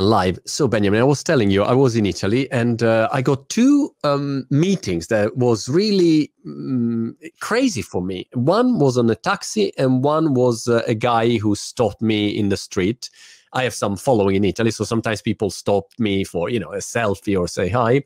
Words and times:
live. 0.00 0.38
So 0.44 0.68
Benjamin, 0.68 1.00
I 1.00 1.04
was 1.04 1.22
telling 1.22 1.50
you, 1.50 1.62
I 1.62 1.72
was 1.72 1.96
in 1.96 2.06
Italy 2.06 2.50
and 2.50 2.82
uh, 2.82 3.08
I 3.12 3.22
got 3.22 3.48
two 3.48 3.94
um, 4.04 4.46
meetings 4.50 5.08
that 5.08 5.36
was 5.36 5.68
really 5.68 6.32
um, 6.46 7.16
crazy 7.40 7.82
for 7.82 8.02
me. 8.02 8.28
One 8.34 8.78
was 8.78 8.98
on 8.98 9.08
a 9.10 9.14
taxi, 9.14 9.72
and 9.78 10.02
one 10.02 10.34
was 10.34 10.68
uh, 10.68 10.82
a 10.86 10.94
guy 10.94 11.38
who 11.38 11.54
stopped 11.54 12.02
me 12.02 12.28
in 12.28 12.48
the 12.48 12.56
street. 12.56 13.10
I 13.52 13.62
have 13.62 13.74
some 13.74 13.96
following 13.96 14.36
in 14.36 14.44
Italy, 14.44 14.70
so 14.70 14.84
sometimes 14.84 15.22
people 15.22 15.50
stop 15.50 15.86
me 15.98 16.24
for 16.24 16.48
you 16.48 16.58
know 16.58 16.72
a 16.72 16.78
selfie 16.78 17.38
or 17.38 17.48
say 17.48 17.68
hi. 17.68 18.02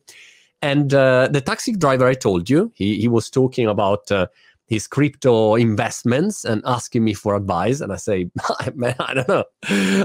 And 0.61 0.93
uh, 0.93 1.29
the 1.31 1.41
taxi 1.41 1.73
driver, 1.73 2.07
I 2.07 2.15
told 2.15 2.51
you, 2.51 2.73
he 2.75 3.01
he 3.01 3.09
was 3.09 3.31
talking 3.31 3.67
about 3.67 4.11
uh, 4.11 4.27
his 4.69 4.87
crypto 4.87 5.55
investments 5.55 6.45
and 6.45 6.63
asking 6.67 7.03
me 7.03 7.15
for 7.15 7.35
advice. 7.35 7.81
And 7.81 7.91
I 7.91 7.97
say, 7.97 8.31
man, 8.75 8.95
I 9.01 9.15
don't 9.15 9.29
know. 9.29 9.45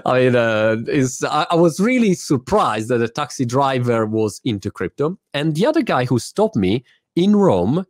I 0.05 0.19
mean, 0.19 0.35
uh, 0.35 0.77
I, 1.29 1.47
I, 1.51 1.55
was 1.55 1.81
really 1.81 2.13
surprised 2.13 2.87
that 2.87 2.99
the 2.99 3.09
taxi 3.09 3.45
driver 3.45 4.05
was 4.05 4.39
into 4.45 4.71
crypto. 4.71 5.17
And 5.33 5.55
the 5.55 5.65
other 5.65 5.81
guy 5.81 6.05
who 6.05 6.17
stopped 6.17 6.55
me 6.55 6.85
in 7.17 7.35
Rome, 7.35 7.85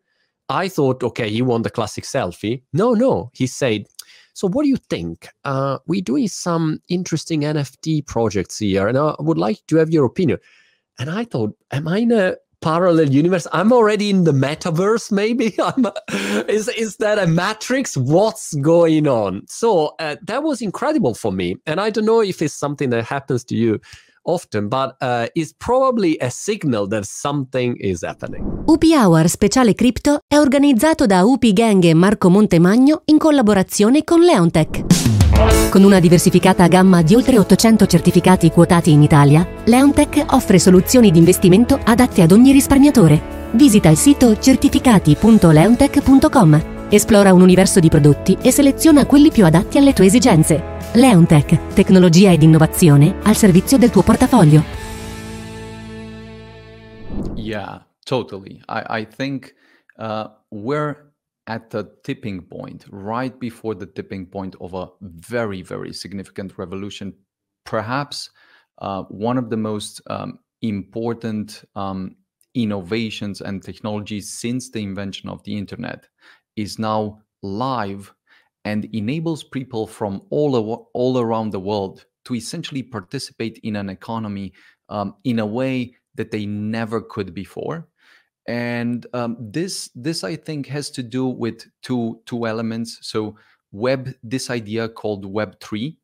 I 0.49 0.67
thought, 0.67 1.03
okay, 1.03 1.29
he 1.29 1.43
want 1.43 1.63
the 1.63 1.69
classic 1.69 2.05
selfie. 2.05 2.63
No, 2.73 2.93
no. 2.93 3.29
He 3.33 3.45
said, 3.45 3.85
so 4.33 4.47
what 4.47 4.63
do 4.63 4.69
you 4.69 4.77
think? 4.89 5.29
Uh, 5.43 5.77
we're 5.85 6.01
doing 6.01 6.27
some 6.27 6.81
interesting 6.89 7.41
NFT 7.41 8.07
projects 8.07 8.57
here, 8.57 8.87
and 8.87 8.97
I 8.97 9.13
would 9.19 9.37
like 9.37 9.59
to 9.67 9.75
have 9.77 9.91
your 9.91 10.05
opinion. 10.05 10.39
And 10.97 11.11
I 11.11 11.25
thought, 11.25 11.55
am 11.71 11.87
I 11.87 11.99
in 11.99 12.11
a 12.11 12.35
parallel 12.63 13.09
universe. 13.09 13.45
I'm 13.51 13.71
already 13.71 14.09
in 14.09 14.23
the 14.23 14.31
metaverse. 14.31 15.11
Maybe 15.11 15.53
I'm. 15.59 15.85
is 16.47 16.69
is 16.69 16.97
that 16.97 17.19
a 17.19 17.27
matrix? 17.27 17.97
What's 17.97 18.55
going 18.55 19.07
on? 19.07 19.41
So 19.47 19.95
uh, 19.99 20.15
that 20.23 20.41
was 20.43 20.61
incredible 20.61 21.13
for 21.13 21.31
me, 21.31 21.57
and 21.65 21.79
I 21.79 21.91
don't 21.91 22.05
know 22.05 22.21
if 22.21 22.41
it's 22.41 22.53
something 22.53 22.89
that 22.91 23.05
happens 23.05 23.43
to 23.45 23.55
you 23.55 23.79
often, 24.25 24.69
but 24.69 24.95
uh, 25.01 25.27
it's 25.35 25.53
probably 25.57 26.17
a 26.21 26.29
signal 26.29 26.87
that 26.87 27.05
something 27.05 27.75
is 27.77 28.03
happening. 28.03 28.63
UP 28.65 28.83
Hour 28.95 29.27
Speciale 29.27 29.73
Crypto 29.73 30.19
è 30.25 30.37
organizzato 30.37 31.05
da 31.05 31.23
UP 31.23 31.45
Gang 31.51 31.83
e 31.83 31.93
Marco 31.93 32.29
Montemagno 32.29 33.01
in 33.05 33.17
collaborazione 33.17 34.03
con 34.03 34.21
Leonteq. 34.21 35.22
Con 35.69 35.83
una 35.83 35.99
diversificata 35.99 36.67
gamma 36.67 37.01
di 37.01 37.15
oltre 37.15 37.39
800 37.39 37.87
certificati 37.87 38.51
quotati 38.51 38.91
in 38.91 39.01
Italia, 39.01 39.47
Leontech 39.65 40.25
offre 40.29 40.59
soluzioni 40.59 41.09
di 41.09 41.17
investimento 41.17 41.79
adatte 41.83 42.21
ad 42.21 42.31
ogni 42.31 42.51
risparmiatore. 42.51 43.49
Visita 43.53 43.89
il 43.89 43.97
sito 43.97 44.37
certificati.leontech.com, 44.37 46.85
esplora 46.89 47.33
un 47.33 47.41
universo 47.41 47.79
di 47.79 47.89
prodotti 47.89 48.37
e 48.39 48.51
seleziona 48.51 49.07
quelli 49.07 49.31
più 49.31 49.45
adatti 49.45 49.79
alle 49.79 49.93
tue 49.93 50.05
esigenze. 50.05 50.77
Leontech, 50.93 51.73
tecnologia 51.73 52.31
ed 52.31 52.43
innovazione 52.43 53.15
al 53.23 53.35
servizio 53.35 53.79
del 53.79 53.89
tuo 53.89 54.03
portafoglio. 54.03 54.63
Yeah, 57.35 57.83
totally. 58.05 58.61
I, 58.67 59.01
I 59.01 59.07
think 59.07 59.55
uh, 59.97 60.29
we're 60.49 61.12
at 61.47 61.69
the 61.69 61.91
tipping 62.03 62.41
point, 62.41 62.85
right 62.89 63.37
before 63.39 63.75
the 63.75 63.85
tipping 63.85 64.25
point 64.25 64.55
of 64.61 64.73
a 64.73 64.89
very, 65.01 65.61
very 65.61 65.93
significant 65.93 66.57
revolution. 66.57 67.13
Perhaps 67.65 68.29
uh, 68.79 69.03
one 69.03 69.37
of 69.37 69.49
the 69.49 69.57
most 69.57 70.01
um, 70.07 70.39
important 70.61 71.63
um, 71.75 72.15
innovations 72.55 73.41
and 73.41 73.61
technologies 73.61 74.31
since 74.31 74.69
the 74.69 74.81
invention 74.81 75.29
of 75.29 75.43
the 75.43 75.57
internet 75.57 76.07
is 76.55 76.79
now 76.79 77.19
live 77.41 78.13
and 78.65 78.85
enables 78.93 79.43
people 79.43 79.85
from 79.85 80.21
all, 80.29 80.89
all 80.93 81.19
around 81.19 81.49
the 81.49 81.59
world 81.59 82.05
to 82.25 82.35
essentially 82.35 82.83
participate 82.83 83.59
in 83.63 83.75
an 83.75 83.89
economy 83.89 84.53
um, 84.89 85.15
in 85.25 85.39
a 85.39 85.45
way 85.45 85.93
that 86.15 86.31
they 86.31 86.45
never 86.45 87.01
could 87.01 87.33
before 87.33 87.87
and 88.47 89.05
um, 89.13 89.37
this 89.39 89.89
this 89.95 90.23
i 90.23 90.35
think 90.35 90.67
has 90.67 90.89
to 90.89 91.03
do 91.03 91.25
with 91.27 91.65
two 91.81 92.19
two 92.25 92.45
elements. 92.45 92.99
So 93.01 93.35
web 93.73 94.13
this 94.23 94.49
idea 94.49 94.87
called 94.87 95.25
web 95.25 95.59
3 95.59 95.97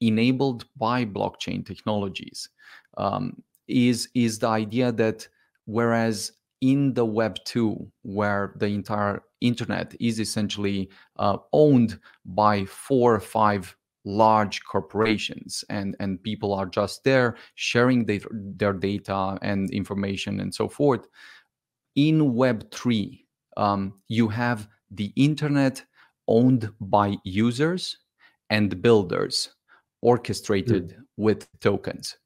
enabled 0.00 0.64
by 0.76 1.04
blockchain 1.04 1.66
technologies 1.66 2.48
um, 2.96 3.42
is 3.68 4.08
is 4.14 4.38
the 4.38 4.48
idea 4.48 4.92
that 4.92 5.28
whereas 5.66 6.32
in 6.60 6.94
the 6.94 7.04
web 7.04 7.36
2 7.44 7.90
where 8.02 8.54
the 8.56 8.66
entire 8.66 9.22
internet 9.40 9.94
is 10.00 10.20
essentially 10.20 10.88
uh, 11.18 11.36
owned 11.52 11.98
by 12.24 12.64
four 12.64 13.14
or 13.14 13.20
five 13.20 13.76
large 14.04 14.62
corporations 14.64 15.64
and 15.68 15.96
and 15.98 16.22
people 16.22 16.54
are 16.54 16.66
just 16.66 17.02
there 17.02 17.36
sharing 17.56 18.04
their, 18.04 18.20
their 18.32 18.72
data 18.72 19.36
and 19.42 19.68
information 19.70 20.38
and 20.38 20.54
so 20.54 20.68
forth 20.68 21.08
in 21.96 22.34
Web3, 22.34 23.24
um, 23.56 23.94
you 24.08 24.28
have 24.28 24.68
the 24.90 25.12
internet 25.16 25.82
owned 26.28 26.70
by 26.80 27.16
users 27.24 27.98
and 28.50 28.80
builders, 28.80 29.54
orchestrated 30.02 30.90
mm. 30.90 31.02
with 31.16 31.48
tokens. 31.60 32.16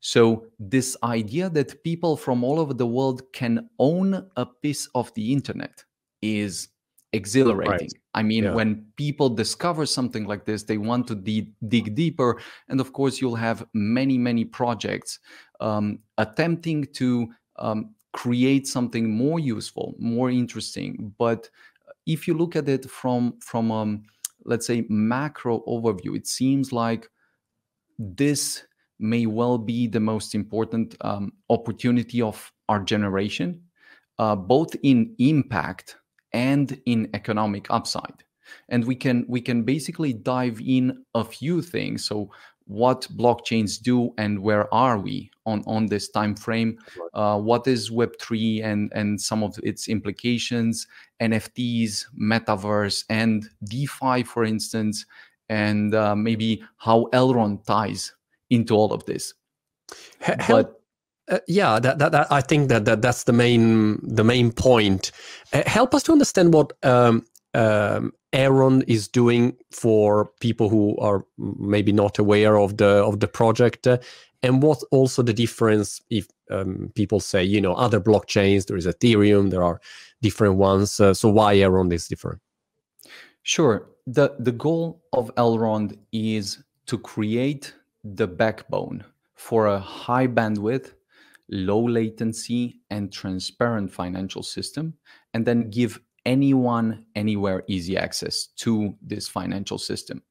So, 0.00 0.46
this 0.58 0.98
idea 1.02 1.48
that 1.50 1.82
people 1.82 2.16
from 2.16 2.44
all 2.44 2.60
over 2.60 2.74
the 2.74 2.86
world 2.86 3.22
can 3.32 3.70
own 3.78 4.28
a 4.36 4.44
piece 4.44 4.86
of 4.94 5.12
the 5.14 5.32
internet 5.32 5.82
is 6.20 6.68
exhilarating. 7.14 7.72
Right. 7.72 7.92
I 8.12 8.22
mean, 8.22 8.44
yeah. 8.44 8.54
when 8.54 8.84
people 8.96 9.30
discover 9.30 9.86
something 9.86 10.26
like 10.26 10.44
this, 10.44 10.64
they 10.64 10.76
want 10.76 11.06
to 11.06 11.14
de- 11.14 11.54
dig 11.68 11.94
deeper. 11.94 12.38
And 12.68 12.80
of 12.80 12.92
course, 12.92 13.20
you'll 13.20 13.36
have 13.36 13.64
many, 13.72 14.18
many 14.18 14.44
projects 14.44 15.20
um, 15.60 16.00
attempting 16.18 16.86
to 16.94 17.28
um, 17.58 17.94
create 18.14 18.66
something 18.68 19.10
more 19.10 19.40
useful, 19.40 19.94
more 19.98 20.30
interesting. 20.30 21.12
But 21.18 21.50
if 22.06 22.28
you 22.28 22.34
look 22.34 22.54
at 22.56 22.68
it 22.68 22.88
from 22.88 23.38
from 23.40 23.70
um, 23.72 24.04
let's 24.44 24.66
say 24.66 24.86
macro 24.88 25.62
overview, 25.66 26.16
it 26.16 26.26
seems 26.26 26.72
like 26.72 27.10
this 27.98 28.64
may 29.00 29.26
well 29.26 29.58
be 29.58 29.88
the 29.88 30.00
most 30.00 30.34
important 30.34 30.94
um, 31.00 31.32
opportunity 31.50 32.22
of 32.22 32.52
our 32.68 32.80
generation, 32.80 33.60
uh, 34.18 34.36
both 34.36 34.76
in 34.82 35.14
impact 35.18 35.96
and 36.32 36.80
in 36.86 37.10
economic 37.14 37.66
upside. 37.70 38.24
And 38.68 38.84
we 38.84 38.94
can 38.94 39.24
we 39.28 39.40
can 39.40 39.64
basically 39.64 40.12
dive 40.12 40.60
in 40.60 41.04
a 41.14 41.24
few 41.24 41.62
things. 41.62 42.04
So 42.04 42.30
what 42.66 43.06
blockchains 43.16 43.80
do 43.80 44.12
and 44.16 44.38
where 44.38 44.72
are 44.72 44.98
we 44.98 45.30
on 45.44 45.62
on 45.66 45.86
this 45.86 46.08
time 46.08 46.34
frame 46.34 46.78
uh, 47.12 47.38
what 47.38 47.66
is 47.66 47.90
web3 47.90 48.64
and 48.64 48.92
and 48.94 49.20
some 49.20 49.42
of 49.42 49.58
its 49.62 49.88
implications 49.88 50.86
nfts 51.20 52.06
metaverse 52.18 53.04
and 53.10 53.50
defi 53.64 54.22
for 54.22 54.44
instance 54.44 55.04
and 55.50 55.94
uh, 55.94 56.16
maybe 56.16 56.62
how 56.78 57.06
elrond 57.12 57.62
ties 57.66 58.14
into 58.48 58.74
all 58.74 58.92
of 58.92 59.04
this 59.04 59.34
but 60.48 60.80
uh, 61.30 61.38
yeah, 61.48 61.78
that, 61.78 61.98
that, 61.98 62.12
that, 62.12 62.30
I 62.30 62.42
think 62.42 62.68
that, 62.68 62.84
that 62.84 63.00
that's 63.00 63.24
the 63.24 63.32
main 63.32 63.98
the 64.02 64.24
main 64.24 64.52
point. 64.52 65.10
Uh, 65.54 65.62
help 65.66 65.94
us 65.94 66.02
to 66.02 66.12
understand 66.12 66.52
what 66.52 66.74
um, 66.82 67.24
um, 67.54 68.12
Elrond 68.34 68.82
is 68.88 69.06
doing 69.06 69.56
for 69.70 70.30
people 70.40 70.68
who 70.68 70.96
are 70.98 71.24
maybe 71.38 71.92
not 71.92 72.18
aware 72.18 72.58
of 72.58 72.76
the 72.76 73.04
of 73.04 73.20
the 73.20 73.28
project, 73.28 73.86
and 74.42 74.62
what 74.62 74.82
also 74.90 75.22
the 75.22 75.32
difference 75.32 76.02
if 76.10 76.26
um, 76.50 76.90
people 76.94 77.20
say 77.20 77.44
you 77.44 77.60
know 77.60 77.74
other 77.74 78.00
blockchains 78.00 78.66
there 78.66 78.76
is 78.76 78.86
Ethereum, 78.86 79.50
there 79.50 79.62
are 79.62 79.80
different 80.20 80.56
ones. 80.56 81.00
Uh, 81.00 81.14
so 81.14 81.28
why 81.28 81.54
Elrond 81.54 81.92
is 81.92 82.08
different? 82.08 82.40
Sure. 83.44 83.86
the 84.06 84.34
The 84.40 84.52
goal 84.52 85.02
of 85.12 85.30
Elrond 85.36 85.96
is 86.12 86.64
to 86.86 86.98
create 86.98 87.72
the 88.02 88.26
backbone 88.26 89.04
for 89.34 89.66
a 89.66 89.78
high 89.78 90.26
bandwidth, 90.26 90.94
low 91.48 91.82
latency, 91.88 92.80
and 92.90 93.12
transparent 93.12 93.92
financial 93.92 94.42
system, 94.42 94.94
and 95.32 95.46
then 95.46 95.70
give 95.70 96.00
anyone, 96.26 97.04
anywhere 97.14 97.64
easy 97.68 97.96
access 97.96 98.46
to 98.56 98.94
this 99.02 99.28
financial 99.28 99.78
system. 99.78 100.22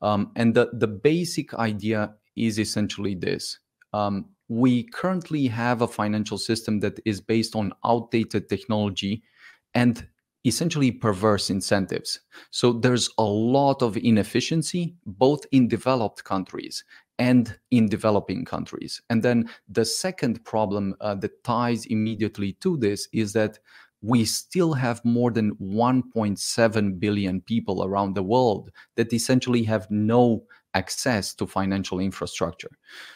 Um, 0.00 0.32
and 0.36 0.54
the, 0.54 0.70
the 0.72 0.88
basic 0.88 1.54
idea 1.54 2.14
is 2.36 2.58
essentially 2.58 3.14
this. 3.14 3.58
Um, 3.92 4.30
we 4.48 4.84
currently 4.84 5.46
have 5.46 5.82
a 5.82 5.88
financial 5.88 6.38
system 6.38 6.80
that 6.80 7.00
is 7.04 7.20
based 7.20 7.54
on 7.54 7.72
outdated 7.84 8.48
technology 8.48 9.22
and 9.74 10.06
essentially 10.44 10.90
perverse 10.90 11.50
incentives. 11.50 12.20
So 12.50 12.72
there's 12.72 13.08
a 13.18 13.22
lot 13.24 13.82
of 13.82 13.96
inefficiency, 13.96 14.96
both 15.06 15.46
in 15.52 15.68
developed 15.68 16.24
countries 16.24 16.84
and 17.18 17.56
in 17.70 17.88
developing 17.88 18.44
countries. 18.44 19.00
And 19.08 19.22
then 19.22 19.48
the 19.68 19.84
second 19.84 20.44
problem 20.44 20.96
uh, 21.00 21.14
that 21.16 21.44
ties 21.44 21.86
immediately 21.86 22.54
to 22.54 22.76
this 22.76 23.08
is 23.12 23.32
that 23.34 23.58
we 24.02 24.24
still 24.24 24.72
have 24.74 25.04
more 25.04 25.30
than 25.30 25.54
1.7 25.56 27.00
billion 27.00 27.40
people 27.40 27.84
around 27.84 28.14
the 28.14 28.22
world 28.22 28.70
that 28.96 29.12
essentially 29.12 29.62
have 29.62 29.90
no 29.90 30.44
access 30.74 31.34
to 31.34 31.46
financial 31.46 32.00
infrastructure. 32.00 32.70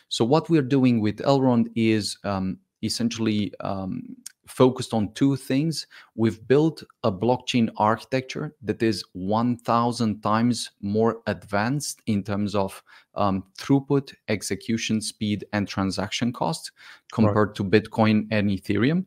So 0.09 0.25
what 0.25 0.49
we're 0.49 0.63
doing 0.63 1.01
with 1.01 1.19
Elrond 1.19 1.67
is 1.75 2.17
um, 2.25 2.59
essentially 2.83 3.53
um, 3.61 4.17
focused 4.47 4.95
on 4.95 5.13
two 5.15 5.37
things. 5.37 5.87
We've 6.15 6.47
built 6.47 6.83
a 7.03 7.11
blockchain 7.11 7.69
architecture 7.77 8.55
that 8.63 8.83
is 8.83 9.05
1,000 9.13 10.23
times 10.23 10.71
more 10.81 11.21
advanced 11.27 12.01
in 12.07 12.23
terms 12.23 12.55
of 12.55 12.83
um, 13.15 13.45
throughput, 13.59 14.15
execution 14.29 15.01
speed, 15.01 15.45
and 15.53 15.67
transaction 15.67 16.33
cost 16.33 16.71
compared 17.13 17.49
right. 17.49 17.55
to 17.57 17.65
Bitcoin 17.65 18.29
and 18.31 18.51
Ethereum. 18.51 19.05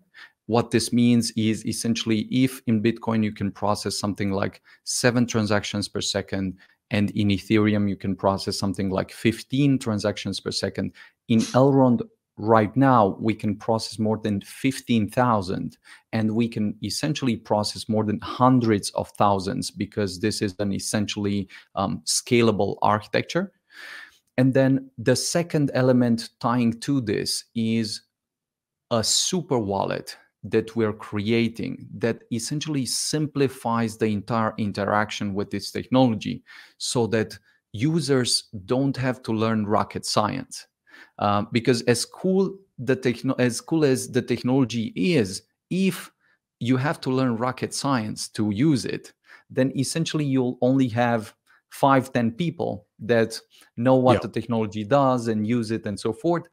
What 0.49 0.71
this 0.71 0.91
means 0.91 1.31
is 1.37 1.63
essentially 1.67 2.21
if 2.31 2.59
in 2.65 2.81
Bitcoin 2.81 3.23
you 3.23 3.31
can 3.31 3.51
process 3.51 3.99
something 3.99 4.31
like 4.31 4.63
seven 4.83 5.27
transactions 5.27 5.87
per 5.87 6.01
second, 6.01 6.57
and 6.89 7.11
in 7.11 7.27
Ethereum 7.27 7.87
you 7.87 7.95
can 7.95 8.15
process 8.15 8.57
something 8.57 8.89
like 8.89 9.11
15 9.11 9.77
transactions 9.77 10.39
per 10.39 10.49
second, 10.49 10.93
in 11.27 11.41
Elrond 11.53 12.01
right 12.37 12.75
now 12.75 13.15
we 13.19 13.35
can 13.35 13.57
process 13.57 13.99
more 13.99 14.17
than 14.17 14.41
15,000 14.41 15.77
and 16.13 16.31
we 16.33 16.47
can 16.47 16.75
essentially 16.83 17.35
process 17.35 17.87
more 17.87 18.03
than 18.03 18.19
hundreds 18.23 18.89
of 18.95 19.07
thousands 19.19 19.69
because 19.69 20.19
this 20.19 20.41
is 20.41 20.55
an 20.57 20.73
essentially 20.73 21.47
um, 21.75 22.01
scalable 22.07 22.77
architecture. 22.81 23.51
And 24.35 24.55
then 24.55 24.89
the 24.97 25.15
second 25.15 25.69
element 25.75 26.29
tying 26.39 26.79
to 26.79 27.01
this 27.01 27.43
is 27.53 28.01
a 28.89 29.03
super 29.03 29.59
wallet 29.59 30.17
that 30.43 30.75
we're 30.75 30.93
creating 30.93 31.87
that 31.93 32.23
essentially 32.31 32.85
simplifies 32.85 33.97
the 33.97 34.05
entire 34.05 34.53
interaction 34.57 35.33
with 35.33 35.51
this 35.51 35.71
technology 35.71 36.43
so 36.77 37.07
that 37.07 37.37
users 37.73 38.45
don't 38.65 38.95
have 38.95 39.21
to 39.21 39.31
learn 39.33 39.65
rocket 39.65 40.05
science 40.05 40.67
um, 41.19 41.47
because 41.51 41.81
as 41.83 42.05
cool 42.05 42.57
the 42.77 42.95
techno- 42.95 43.35
as 43.35 43.61
cool 43.61 43.83
as 43.83 44.09
the 44.09 44.21
technology 44.21 44.93
is, 44.95 45.43
if 45.69 46.11
you 46.59 46.77
have 46.77 46.99
to 47.01 47.09
learn 47.09 47.37
rocket 47.37 47.73
science 47.73 48.27
to 48.29 48.51
use 48.51 48.85
it, 48.85 49.13
then 49.49 49.71
essentially 49.77 50.25
you'll 50.25 50.57
only 50.61 50.87
have 50.87 51.33
five, 51.69 52.11
ten 52.13 52.31
people 52.31 52.87
that 52.99 53.39
know 53.77 53.95
what 53.95 54.13
yeah. 54.13 54.19
the 54.23 54.29
technology 54.29 54.83
does 54.83 55.27
and 55.27 55.45
use 55.45 55.71
it 55.71 55.85
and 55.85 55.99
so 55.99 56.13
forth. 56.13 56.47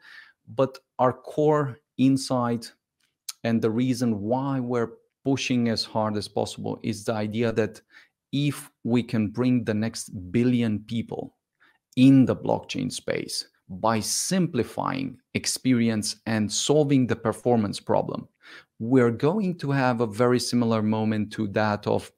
But 0.48 0.78
our 0.98 1.12
core 1.12 1.78
insight 1.96 2.72
and 3.46 3.62
the 3.62 3.70
reason 3.70 4.20
why 4.20 4.58
we're 4.58 4.94
pushing 5.24 5.68
as 5.68 5.84
hard 5.84 6.16
as 6.16 6.26
possible 6.26 6.80
is 6.82 7.04
the 7.04 7.12
idea 7.12 7.52
that 7.52 7.80
if 8.32 8.68
we 8.82 9.04
can 9.04 9.28
bring 9.28 9.62
the 9.62 9.72
next 9.72 10.10
billion 10.32 10.80
people 10.80 11.36
in 11.96 12.26
the 12.26 12.34
blockchain 12.34 12.90
space 12.90 13.46
by 13.68 14.00
simplifying 14.00 15.16
experience 15.34 16.16
and 16.26 16.52
solving 16.52 17.06
the 17.06 17.14
performance 17.14 17.78
problem, 17.78 18.26
we're 18.80 19.12
going 19.12 19.56
to 19.58 19.70
have 19.70 20.00
a 20.00 20.08
very 20.08 20.40
similar 20.40 20.82
moment 20.82 21.32
to 21.32 21.46
that 21.46 21.86
of, 21.86 22.10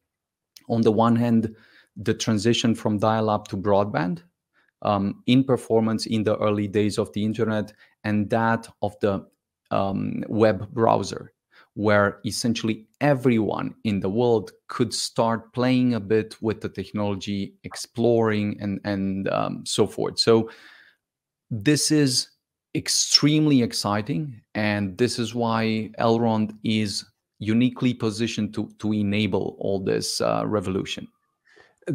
on 0.70 0.81
the 0.81 0.92
one 0.92 1.14
hand, 1.14 1.54
the 1.96 2.14
transition 2.14 2.74
from 2.74 2.96
dial 2.98 3.28
up 3.28 3.48
to 3.48 3.56
broadband 3.56 4.22
um, 4.81 5.22
in 5.26 5.44
performance 5.44 6.06
in 6.06 6.24
the 6.24 6.38
early 6.38 6.69
days 6.69 6.96
of 6.96 7.12
the 7.12 7.22
internet, 7.22 7.74
and 8.04 8.31
that 8.31 8.66
of 8.81 8.98
the 9.00 9.26
um, 9.70 10.23
web 10.29 10.70
browser, 10.73 11.32
where 11.75 12.20
essentially 12.25 12.87
everyone 13.00 13.75
in 13.85 14.00
the 14.00 14.09
world 14.09 14.53
could 14.69 14.93
start 14.93 15.53
playing 15.53 15.94
a 15.94 16.00
bit 16.00 16.37
with 16.43 16.61
the 16.61 16.69
technology, 16.69 17.55
exploring, 17.65 18.56
and, 18.61 18.81
and 18.85 19.29
um, 19.29 19.65
so 19.65 19.87
forth. 19.87 20.19
So, 20.19 20.50
this 21.50 21.91
is 21.91 22.29
extremely 22.75 23.62
exciting, 23.62 24.41
and 24.55 24.97
this 24.99 25.19
is 25.19 25.35
why 25.35 25.91
Elrond 25.99 26.56
is 26.65 27.05
uniquely 27.38 27.94
positioned 27.94 28.53
to 28.55 28.69
to 28.79 28.93
enable 28.93 29.56
all 29.59 29.81
this 29.81 30.20
uh, 30.20 30.43
revolution. 30.47 31.09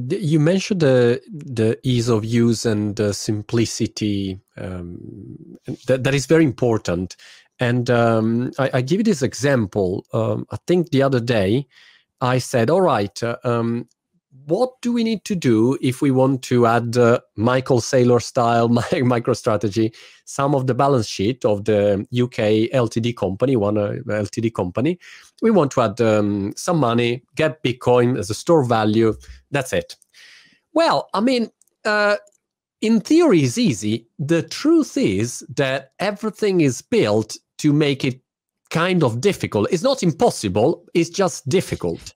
You 0.09 0.39
mentioned 0.39 0.79
the 0.79 1.21
the 1.31 1.79
ease 1.83 2.09
of 2.09 2.25
use 2.25 2.65
and 2.65 2.95
the 2.95 3.13
simplicity. 3.13 4.39
Um, 4.57 4.97
that 5.87 6.03
that 6.03 6.13
is 6.13 6.25
very 6.25 6.43
important. 6.43 7.15
And 7.63 7.89
um, 7.89 8.51
I, 8.59 8.69
I, 8.73 8.81
give 8.81 8.99
you 8.99 9.05
this 9.05 9.21
example. 9.21 10.05
Um, 10.11 10.45
I 10.51 10.57
think 10.67 10.89
the 10.89 11.01
other 11.01 11.21
day 11.21 11.65
I 12.19 12.37
said, 12.37 12.69
"All 12.69 12.81
right, 12.81 13.23
uh, 13.23 13.37
um, 13.45 13.87
what 14.45 14.81
do 14.81 14.91
we 14.91 15.01
need 15.01 15.23
to 15.23 15.35
do 15.35 15.77
if 15.81 16.01
we 16.01 16.11
want 16.11 16.41
to 16.43 16.67
add 16.67 16.97
uh, 16.97 17.21
Michael 17.37 17.79
Saylor 17.79 18.21
style 18.21 18.67
MicroStrategy, 19.15 19.95
some 20.25 20.53
of 20.55 20.67
the 20.67 20.73
balance 20.73 21.07
sheet 21.07 21.45
of 21.45 21.63
the 21.63 22.05
UK 22.11 22.69
LTD 22.73 23.15
company, 23.15 23.55
one 23.55 23.77
uh, 23.77 23.93
LTD 24.07 24.53
company? 24.53 24.99
We 25.41 25.49
want 25.51 25.71
to 25.71 25.81
add 25.83 26.01
um, 26.01 26.51
some 26.57 26.79
money, 26.79 27.23
get 27.35 27.63
Bitcoin 27.63 28.19
as 28.19 28.29
a 28.29 28.33
store 28.33 28.65
value. 28.65 29.15
That's 29.51 29.71
it. 29.71 29.95
Well, 30.73 31.07
I 31.13 31.21
mean, 31.21 31.49
uh, 31.85 32.17
in 32.81 32.99
theory, 32.99 33.43
it's 33.43 33.57
easy. 33.57 34.09
The 34.19 34.43
truth 34.43 34.97
is 34.97 35.45
that 35.55 35.93
everything 35.99 36.59
is 36.59 36.81
built 36.81 37.37
to 37.59 37.73
make 37.73 38.03
it 38.03 38.19
kind 38.69 39.03
of 39.03 39.21
difficult. 39.21 39.67
It's 39.71 39.83
not 39.83 40.03
impossible, 40.03 40.85
it's 40.93 41.09
just 41.09 41.47
difficult. 41.47 42.13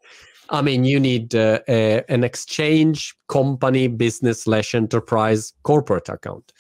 I 0.50 0.62
mean, 0.62 0.86
you 0.86 1.00
need 1.00 1.36
uh, 1.36 1.60
a, 1.68 2.04
an 2.10 2.24
exchange 2.24 3.16
company, 3.28 3.88
business 3.88 4.44
slash 4.44 4.74
enterprise 4.74 5.54
corporate 5.64 6.10
account. 6.10 6.54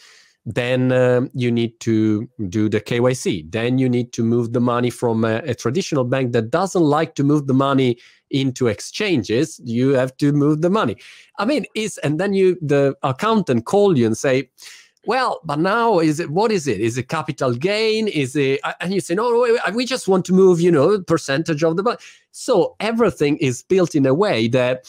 Then 0.46 0.92
um, 0.94 1.30
you 1.34 1.52
need 1.52 1.80
to 1.82 2.28
do 2.48 2.70
the 2.70 2.80
KYC. 2.80 3.52
Then 3.52 3.78
you 3.78 3.90
need 3.90 4.14
to 4.14 4.24
move 4.24 4.54
the 4.54 4.62
money 4.62 4.90
from 4.90 5.26
a, 5.26 5.38
a 5.40 5.54
traditional 5.54 6.06
bank 6.06 6.32
that 6.34 6.52
doesn't 6.52 6.82
like 6.82 7.16
to 7.16 7.24
move 7.24 7.48
the 7.48 7.54
money 7.54 7.98
into 8.32 8.68
exchanges. 8.68 9.60
You 9.64 9.90
have 9.90 10.16
to 10.18 10.32
move 10.32 10.62
the 10.62 10.70
money. 10.70 10.98
I 11.38 11.46
mean, 11.46 11.66
is 11.76 11.98
and 11.98 12.20
then 12.20 12.34
you 12.34 12.58
the 12.62 12.96
accountant 13.04 13.66
call 13.66 13.98
you 13.98 14.06
and 14.06 14.18
say, 14.18 14.50
well, 15.08 15.40
but 15.46 15.58
now 15.60 16.00
is 16.00 16.20
it 16.20 16.30
what 16.30 16.52
is 16.52 16.68
it? 16.68 16.82
Is 16.82 16.98
it 16.98 17.08
capital 17.08 17.54
gain? 17.54 18.08
Is 18.10 18.36
it 18.36 18.60
and 18.82 18.94
you 18.94 19.00
say, 19.00 19.16
no, 19.16 19.58
we 19.74 19.86
just 19.86 20.08
want 20.08 20.26
to 20.26 20.34
move, 20.34 20.60
you 20.60 20.72
know, 20.72 21.02
percentage 21.02 21.64
of 21.64 21.78
the 21.78 21.84
money. 21.84 21.98
So 22.32 22.76
everything 22.80 23.38
is 23.38 23.64
built 23.64 23.96
in 23.96 24.06
a 24.06 24.14
way 24.14 24.48
that 24.50 24.86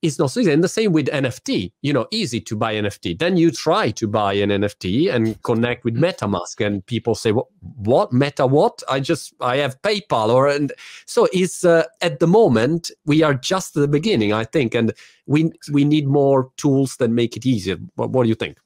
is 0.00 0.18
not 0.18 0.30
so 0.30 0.40
easy. 0.40 0.52
And 0.52 0.64
the 0.64 0.68
same 0.68 0.92
with 0.92 1.08
NFT, 1.08 1.72
you 1.82 1.92
know, 1.92 2.06
easy 2.10 2.40
to 2.40 2.56
buy 2.56 2.74
NFT. 2.74 3.18
Then 3.18 3.36
you 3.36 3.50
try 3.50 3.90
to 3.90 4.06
buy 4.06 4.32
an 4.34 4.50
NFT 4.50 5.12
and 5.12 5.40
connect 5.42 5.84
with 5.84 5.96
MetaMask, 5.96 6.64
and 6.64 6.86
people 6.86 7.14
say, 7.14 7.32
"What? 7.32 7.48
What 7.60 8.12
Meta? 8.12 8.46
What? 8.46 8.82
I 8.88 9.00
just 9.00 9.34
I 9.40 9.56
have 9.56 9.80
PayPal." 9.82 10.30
Or 10.30 10.48
and 10.48 10.72
so 11.04 11.28
it's 11.32 11.64
uh, 11.64 11.84
at 12.00 12.20
the 12.20 12.26
moment 12.26 12.90
we 13.04 13.22
are 13.22 13.34
just 13.34 13.76
at 13.76 13.80
the 13.80 13.88
beginning, 13.88 14.32
I 14.32 14.44
think, 14.44 14.74
and 14.74 14.92
we 15.26 15.50
we 15.72 15.84
need 15.84 16.06
more 16.06 16.50
tools 16.56 16.96
that 16.96 17.10
make 17.10 17.36
it 17.36 17.44
easier. 17.44 17.76
What, 17.96 18.10
what 18.10 18.22
do 18.22 18.28
you 18.28 18.34
think? 18.34 18.58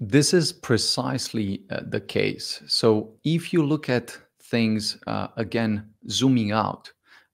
This 0.00 0.32
is 0.32 0.52
precisely 0.52 1.62
uh, 1.70 1.80
the 1.88 2.00
case. 2.00 2.62
So 2.66 3.14
if 3.24 3.52
you 3.52 3.64
look 3.64 3.88
at 3.88 4.16
things 4.40 4.96
uh, 5.06 5.28
again, 5.36 5.90
zooming 6.08 6.52
out, 6.52 6.92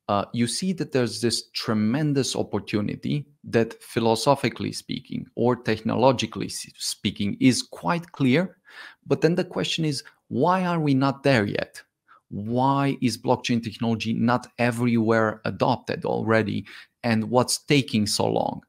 uh, 0.09 0.25
you 0.33 0.47
see 0.47 0.73
that 0.75 0.93
there's 0.93 1.21
this 1.21 1.51
tremendous 1.51 2.37
opportunity 2.37 3.27
that, 3.45 3.83
philosophically 3.83 4.73
speaking 4.73 5.27
or 5.35 5.57
technologically 5.57 6.49
speaking, 6.49 7.37
is 7.41 7.63
quite 7.63 8.13
clear. 8.13 8.59
But 9.07 9.21
then 9.21 9.35
the 9.35 9.45
question 9.45 9.85
is, 9.85 10.03
why 10.29 10.65
are 10.65 10.81
we 10.81 10.95
not 10.95 11.23
there 11.23 11.47
yet? 11.47 11.83
Why 12.31 12.97
is 13.01 13.17
blockchain 13.17 13.63
technology 13.63 14.15
not 14.15 14.47
everywhere 14.59 15.41
adopted 15.45 16.05
already? 16.05 16.67
And 17.03 17.31
what's 17.31 17.59
taking 17.59 18.07
so 18.07 18.27
long? 18.27 18.63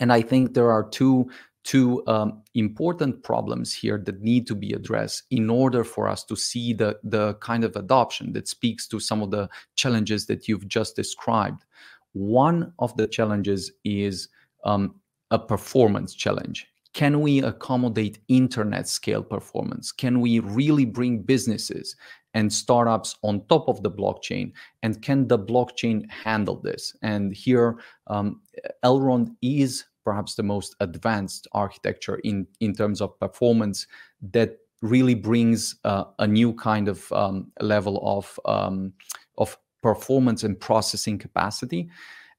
And 0.00 0.12
I 0.12 0.22
think 0.22 0.54
there 0.54 0.70
are 0.70 0.88
two 0.88 1.30
two 1.64 2.06
um, 2.06 2.42
important 2.54 3.22
problems 3.22 3.72
here 3.72 3.98
that 4.04 4.20
need 4.20 4.46
to 4.46 4.54
be 4.54 4.72
addressed 4.72 5.24
in 5.30 5.48
order 5.48 5.82
for 5.82 6.08
us 6.08 6.22
to 6.24 6.36
see 6.36 6.74
the, 6.74 6.98
the 7.02 7.34
kind 7.34 7.64
of 7.64 7.74
adoption 7.74 8.32
that 8.34 8.46
speaks 8.46 8.86
to 8.86 9.00
some 9.00 9.22
of 9.22 9.30
the 9.30 9.48
challenges 9.74 10.26
that 10.26 10.46
you've 10.46 10.68
just 10.68 10.94
described. 10.94 11.64
One 12.12 12.72
of 12.78 12.94
the 12.96 13.08
challenges 13.08 13.72
is 13.82 14.28
um, 14.64 14.94
a 15.30 15.38
performance 15.38 16.14
challenge. 16.14 16.68
Can 16.92 17.20
we 17.22 17.42
accommodate 17.42 18.20
internet 18.28 18.86
scale 18.86 19.22
performance? 19.22 19.90
Can 19.90 20.20
we 20.20 20.38
really 20.38 20.84
bring 20.84 21.22
businesses 21.22 21.96
and 22.34 22.52
startups 22.52 23.16
on 23.22 23.44
top 23.48 23.68
of 23.68 23.82
the 23.82 23.90
blockchain? 23.90 24.52
And 24.82 25.02
can 25.02 25.26
the 25.26 25.38
blockchain 25.38 26.08
handle 26.08 26.56
this? 26.56 26.94
And 27.02 27.34
here, 27.34 27.78
um, 28.06 28.42
Elrond 28.84 29.34
is 29.42 29.84
perhaps 30.04 30.34
the 30.34 30.42
most 30.42 30.76
advanced 30.80 31.48
architecture 31.52 32.16
in 32.24 32.46
in 32.60 32.74
terms 32.74 33.00
of 33.00 33.18
performance 33.18 33.86
that 34.32 34.58
really 34.82 35.14
brings 35.14 35.76
uh, 35.84 36.04
a 36.18 36.26
new 36.26 36.52
kind 36.52 36.88
of 36.88 37.10
um, 37.12 37.50
level 37.60 38.00
of 38.02 38.38
um, 38.44 38.92
of 39.38 39.56
performance 39.82 40.44
and 40.44 40.58
processing 40.60 41.18
capacity. 41.18 41.88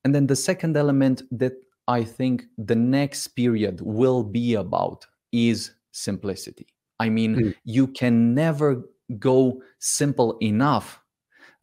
And 0.03 0.13
then 0.13 0.27
the 0.27 0.36
second 0.36 0.77
element 0.77 1.24
that 1.31 1.53
I 1.88 2.03
think 2.03 2.45
the 2.57 2.75
next 2.75 3.29
period 3.29 3.81
will 3.81 4.24
be 4.24 4.55
about 4.55 5.05
is 5.31 5.72
simplicity. 5.91 6.67
I 7.00 7.10
mean, 7.10 7.36
mm. 7.36 7.55
you 7.63 7.88
can 7.88 8.34
never 8.34 8.84
go 9.19 9.62
simple 9.79 10.38
enough 10.39 11.00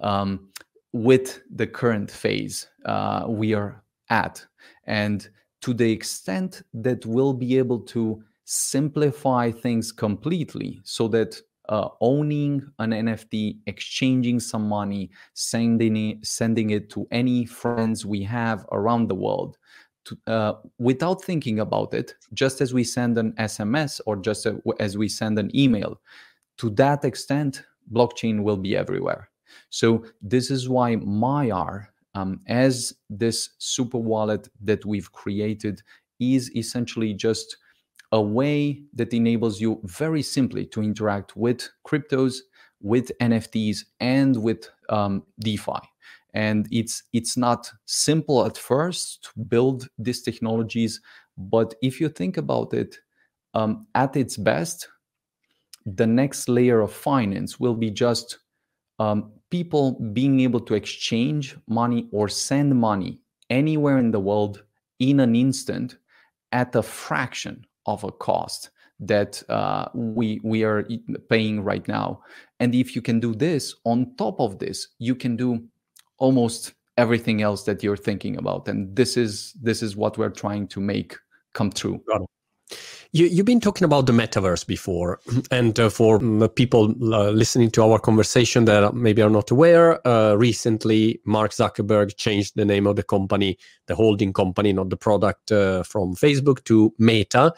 um, 0.00 0.49
with 0.92 1.42
the 1.50 1.66
current 1.66 2.11
phase 2.11 2.68
uh, 2.85 3.25
we 3.28 3.54
are 3.54 3.82
at. 4.11 4.44
And 4.85 5.28
to 5.62 5.73
the 5.73 5.90
extent 5.90 6.62
that 6.75 7.07
we'll 7.07 7.33
be 7.33 7.57
able 7.57 7.81
to 7.81 8.23
simplify 8.45 9.50
things 9.50 9.92
completely 9.92 10.81
so 10.85 11.09
that 11.09 11.40
uh, 11.69 11.88
owning 12.00 12.71
an 12.81 12.90
NFT, 12.90 13.59
exchanging 13.66 14.40
some 14.40 14.69
money, 14.69 15.11
sending 15.35 15.97
it, 15.97 16.26
sending 16.26 16.71
it 16.71 16.90
to 16.90 17.07
any 17.11 17.47
friends 17.47 18.04
we 18.04 18.23
have 18.25 18.66
around 18.73 19.09
the 19.09 19.14
world, 19.14 19.57
to, 20.04 20.19
uh, 20.26 20.54
without 20.78 21.23
thinking 21.23 21.61
about 21.61 21.95
it, 21.95 22.14
just 22.35 22.61
as 22.61 22.75
we 22.75 22.83
send 22.83 23.16
an 23.16 23.33
SMS 23.35 24.00
or 24.07 24.16
just 24.16 24.47
as 24.81 24.99
we 24.99 25.09
send 25.09 25.38
an 25.38 25.54
email. 25.57 26.00
To 26.59 26.71
that 26.71 27.04
extent, 27.04 27.62
blockchain 27.92 28.42
will 28.42 28.57
be 28.57 28.76
everywhere. 28.76 29.31
So 29.71 30.04
this 30.21 30.50
is 30.50 30.69
why 30.69 30.97
Maiar, 30.97 31.87
um, 32.14 32.40
as 32.47 32.95
this 33.11 33.50
super 33.59 33.99
wallet 33.99 34.49
that 34.62 34.85
we've 34.85 35.12
created, 35.12 35.83
is 36.21 36.54
essentially 36.57 37.14
just 37.14 37.57
a 38.12 38.21
way 38.21 38.83
that 38.92 39.14
enables 39.14 39.61
you 39.61 39.81
very 39.85 40.23
simply 40.23 40.66
to 40.66 40.83
interact 40.83 41.37
with 41.37 41.69
cryptos, 41.87 42.38
with 42.81 43.11
NFTs, 43.21 43.85
and 44.00 44.42
with 44.42 44.69
um, 44.90 45.23
DeFi. 45.40 45.81
And 46.35 46.66
it's 46.71 47.02
it's 47.12 47.37
not 47.37 47.71
simple 47.87 48.47
at 48.47 48.57
first 48.57 49.25
to 49.25 49.40
build 49.40 49.88
these 49.99 50.23
technologies, 50.23 51.00
but 51.37 51.75
if 51.83 52.00
you 52.00 52.09
think 52.09 52.37
about 52.37 52.73
it, 52.73 52.99
um, 53.54 53.87
at 53.95 54.16
its 54.16 54.37
best, 54.37 54.88
the 55.85 56.07
next 56.07 56.49
layer 56.49 56.81
of 56.81 56.92
finance 56.92 57.59
will 57.59 57.75
be 57.75 57.90
just 57.90 58.38
um, 59.02 59.32
people 59.50 59.92
being 60.12 60.40
able 60.40 60.61
to 60.61 60.75
exchange 60.75 61.56
money 61.66 62.09
or 62.12 62.28
send 62.28 62.75
money 62.75 63.21
anywhere 63.50 63.99
in 63.99 64.11
the 64.11 64.21
world 64.21 64.62
in 64.99 65.21
an 65.21 65.35
instant 65.35 65.99
at 66.52 66.75
a 66.75 66.82
fraction 66.82 67.64
of 67.87 68.04
a 68.04 68.12
cost 68.12 68.71
that 69.00 69.42
uh, 69.49 69.88
we 69.94 70.40
we 70.44 70.62
are 70.62 70.87
paying 71.28 71.64
right 71.64 71.87
now. 71.88 72.23
And 72.61 72.75
if 72.75 72.94
you 72.94 73.02
can 73.02 73.18
do 73.18 73.35
this 73.35 73.75
on 73.85 74.14
top 74.16 74.40
of 74.40 74.59
this, 74.59 74.88
you 74.99 75.14
can 75.16 75.37
do 75.37 75.64
almost 76.18 76.75
everything 76.97 77.42
else 77.42 77.64
that 77.64 77.82
you're 77.82 77.97
thinking 77.97 78.37
about. 78.37 78.68
And 78.68 78.94
this 78.94 79.16
is 79.16 79.52
this 79.61 79.82
is 79.82 79.97
what 79.97 80.18
we're 80.18 80.37
trying 80.44 80.68
to 80.68 80.80
make 80.80 81.16
come 81.54 81.71
true. 81.71 82.00
You, 83.14 83.37
have 83.37 83.45
been 83.45 83.61
talking 83.61 83.85
about 83.85 84.07
the 84.07 84.14
metaverse 84.14 84.66
before, 84.66 85.21
and 85.50 85.78
uh, 85.78 85.90
for 85.90 86.19
mm, 86.19 86.54
people 86.54 86.95
uh, 87.14 87.28
listening 87.28 87.71
to 87.73 87.83
our 87.83 87.99
conversation 87.99 88.64
that 88.64 88.95
maybe 88.95 89.21
are 89.21 89.28
not 89.28 89.50
aware, 89.50 90.07
uh, 90.09 90.35
recently 90.35 91.21
Mark 91.26 91.50
Zuckerberg 91.50 92.16
changed 92.16 92.54
the 92.57 92.64
name 92.64 92.87
of 92.87 92.97
the 92.97 93.02
company, 93.02 93.59
the 93.87 93.95
holding 93.95 94.33
company, 94.33 94.73
not 94.73 94.88
the 94.88 94.97
product, 94.97 95.52
uh, 95.52 95.83
from 95.83 96.14
Facebook 96.14 96.64
to 96.64 96.95
Meta 96.99 97.52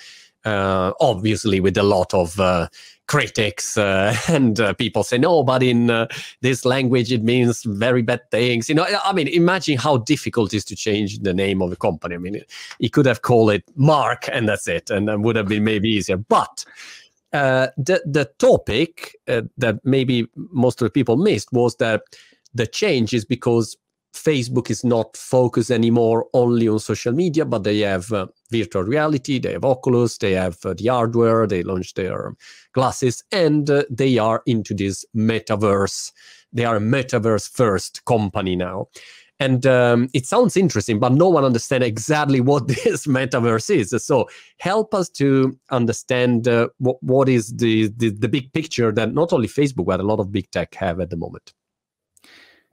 uh, 0.44 0.92
obviously 1.00 1.60
with 1.60 1.76
a 1.76 1.82
lot 1.82 2.12
of 2.12 2.38
uh, 2.38 2.68
critics 3.06 3.76
uh, 3.76 4.16
and 4.28 4.60
uh, 4.60 4.72
people 4.74 5.02
say 5.02 5.18
no 5.18 5.42
but 5.42 5.62
in 5.62 5.90
uh, 5.90 6.06
this 6.40 6.64
language 6.64 7.12
it 7.12 7.22
means 7.22 7.62
very 7.64 8.02
bad 8.02 8.20
things. 8.30 8.68
You 8.68 8.74
know 8.74 8.86
i 9.04 9.12
mean 9.12 9.28
imagine 9.28 9.78
how 9.78 9.98
difficult 9.98 10.52
it 10.52 10.58
is 10.58 10.64
to 10.66 10.76
change 10.76 11.18
the 11.20 11.34
name 11.34 11.62
of 11.62 11.72
a 11.72 11.76
company. 11.76 12.14
I 12.14 12.18
mean 12.18 12.42
he 12.78 12.88
could 12.88 13.06
have 13.06 13.22
called 13.22 13.50
it 13.52 13.64
mark 13.76 14.28
and 14.32 14.48
that's 14.48 14.68
it 14.68 14.90
and 14.90 15.08
that 15.08 15.20
would 15.20 15.36
have 15.36 15.48
been 15.48 15.64
maybe 15.64 15.88
easier. 15.90 16.16
But 16.16 16.64
uh, 17.32 17.68
the 17.76 18.00
the 18.06 18.26
topic 18.38 19.16
that 19.26 19.80
maybe 19.82 20.26
most 20.36 20.80
of 20.80 20.86
the 20.86 20.90
people 20.90 21.16
missed 21.16 21.52
was 21.52 21.76
that 21.76 22.02
the 22.54 22.66
change 22.66 23.12
is 23.12 23.24
because 23.24 23.76
Facebook 24.14 24.70
is 24.70 24.84
not 24.84 25.16
focused 25.16 25.70
anymore 25.70 26.26
only 26.32 26.68
on 26.68 26.78
social 26.78 27.12
media, 27.12 27.44
but 27.44 27.64
they 27.64 27.80
have 27.80 28.12
uh, 28.12 28.26
virtual 28.50 28.84
reality, 28.84 29.38
they 29.38 29.52
have 29.52 29.64
Oculus, 29.64 30.18
they 30.18 30.32
have 30.32 30.56
uh, 30.64 30.74
the 30.74 30.86
hardware, 30.86 31.46
they 31.46 31.62
launched 31.62 31.96
their 31.96 32.34
glasses, 32.72 33.24
and 33.32 33.68
uh, 33.68 33.82
they 33.90 34.16
are 34.18 34.42
into 34.46 34.72
this 34.72 35.04
metaverse. 35.16 36.12
They 36.52 36.64
are 36.64 36.76
a 36.76 36.80
metaverse 36.80 37.50
first 37.50 38.04
company 38.04 38.54
now. 38.54 38.88
And 39.40 39.66
um, 39.66 40.08
it 40.14 40.26
sounds 40.26 40.56
interesting, 40.56 41.00
but 41.00 41.12
no 41.12 41.28
one 41.28 41.44
understands 41.44 41.84
exactly 41.84 42.40
what 42.40 42.68
this 42.68 43.06
metaverse 43.06 43.68
is. 43.74 44.04
So 44.04 44.28
help 44.58 44.94
us 44.94 45.08
to 45.10 45.58
understand 45.70 46.46
uh, 46.46 46.68
what, 46.78 47.02
what 47.02 47.28
is 47.28 47.52
the, 47.56 47.88
the, 47.96 48.10
the 48.10 48.28
big 48.28 48.52
picture 48.52 48.92
that 48.92 49.12
not 49.12 49.32
only 49.32 49.48
Facebook, 49.48 49.86
but 49.86 49.98
a 49.98 50.04
lot 50.04 50.20
of 50.20 50.30
big 50.30 50.48
tech 50.52 50.74
have 50.76 51.00
at 51.00 51.10
the 51.10 51.16
moment. 51.16 51.52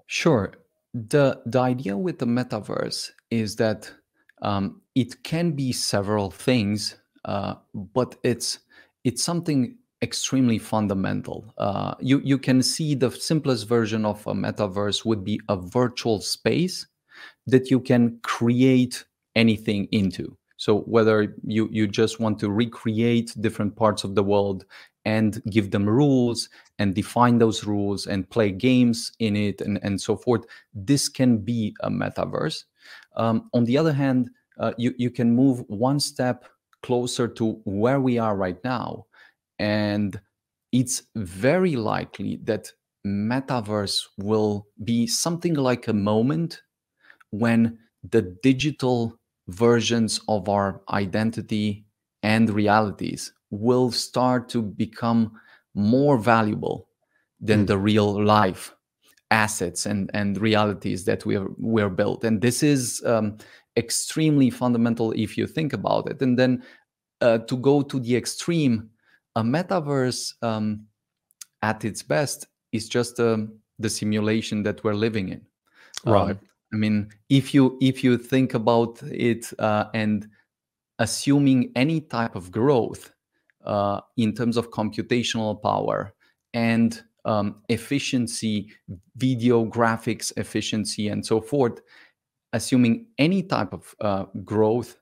Sure 0.05 0.53
the 0.93 1.41
the 1.45 1.59
idea 1.59 1.97
with 1.97 2.19
the 2.19 2.25
metaverse 2.25 3.11
is 3.29 3.55
that 3.57 3.91
um, 4.41 4.81
it 4.95 5.23
can 5.23 5.51
be 5.51 5.71
several 5.71 6.31
things, 6.31 6.95
uh, 7.25 7.55
but 7.73 8.15
it's 8.23 8.59
it's 9.03 9.23
something 9.23 9.77
extremely 10.01 10.57
fundamental. 10.57 11.53
Uh, 11.57 11.95
you 11.99 12.19
you 12.23 12.37
can 12.37 12.61
see 12.61 12.95
the 12.95 13.11
simplest 13.11 13.67
version 13.67 14.05
of 14.05 14.25
a 14.27 14.33
metaverse 14.33 15.05
would 15.05 15.23
be 15.23 15.39
a 15.47 15.55
virtual 15.55 16.19
space 16.19 16.87
that 17.47 17.69
you 17.71 17.79
can 17.79 18.19
create 18.23 19.05
anything 19.35 19.87
into. 19.91 20.37
So 20.57 20.81
whether 20.81 21.35
you 21.43 21.69
you 21.71 21.87
just 21.87 22.19
want 22.19 22.39
to 22.39 22.51
recreate 22.51 23.33
different 23.39 23.75
parts 23.75 24.03
of 24.03 24.15
the 24.15 24.23
world 24.23 24.65
and 25.05 25.41
give 25.49 25.71
them 25.71 25.87
rules 25.87 26.49
and 26.79 26.93
define 26.95 27.37
those 27.37 27.65
rules 27.65 28.07
and 28.07 28.29
play 28.29 28.51
games 28.51 29.11
in 29.19 29.35
it 29.35 29.61
and, 29.61 29.79
and 29.83 29.99
so 29.99 30.15
forth. 30.15 30.45
This 30.73 31.09
can 31.09 31.37
be 31.37 31.75
a 31.81 31.89
metaverse. 31.89 32.63
Um, 33.15 33.49
on 33.53 33.65
the 33.65 33.77
other 33.77 33.93
hand, 33.93 34.29
uh, 34.59 34.73
you, 34.77 34.93
you 34.97 35.09
can 35.09 35.35
move 35.35 35.63
one 35.67 35.99
step 35.99 36.45
closer 36.83 37.27
to 37.27 37.61
where 37.65 37.99
we 37.99 38.17
are 38.17 38.35
right 38.35 38.61
now. 38.63 39.05
And 39.59 40.19
it's 40.71 41.03
very 41.15 41.75
likely 41.75 42.39
that 42.43 42.71
metaverse 43.05 44.03
will 44.17 44.67
be 44.83 45.07
something 45.07 45.55
like 45.55 45.87
a 45.87 45.93
moment 45.93 46.61
when 47.31 47.77
the 48.09 48.21
digital 48.43 49.17
versions 49.47 50.21
of 50.27 50.47
our 50.49 50.81
identity 50.89 51.85
and 52.23 52.49
realities 52.49 53.33
will 53.51 53.91
start 53.91 54.49
to 54.49 54.61
become 54.61 55.31
more 55.75 56.17
valuable 56.17 56.87
than 57.39 57.63
mm. 57.63 57.67
the 57.67 57.77
real 57.77 58.23
life 58.23 58.73
assets 59.29 59.85
and 59.85 60.11
and 60.13 60.39
realities 60.41 61.05
that 61.05 61.25
we're 61.25 61.47
we're 61.57 61.89
built. 61.89 62.23
And 62.23 62.41
this 62.41 62.63
is 62.63 63.01
um, 63.05 63.37
extremely 63.77 64.49
fundamental 64.49 65.11
if 65.13 65.37
you 65.37 65.47
think 65.47 65.73
about 65.73 66.09
it. 66.09 66.21
And 66.21 66.37
then 66.37 66.63
uh, 67.21 67.39
to 67.39 67.57
go 67.57 67.81
to 67.81 67.99
the 67.99 68.15
extreme 68.15 68.89
a 69.35 69.41
metaverse 69.41 70.33
um, 70.43 70.85
at 71.61 71.85
its 71.85 72.03
best 72.03 72.47
is 72.73 72.89
just 72.89 73.19
um, 73.19 73.53
the 73.79 73.89
simulation 73.89 74.63
that 74.63 74.83
we're 74.83 74.95
living 74.95 75.29
in. 75.29 75.41
Right. 76.05 76.37
I 76.73 76.75
mean 76.75 77.09
if 77.29 77.53
you 77.53 77.77
if 77.81 78.03
you 78.03 78.17
think 78.17 78.53
about 78.53 79.01
it 79.03 79.51
uh, 79.59 79.85
and 79.93 80.27
assuming 80.99 81.71
any 81.75 82.01
type 82.01 82.35
of 82.35 82.51
growth 82.51 83.11
uh, 83.65 84.01
in 84.17 84.33
terms 84.33 84.57
of 84.57 84.71
computational 84.71 85.61
power 85.61 86.13
and 86.53 87.03
um, 87.25 87.61
efficiency, 87.69 88.71
video 89.15 89.65
graphics 89.65 90.31
efficiency, 90.37 91.07
and 91.07 91.25
so 91.25 91.39
forth, 91.39 91.81
assuming 92.53 93.05
any 93.17 93.43
type 93.43 93.73
of 93.73 93.95
uh, 94.01 94.25
growth, 94.43 94.97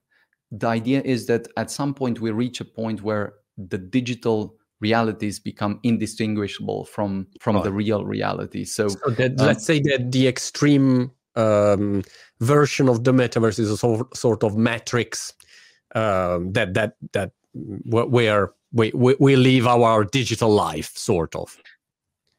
the 0.52 0.68
idea 0.68 1.02
is 1.04 1.28
that 1.28 1.48
at 1.58 1.72
some 1.72 1.94
point 1.94 2.20
we 2.20 2.32
reach 2.32 2.60
a 2.60 2.66
point 2.66 3.02
where 3.02 3.34
the 3.58 3.78
digital 3.78 4.56
realities 4.82 5.40
become 5.40 5.80
indistinguishable 5.84 6.86
from 6.86 7.28
from 7.40 7.56
right. 7.56 7.66
the 7.66 7.72
real 7.72 8.06
reality. 8.06 8.64
So, 8.64 8.88
so 8.88 9.10
that, 9.12 9.40
um, 9.40 9.48
let's 9.48 9.66
say 9.66 9.80
that 9.82 10.12
the 10.12 10.28
extreme 10.28 11.12
um, 11.36 12.04
version 12.40 12.90
of 12.90 13.04
the 13.04 13.12
metaverse 13.12 13.60
is 13.60 13.70
a 13.72 13.78
sort, 13.78 14.16
sort 14.16 14.44
of 14.44 14.58
matrix 14.58 15.34
um, 15.96 16.52
that 16.54 16.74
that 16.74 16.96
that 17.14 17.32
where 17.54 18.52
we, 18.72 18.92
we, 18.94 19.16
we 19.20 19.36
live 19.36 19.68
our 19.68 20.04
digital 20.04 20.50
life, 20.50 20.96
sort 20.96 21.36
of. 21.36 21.58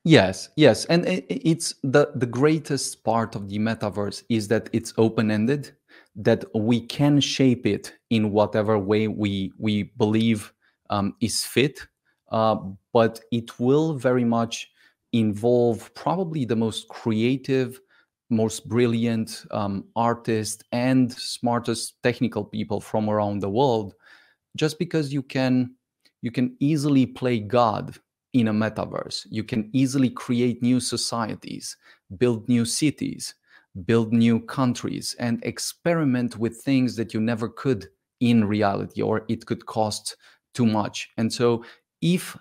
Yes, 0.04 0.48
yes, 0.56 0.86
and 0.86 1.04
it's 1.06 1.74
the 1.82 2.10
the 2.14 2.26
greatest 2.26 3.04
part 3.04 3.34
of 3.34 3.50
the 3.50 3.58
metaverse 3.58 4.22
is 4.30 4.48
that 4.48 4.70
it's 4.72 4.94
open 4.96 5.30
ended, 5.30 5.72
that 6.16 6.44
we 6.54 6.80
can 6.80 7.20
shape 7.20 7.66
it 7.66 7.92
in 8.08 8.32
whatever 8.32 8.78
way 8.78 9.08
we 9.08 9.52
we 9.58 9.92
believe 9.98 10.54
um, 10.88 11.14
is 11.20 11.44
fit, 11.44 11.80
uh, 12.32 12.56
but 12.94 13.20
it 13.30 13.60
will 13.60 13.92
very 13.92 14.24
much 14.24 14.70
involve 15.12 15.92
probably 15.94 16.46
the 16.46 16.56
most 16.56 16.88
creative 16.88 17.78
most 18.30 18.68
brilliant 18.68 19.44
um, 19.50 19.84
artists 19.96 20.62
and 20.72 21.12
smartest 21.12 22.00
technical 22.02 22.44
people 22.44 22.80
from 22.80 23.10
around 23.10 23.40
the 23.40 23.50
world 23.50 23.94
just 24.56 24.78
because 24.78 25.12
you 25.12 25.22
can 25.22 25.74
you 26.22 26.30
can 26.30 26.56
easily 26.60 27.06
play 27.06 27.38
god 27.40 27.96
in 28.32 28.48
a 28.48 28.52
metaverse 28.52 29.26
you 29.30 29.42
can 29.42 29.68
easily 29.72 30.10
create 30.10 30.62
new 30.62 30.80
societies 30.80 31.76
build 32.18 32.48
new 32.48 32.64
cities 32.64 33.34
build 33.84 34.12
new 34.12 34.40
countries 34.40 35.14
and 35.18 35.42
experiment 35.44 36.36
with 36.36 36.56
things 36.56 36.96
that 36.96 37.14
you 37.14 37.20
never 37.20 37.48
could 37.48 37.86
in 38.20 38.44
reality 38.44 39.02
or 39.02 39.24
it 39.28 39.46
could 39.46 39.64
cost 39.66 40.16
too 40.54 40.66
much 40.66 41.10
and 41.16 41.32
so 41.32 41.64
if 42.02 42.36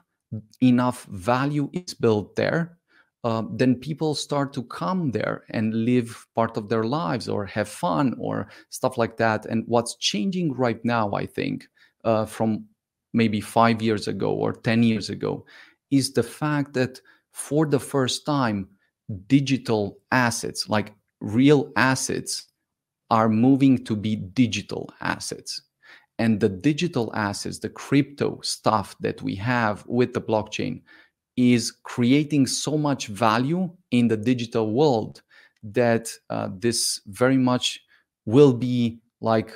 enough 0.62 1.06
value 1.06 1.70
is 1.74 1.94
built 1.94 2.36
there 2.36 2.80
uh, 3.24 3.44
then 3.52 3.76
people 3.76 4.16
start 4.16 4.54
to 4.54 4.64
come 4.64 5.12
there 5.12 5.44
and 5.50 5.74
live 5.74 6.26
part 6.36 6.56
of 6.56 6.70
their 6.70 6.84
lives 6.84 7.28
or 7.28 7.46
have 7.46 7.68
fun 7.68 8.16
or 8.18 8.48
stuff 8.70 8.98
like 8.98 9.18
that. 9.18 9.46
And 9.46 9.64
what's 9.68 9.98
changing 9.98 10.54
right 10.54 10.84
now, 10.86 11.12
I 11.12 11.26
think, 11.26 11.68
uh, 12.04 12.26
from 12.26 12.66
maybe 13.14 13.42
five 13.42 13.82
years 13.82 14.08
ago 14.08 14.32
or 14.34 14.54
10 14.54 14.84
years 14.84 15.10
ago, 15.10 15.46
is 15.92 16.14
the 16.14 16.24
fact 16.24 16.74
that 16.74 17.02
for 17.32 17.66
the 17.66 17.80
first 17.80 18.26
time, 18.26 18.68
digital 19.28 19.98
assets, 20.12 20.70
like 20.70 20.94
real 21.22 21.72
assets, 21.76 22.46
are 23.12 23.30
moving 23.30 23.84
to 23.86 23.96
be 23.96 24.16
digital 24.16 24.90
assets. 25.02 25.62
And 26.20 26.40
the 26.40 26.50
digital 26.50 27.12
assets, 27.16 27.60
the 27.60 27.70
crypto 27.70 28.40
stuff 28.42 28.96
that 29.00 29.22
we 29.22 29.36
have 29.36 29.86
with 29.88 30.14
the 30.14 30.22
blockchain, 30.22 30.82
is 31.38 31.72
creating 31.72 32.46
so 32.46 32.78
much 32.78 33.08
value 33.08 33.70
in 33.92 34.10
the 34.10 34.18
digital 34.18 34.74
world 34.74 35.22
that 35.64 36.10
uh, 36.30 36.50
this 36.60 37.02
very 37.08 37.38
much 37.38 37.82
will 38.26 38.54
be 38.54 39.00
like 39.22 39.54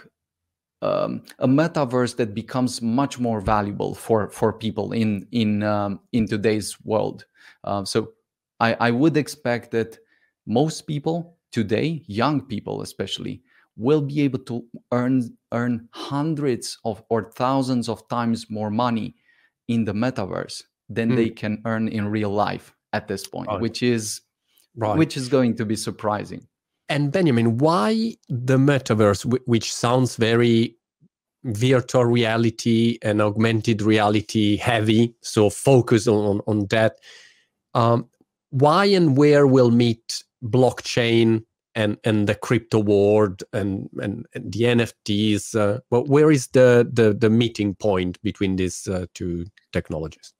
um, 0.83 1.23
a 1.39 1.47
metaverse 1.47 2.17
that 2.17 2.35
becomes 2.35 2.81
much 2.81 3.17
more 3.17 3.39
valuable 3.39 3.95
for 3.95 4.29
for 4.29 4.51
people 4.51 4.91
in 4.91 5.25
in 5.31 5.63
um, 5.63 6.01
in 6.11 6.27
today's 6.27 6.77
world. 6.83 7.25
Uh, 7.63 7.85
so 7.85 8.11
I, 8.59 8.75
I 8.79 8.91
would 8.91 9.15
expect 9.15 9.71
that 9.71 9.97
most 10.45 10.81
people 10.81 11.37
today, 11.51 12.03
young 12.07 12.41
people 12.41 12.81
especially, 12.81 13.41
will 13.77 14.01
be 14.01 14.21
able 14.21 14.39
to 14.39 14.65
earn 14.91 15.35
earn 15.53 15.87
hundreds 15.91 16.77
of 16.83 17.01
or 17.09 17.31
thousands 17.31 17.87
of 17.87 18.05
times 18.09 18.49
more 18.49 18.69
money 18.69 19.15
in 19.69 19.85
the 19.85 19.93
metaverse 19.93 20.63
than 20.89 21.11
mm. 21.11 21.15
they 21.15 21.29
can 21.29 21.61
earn 21.65 21.87
in 21.87 22.07
real 22.07 22.29
life 22.29 22.75
at 22.91 23.07
this 23.07 23.25
point, 23.25 23.47
right. 23.47 23.61
which 23.61 23.81
is 23.81 24.21
right. 24.75 24.97
which 24.97 25.15
is 25.15 25.29
going 25.29 25.55
to 25.55 25.65
be 25.65 25.77
surprising. 25.77 26.45
And 26.93 27.11
Benjamin, 27.11 27.57
why 27.57 28.13
the 28.29 28.57
metaverse, 28.57 29.23
which 29.47 29.73
sounds 29.73 30.15
very 30.15 30.77
virtual 31.43 32.05
reality 32.05 32.99
and 33.01 33.19
augmented 33.19 33.81
reality 33.81 34.57
heavy, 34.57 35.15
so 35.21 35.49
focus 35.49 36.07
on 36.07 36.41
on 36.45 36.67
that. 36.67 36.97
Um, 37.73 38.07
why 38.51 38.85
and 38.85 39.17
where 39.17 39.47
will 39.47 39.71
meet 39.71 40.23
blockchain 40.43 41.43
and 41.73 41.97
and 42.03 42.27
the 42.27 42.35
crypto 42.35 42.77
world 42.77 43.41
and 43.53 43.89
and, 43.99 44.27
and 44.35 44.53
the 44.53 44.59
NFTs? 44.59 45.55
Uh, 45.59 45.79
well, 45.89 46.05
where 46.05 46.29
is 46.29 46.49
the, 46.49 46.87
the 46.93 47.15
the 47.15 47.31
meeting 47.31 47.73
point 47.73 48.21
between 48.21 48.57
these 48.57 48.87
uh, 48.87 49.07
two 49.15 49.47
technologies? 49.71 50.31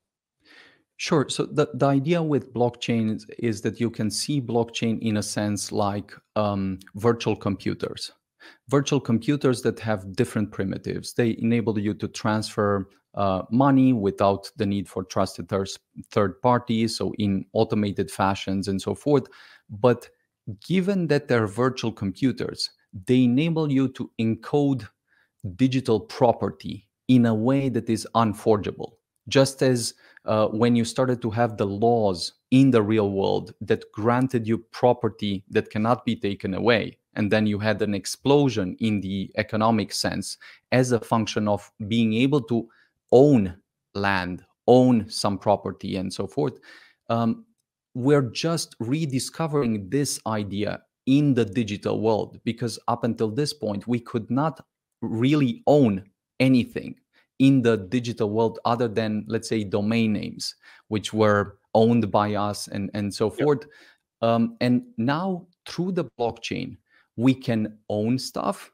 Sure. 0.97 1.27
So 1.27 1.45
the, 1.45 1.67
the 1.73 1.87
idea 1.87 2.21
with 2.21 2.53
blockchain 2.53 3.15
is, 3.15 3.25
is 3.39 3.61
that 3.61 3.79
you 3.79 3.89
can 3.89 4.09
see 4.09 4.39
blockchain 4.39 4.99
in 5.01 5.17
a 5.17 5.23
sense 5.23 5.71
like 5.71 6.13
um, 6.35 6.79
virtual 6.95 7.35
computers. 7.35 8.11
Virtual 8.69 8.99
computers 8.99 9.61
that 9.63 9.79
have 9.79 10.15
different 10.15 10.51
primitives. 10.51 11.13
They 11.13 11.37
enable 11.39 11.79
you 11.79 11.93
to 11.95 12.07
transfer 12.07 12.89
uh, 13.15 13.43
money 13.51 13.93
without 13.93 14.51
the 14.57 14.65
need 14.65 14.87
for 14.87 15.03
trusted 15.03 15.47
thir- 15.49 15.65
third 16.11 16.41
parties, 16.41 16.97
so 16.97 17.13
in 17.19 17.45
automated 17.53 18.09
fashions 18.09 18.67
and 18.67 18.81
so 18.81 18.95
forth. 18.95 19.27
But 19.69 20.09
given 20.65 21.07
that 21.07 21.27
they're 21.27 21.47
virtual 21.47 21.91
computers, 21.91 22.69
they 23.05 23.23
enable 23.23 23.71
you 23.71 23.87
to 23.89 24.11
encode 24.19 24.87
digital 25.55 25.99
property 25.99 26.87
in 27.07 27.25
a 27.25 27.33
way 27.33 27.69
that 27.69 27.89
is 27.89 28.07
unforgeable. 28.15 28.97
Just 29.29 29.61
as 29.61 29.93
uh, 30.25 30.47
when 30.47 30.75
you 30.75 30.85
started 30.85 31.21
to 31.21 31.29
have 31.29 31.57
the 31.57 31.65
laws 31.65 32.33
in 32.51 32.71
the 32.71 32.81
real 32.81 33.11
world 33.11 33.53
that 33.61 33.91
granted 33.91 34.47
you 34.47 34.57
property 34.57 35.43
that 35.49 35.69
cannot 35.69 36.05
be 36.05 36.15
taken 36.15 36.53
away 36.53 36.97
and 37.15 37.31
then 37.31 37.45
you 37.45 37.59
had 37.59 37.81
an 37.81 37.93
explosion 37.93 38.75
in 38.79 39.01
the 39.01 39.31
economic 39.37 39.91
sense 39.91 40.37
as 40.71 40.91
a 40.91 40.99
function 40.99 41.47
of 41.47 41.71
being 41.87 42.13
able 42.13 42.41
to 42.41 42.67
own 43.11 43.55
land 43.95 44.43
own 44.67 45.07
some 45.09 45.37
property 45.37 45.97
and 45.97 46.11
so 46.11 46.25
forth 46.25 46.59
um, 47.09 47.45
we're 47.95 48.29
just 48.31 48.75
rediscovering 48.79 49.89
this 49.89 50.19
idea 50.25 50.81
in 51.05 51.33
the 51.33 51.45
digital 51.45 51.99
world 51.99 52.39
because 52.43 52.79
up 52.87 53.03
until 53.03 53.29
this 53.29 53.53
point 53.53 53.87
we 53.87 53.99
could 53.99 54.29
not 54.31 54.65
really 55.01 55.61
own 55.67 56.03
anything 56.39 56.95
in 57.43 57.61
the 57.61 57.75
digital 57.75 58.29
world 58.29 58.57
other 58.63 58.87
than 58.87 59.25
let's 59.27 59.49
say 59.49 59.65
domain 59.65 60.13
names 60.13 60.55
which 60.87 61.13
were 61.13 61.57
owned 61.75 62.09
by 62.09 62.35
us 62.35 62.69
and 62.69 62.89
and 62.93 63.13
so 63.13 63.29
forth. 63.29 63.65
Um, 64.21 64.55
and 64.61 64.83
now 64.97 65.45
through 65.67 65.91
the 65.91 66.05
blockchain 66.17 66.77
we 67.17 67.33
can 67.33 67.77
own 67.89 68.17
stuff. 68.17 68.71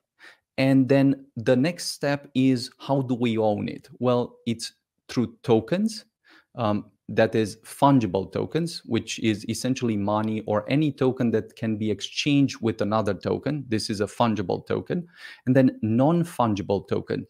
And 0.59 0.87
then 0.87 1.25
the 1.35 1.55
next 1.55 1.87
step 1.87 2.29
is 2.35 2.69
how 2.77 3.01
do 3.01 3.15
we 3.15 3.39
own 3.39 3.67
it? 3.67 3.89
Well 3.97 4.37
it's 4.45 4.73
through 5.07 5.35
tokens 5.41 6.05
um, 6.53 6.85
that 7.07 7.33
is 7.33 7.57
fungible 7.65 8.31
tokens 8.31 8.83
which 8.85 9.17
is 9.17 9.49
essentially 9.49 9.97
money 9.97 10.41
or 10.45 10.63
any 10.69 10.91
token 10.91 11.31
that 11.31 11.55
can 11.55 11.75
be 11.75 11.89
exchanged 11.89 12.57
with 12.61 12.81
another 12.81 13.15
token. 13.15 13.65
This 13.67 13.89
is 13.89 13.99
a 13.99 14.05
fungible 14.05 14.67
token. 14.67 15.07
And 15.47 15.55
then 15.55 15.79
non-fungible 15.81 16.87
token 16.87 17.25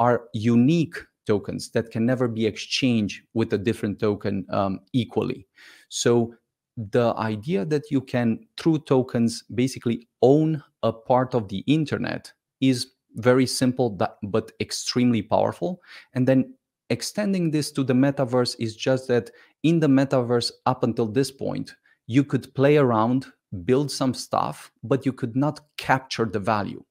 are 0.00 0.24
unique 0.32 0.96
tokens 1.26 1.70
that 1.70 1.90
can 1.90 2.04
never 2.06 2.28
be 2.28 2.46
exchanged 2.46 3.22
with 3.34 3.52
a 3.52 3.58
different 3.58 3.98
token 3.98 4.46
um, 4.50 4.80
equally. 4.92 5.46
So 5.88 6.34
the 6.76 7.14
idea 7.16 7.64
that 7.64 7.90
you 7.90 8.00
can, 8.00 8.40
through 8.58 8.80
tokens, 8.80 9.44
basically 9.54 10.08
own 10.22 10.62
a 10.82 10.92
part 10.92 11.34
of 11.34 11.48
the 11.48 11.58
internet 11.66 12.32
is 12.60 12.88
very 13.16 13.46
simple 13.46 13.98
but 14.22 14.52
extremely 14.60 15.22
powerful. 15.22 15.80
And 16.14 16.26
then 16.26 16.54
extending 16.90 17.50
this 17.50 17.70
to 17.72 17.84
the 17.84 17.94
metaverse 17.94 18.56
is 18.58 18.76
just 18.76 19.08
that 19.08 19.30
in 19.62 19.80
the 19.80 19.86
metaverse, 19.86 20.50
up 20.66 20.82
until 20.82 21.06
this 21.06 21.30
point, 21.30 21.74
you 22.06 22.24
could 22.24 22.52
play 22.54 22.76
around, 22.76 23.26
build 23.64 23.90
some 23.90 24.12
stuff, 24.12 24.70
but 24.82 25.06
you 25.06 25.12
could 25.12 25.36
not 25.36 25.60
capture 25.78 26.26
the 26.26 26.40
value 26.40 26.84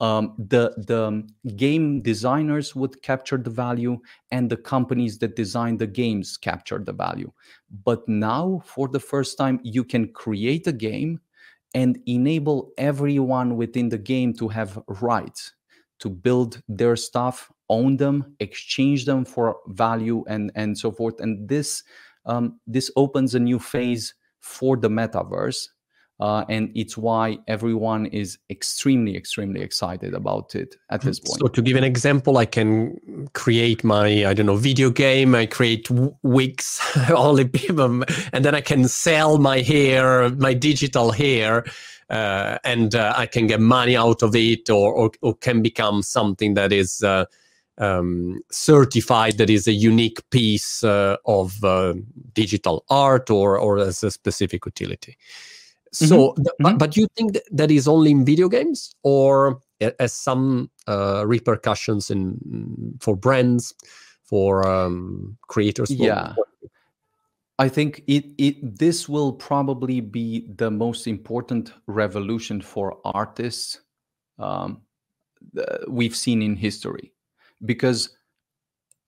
um, 0.00 0.34
the 0.38 0.72
the 0.76 1.28
game 1.56 2.00
designers 2.00 2.74
would 2.74 3.02
capture 3.02 3.36
the 3.36 3.50
value 3.50 3.98
and 4.30 4.50
the 4.50 4.56
companies 4.56 5.18
that 5.18 5.36
design 5.36 5.76
the 5.76 5.86
games 5.86 6.36
capture 6.36 6.78
the 6.78 6.92
value. 6.92 7.30
But 7.84 8.08
now 8.08 8.62
for 8.64 8.88
the 8.88 9.00
first 9.00 9.36
time 9.36 9.60
you 9.62 9.84
can 9.84 10.12
create 10.12 10.66
a 10.66 10.72
game 10.72 11.20
and 11.74 11.98
enable 12.06 12.72
everyone 12.78 13.56
within 13.56 13.90
the 13.90 13.98
game 13.98 14.32
to 14.34 14.48
have 14.48 14.82
rights 15.00 15.52
to 16.00 16.08
build 16.08 16.62
their 16.66 16.96
stuff 16.96 17.52
own 17.68 17.96
them 17.96 18.34
exchange 18.40 19.04
them 19.04 19.24
for 19.24 19.56
value 19.68 20.24
and 20.28 20.50
and 20.54 20.76
so 20.76 20.90
forth. 20.90 21.20
And 21.20 21.48
this 21.48 21.82
um, 22.26 22.58
this 22.66 22.90
opens 22.96 23.34
a 23.34 23.40
new 23.40 23.58
phase 23.58 24.14
for 24.40 24.76
the 24.76 24.88
metaverse 24.88 25.68
uh, 26.20 26.44
and 26.50 26.70
it's 26.74 26.98
why 26.98 27.38
everyone 27.48 28.06
is 28.06 28.38
extremely 28.50 29.16
extremely 29.16 29.62
excited 29.62 30.12
about 30.14 30.54
it 30.54 30.76
at 30.90 31.00
this 31.00 31.18
point. 31.18 31.40
So 31.40 31.48
to 31.48 31.62
give 31.62 31.76
an 31.76 31.84
example 31.84 32.36
i 32.36 32.44
can 32.44 33.28
create 33.32 33.82
my 33.82 34.26
i 34.26 34.34
don't 34.34 34.46
know 34.46 34.56
video 34.56 34.90
game 34.90 35.34
i 35.34 35.46
create 35.46 35.88
wigs 36.22 36.80
only 37.10 37.50
and 38.32 38.44
then 38.44 38.54
i 38.54 38.60
can 38.60 38.86
sell 38.86 39.38
my 39.38 39.60
hair 39.60 40.28
my 40.30 40.54
digital 40.54 41.10
hair 41.10 41.64
uh, 42.10 42.58
and 42.64 42.94
uh, 42.94 43.14
i 43.16 43.26
can 43.26 43.46
get 43.46 43.60
money 43.60 43.96
out 43.96 44.22
of 44.22 44.36
it 44.36 44.68
or, 44.68 44.92
or, 44.92 45.10
or 45.22 45.34
can 45.36 45.62
become 45.62 46.02
something 46.02 46.54
that 46.54 46.72
is 46.72 47.02
uh, 47.02 47.24
um, 47.78 48.40
certified 48.50 49.38
that 49.38 49.48
is 49.48 49.66
a 49.66 49.72
unique 49.72 50.20
piece 50.30 50.84
uh, 50.84 51.16
of 51.24 51.64
uh, 51.64 51.94
digital 52.34 52.84
art 52.90 53.30
or, 53.30 53.58
or 53.58 53.78
as 53.78 54.04
a 54.04 54.10
specific 54.10 54.66
utility 54.66 55.16
so, 55.92 56.06
mm-hmm. 56.06 56.42
but, 56.42 56.58
mm-hmm. 56.60 56.78
but 56.78 56.96
you 56.96 57.06
think 57.16 57.32
that, 57.32 57.42
that 57.50 57.70
is 57.70 57.88
only 57.88 58.12
in 58.12 58.24
video 58.24 58.48
games, 58.48 58.94
or 59.02 59.60
as 59.98 60.12
some 60.12 60.70
uh, 60.86 61.24
repercussions 61.26 62.10
in 62.10 62.96
for 63.00 63.16
brands, 63.16 63.74
for 64.22 64.66
um, 64.68 65.36
creators? 65.48 65.90
Yeah. 65.90 66.34
I 67.58 67.68
think 67.68 68.02
it, 68.06 68.24
it 68.38 68.78
this 68.78 69.08
will 69.08 69.32
probably 69.32 70.00
be 70.00 70.46
the 70.56 70.70
most 70.70 71.06
important 71.06 71.72
revolution 71.86 72.62
for 72.62 72.98
artists 73.04 73.80
um, 74.38 74.80
we've 75.88 76.16
seen 76.16 76.40
in 76.40 76.56
history, 76.56 77.12
because 77.66 78.16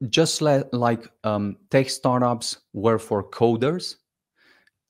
just 0.08 0.42
le- 0.42 0.66
like 0.72 1.08
um, 1.24 1.56
tech 1.70 1.88
startups 1.88 2.58
were 2.74 2.98
for 2.98 3.22
coders, 3.22 3.96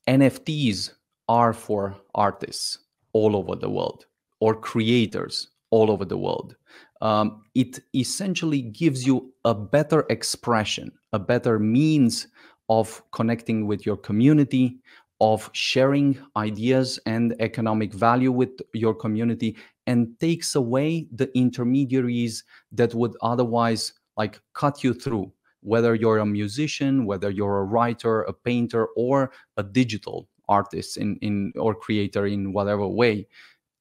NFTs 0.08 0.90
are 1.28 1.52
for 1.52 1.96
artists 2.14 2.78
all 3.12 3.36
over 3.36 3.56
the 3.56 3.70
world 3.70 4.06
or 4.40 4.54
creators 4.54 5.48
all 5.70 5.90
over 5.90 6.04
the 6.04 6.16
world. 6.16 6.56
Um, 7.00 7.42
it 7.54 7.80
essentially 7.94 8.62
gives 8.62 9.06
you 9.06 9.32
a 9.44 9.54
better 9.54 10.04
expression, 10.08 10.92
a 11.12 11.18
better 11.18 11.58
means 11.58 12.28
of 12.68 13.02
connecting 13.12 13.66
with 13.66 13.84
your 13.84 13.96
community, 13.96 14.78
of 15.20 15.50
sharing 15.52 16.18
ideas 16.36 16.98
and 17.06 17.34
economic 17.40 17.92
value 17.92 18.32
with 18.32 18.50
your 18.74 18.94
community, 18.94 19.56
and 19.86 20.18
takes 20.20 20.54
away 20.54 21.08
the 21.12 21.30
intermediaries 21.36 22.44
that 22.70 22.94
would 22.94 23.16
otherwise 23.22 23.92
like 24.16 24.40
cut 24.54 24.84
you 24.84 24.94
through 24.94 25.32
whether 25.62 25.94
you're 25.94 26.18
a 26.18 26.26
musician 26.26 27.06
whether 27.06 27.30
you're 27.30 27.58
a 27.58 27.64
writer 27.64 28.22
a 28.22 28.32
painter 28.32 28.88
or 28.96 29.30
a 29.56 29.62
digital 29.62 30.28
artist 30.56 30.96
in 30.96 31.16
in 31.26 31.52
or 31.56 31.74
creator 31.74 32.24
in 32.26 32.52
whatever 32.52 32.86
way. 32.86 33.26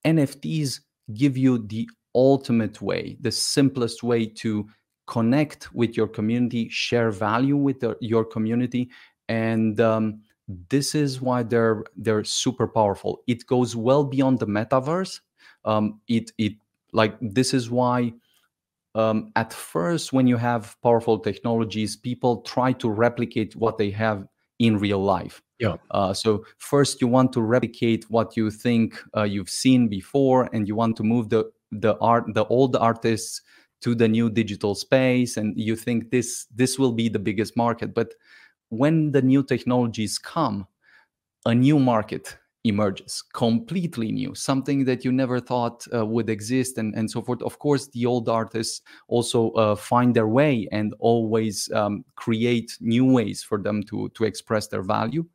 Nfts 0.05 0.81
give 1.13 1.35
you 1.37 1.53
the 1.67 1.89
ultimate 2.15 2.81
way 2.81 3.17
the 3.21 3.31
simplest 3.31 4.03
way 4.03 4.25
to 4.25 4.67
connect 5.07 5.73
with 5.73 5.95
your 5.97 6.07
community 6.07 6.69
share 6.69 7.11
value 7.11 7.57
with 7.67 7.79
the, 7.79 7.95
your 8.01 8.25
community 8.25 8.89
and 9.29 9.79
um, 9.79 10.21
this 10.69 10.95
is 10.95 11.21
why 11.21 11.43
they're 11.43 11.83
they're 11.95 12.23
super 12.23 12.67
powerful. 12.67 13.23
It 13.27 13.45
goes 13.47 13.75
well 13.75 14.03
beyond 14.03 14.39
the 14.39 14.47
metaverse. 14.47 15.21
Um, 15.65 16.01
it 16.07 16.31
it 16.37 16.53
like 16.93 17.15
this 17.21 17.53
is 17.53 17.69
why 17.69 18.13
um, 18.95 19.31
at 19.35 19.53
first 19.53 20.11
when 20.11 20.27
you 20.27 20.35
have 20.37 20.75
powerful 20.83 21.17
technologies 21.17 21.95
people 21.95 22.41
try 22.41 22.73
to 22.73 22.89
replicate 22.89 23.55
what 23.55 23.77
they 23.77 23.89
have 23.91 24.27
in 24.61 24.77
real 24.77 25.03
life. 25.03 25.41
Yeah. 25.59 25.77
Uh, 25.89 26.13
so 26.13 26.45
first 26.57 27.01
you 27.01 27.07
want 27.07 27.33
to 27.33 27.41
replicate 27.41 28.05
what 28.09 28.37
you 28.37 28.51
think 28.51 29.01
uh, 29.17 29.23
you've 29.23 29.49
seen 29.49 29.87
before 29.87 30.49
and 30.53 30.67
you 30.67 30.75
want 30.75 30.95
to 30.97 31.03
move 31.03 31.29
the 31.29 31.51
the 31.71 31.97
art 31.99 32.25
the 32.33 32.45
old 32.45 32.75
artists 32.75 33.41
to 33.81 33.95
the 33.95 34.07
new 34.07 34.29
digital 34.29 34.75
space 34.75 35.37
and 35.37 35.57
you 35.57 35.75
think 35.75 36.11
this 36.11 36.45
this 36.53 36.77
will 36.77 36.91
be 36.91 37.09
the 37.09 37.19
biggest 37.19 37.57
market. 37.57 37.93
But 37.93 38.13
when 38.69 39.11
the 39.11 39.21
new 39.21 39.43
technologies 39.43 40.19
come 40.19 40.67
a 41.45 41.55
new 41.55 41.79
market 41.79 42.37
emerges 42.63 43.23
completely 43.33 44.11
new 44.11 44.35
something 44.35 44.85
that 44.85 45.03
you 45.03 45.11
never 45.11 45.39
thought 45.39 45.85
uh, 45.93 46.05
would 46.05 46.29
exist 46.29 46.77
and, 46.77 46.93
and 46.93 47.09
so 47.09 47.21
forth. 47.21 47.41
Of 47.41 47.57
course 47.57 47.87
the 47.87 48.05
old 48.05 48.29
artists 48.29 48.81
also 49.07 49.49
uh, 49.51 49.75
find 49.75 50.15
their 50.15 50.27
way 50.27 50.67
and 50.71 50.93
always 50.99 51.71
um, 51.71 52.05
create 52.15 52.77
new 52.79 53.05
ways 53.05 53.41
for 53.41 53.57
them 53.57 53.81
to 53.83 54.09
to 54.09 54.25
express 54.25 54.67
their 54.67 54.83
value. 54.83 55.25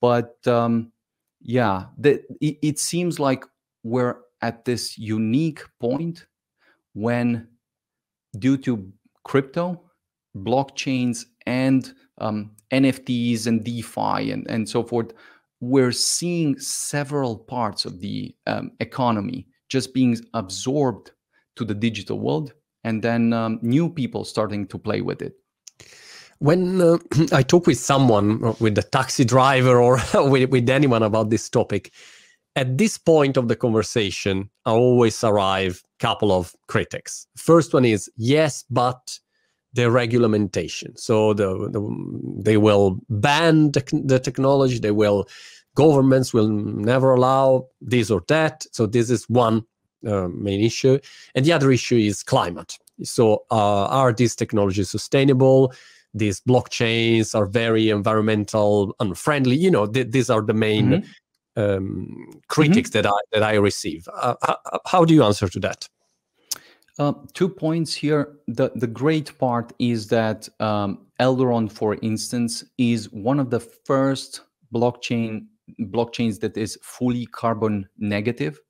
But 0.00 0.46
um, 0.46 0.92
yeah 1.40 1.86
the, 1.98 2.22
it, 2.40 2.58
it 2.62 2.78
seems 2.78 3.18
like 3.18 3.44
we're 3.82 4.16
at 4.42 4.64
this 4.64 4.98
unique 4.98 5.62
point 5.80 6.26
when 6.92 7.48
due 8.38 8.56
to 8.58 8.92
crypto 9.24 9.80
blockchains 10.36 11.24
and 11.46 11.94
um, 12.18 12.50
nfts 12.72 13.46
and 13.46 13.64
defi 13.64 14.30
and, 14.30 14.46
and 14.48 14.68
so 14.68 14.82
forth 14.82 15.12
we're 15.62 15.92
seeing 15.92 16.58
several 16.58 17.38
parts 17.38 17.84
of 17.84 18.00
the 18.00 18.34
um, 18.48 18.72
economy 18.80 19.46
just 19.68 19.94
being 19.94 20.18
absorbed 20.34 21.12
to 21.54 21.64
the 21.64 21.74
digital 21.74 22.18
world 22.18 22.52
and 22.82 23.00
then 23.00 23.32
um, 23.32 23.60
new 23.62 23.88
people 23.88 24.24
starting 24.24 24.66
to 24.66 24.76
play 24.76 25.00
with 25.02 25.22
it. 25.22 25.34
When 26.40 26.80
uh, 26.80 26.98
i 27.32 27.42
talk 27.42 27.68
with 27.68 27.78
someone 27.78 28.44
uh, 28.44 28.54
with 28.58 28.76
a 28.76 28.82
taxi 28.82 29.24
driver 29.24 29.80
or 29.80 30.00
with, 30.28 30.50
with 30.50 30.68
anyone 30.68 31.04
about 31.04 31.30
this 31.30 31.48
topic 31.48 31.92
at 32.56 32.76
this 32.76 32.98
point 32.98 33.36
of 33.36 33.46
the 33.46 33.56
conversation 33.56 34.50
i 34.66 34.72
always 34.72 35.22
arrive 35.22 35.80
a 35.84 36.02
couple 36.02 36.32
of 36.32 36.54
critics. 36.66 37.28
First 37.36 37.72
one 37.72 37.84
is 37.84 38.10
yes 38.16 38.64
but 38.68 39.20
the 39.74 39.90
regulation. 39.90 40.96
So 40.96 41.34
the, 41.34 41.68
the, 41.70 41.80
they 42.42 42.56
will 42.56 43.00
ban 43.08 43.72
the, 43.72 43.82
the 44.04 44.18
technology. 44.18 44.78
They 44.78 44.90
will 44.90 45.26
governments 45.74 46.34
will 46.34 46.48
never 46.48 47.14
allow 47.14 47.68
this 47.80 48.10
or 48.10 48.22
that. 48.28 48.66
So 48.72 48.86
this 48.86 49.10
is 49.10 49.28
one 49.28 49.64
uh, 50.06 50.28
main 50.28 50.60
issue, 50.60 50.98
and 51.34 51.44
the 51.44 51.52
other 51.52 51.70
issue 51.70 51.96
is 51.96 52.22
climate. 52.22 52.78
So 53.02 53.44
uh, 53.50 53.86
are 53.86 54.12
these 54.12 54.36
technologies 54.36 54.90
sustainable? 54.90 55.72
These 56.14 56.40
blockchains 56.40 57.34
are 57.34 57.46
very 57.46 57.88
environmental 57.88 58.94
unfriendly. 59.00 59.56
You 59.56 59.70
know, 59.70 59.86
th- 59.86 60.10
these 60.10 60.28
are 60.28 60.42
the 60.42 60.52
main 60.52 61.04
mm-hmm. 61.56 61.62
um, 61.62 62.40
critics 62.48 62.90
mm-hmm. 62.90 63.02
that 63.02 63.06
I 63.06 63.20
that 63.32 63.42
I 63.42 63.54
receive. 63.54 64.06
Uh, 64.14 64.34
how, 64.42 64.58
how 64.86 65.04
do 65.04 65.14
you 65.14 65.24
answer 65.24 65.48
to 65.48 65.60
that? 65.60 65.88
Uh, 66.98 67.12
two 67.32 67.48
points 67.48 67.94
here. 67.94 68.36
The 68.48 68.70
the 68.74 68.86
great 68.86 69.36
part 69.38 69.72
is 69.78 70.08
that 70.08 70.48
um, 70.60 71.06
Elrond, 71.20 71.72
for 71.72 71.96
instance, 72.02 72.64
is 72.76 73.10
one 73.12 73.40
of 73.40 73.50
the 73.50 73.60
first 73.60 74.42
blockchain 74.74 75.46
blockchains 75.80 76.38
that 76.40 76.56
is 76.56 76.78
fully 76.82 77.26
carbon 77.26 77.88
negative. 77.98 78.60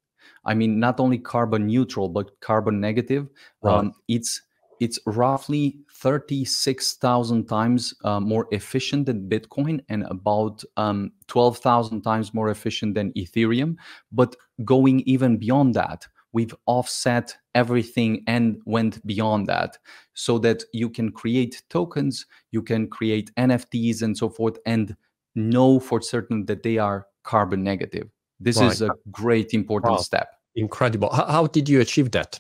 I 0.44 0.54
mean, 0.54 0.78
not 0.78 1.00
only 1.00 1.18
carbon 1.18 1.66
neutral 1.66 2.08
but 2.08 2.38
carbon 2.40 2.80
negative. 2.80 3.28
Right. 3.62 3.74
Um, 3.74 3.92
it's 4.08 4.40
it's 4.82 4.98
roughly 5.06 5.78
36,000 5.94 7.46
times 7.46 7.94
uh, 8.02 8.18
more 8.18 8.48
efficient 8.50 9.06
than 9.06 9.28
Bitcoin 9.28 9.80
and 9.88 10.02
about 10.10 10.64
um, 10.76 11.12
12,000 11.28 12.02
times 12.02 12.34
more 12.34 12.50
efficient 12.50 12.96
than 12.96 13.12
Ethereum. 13.12 13.76
But 14.10 14.34
going 14.64 15.00
even 15.00 15.36
beyond 15.36 15.74
that, 15.74 16.08
we've 16.32 16.54
offset 16.66 17.36
everything 17.54 18.24
and 18.26 18.60
went 18.64 19.04
beyond 19.06 19.46
that 19.46 19.78
so 20.14 20.38
that 20.38 20.64
you 20.72 20.88
can 20.88 21.10
create 21.10 21.62
tokens 21.70 22.26
you 22.50 22.62
can 22.62 22.88
create 22.88 23.30
nfts 23.36 24.02
and 24.02 24.16
so 24.16 24.28
forth 24.28 24.58
and 24.66 24.96
know 25.34 25.78
for 25.80 26.00
certain 26.00 26.44
that 26.46 26.62
they 26.62 26.78
are 26.78 27.06
carbon 27.22 27.62
negative 27.62 28.08
this 28.40 28.58
right. 28.58 28.72
is 28.72 28.82
a 28.82 28.90
great 29.10 29.54
important 29.54 29.92
wow. 29.92 29.98
step 29.98 30.28
incredible 30.54 31.12
how, 31.12 31.26
how, 31.26 31.46
did 31.46 31.68
you 31.68 31.80
achieve 31.80 32.10
that 32.10 32.38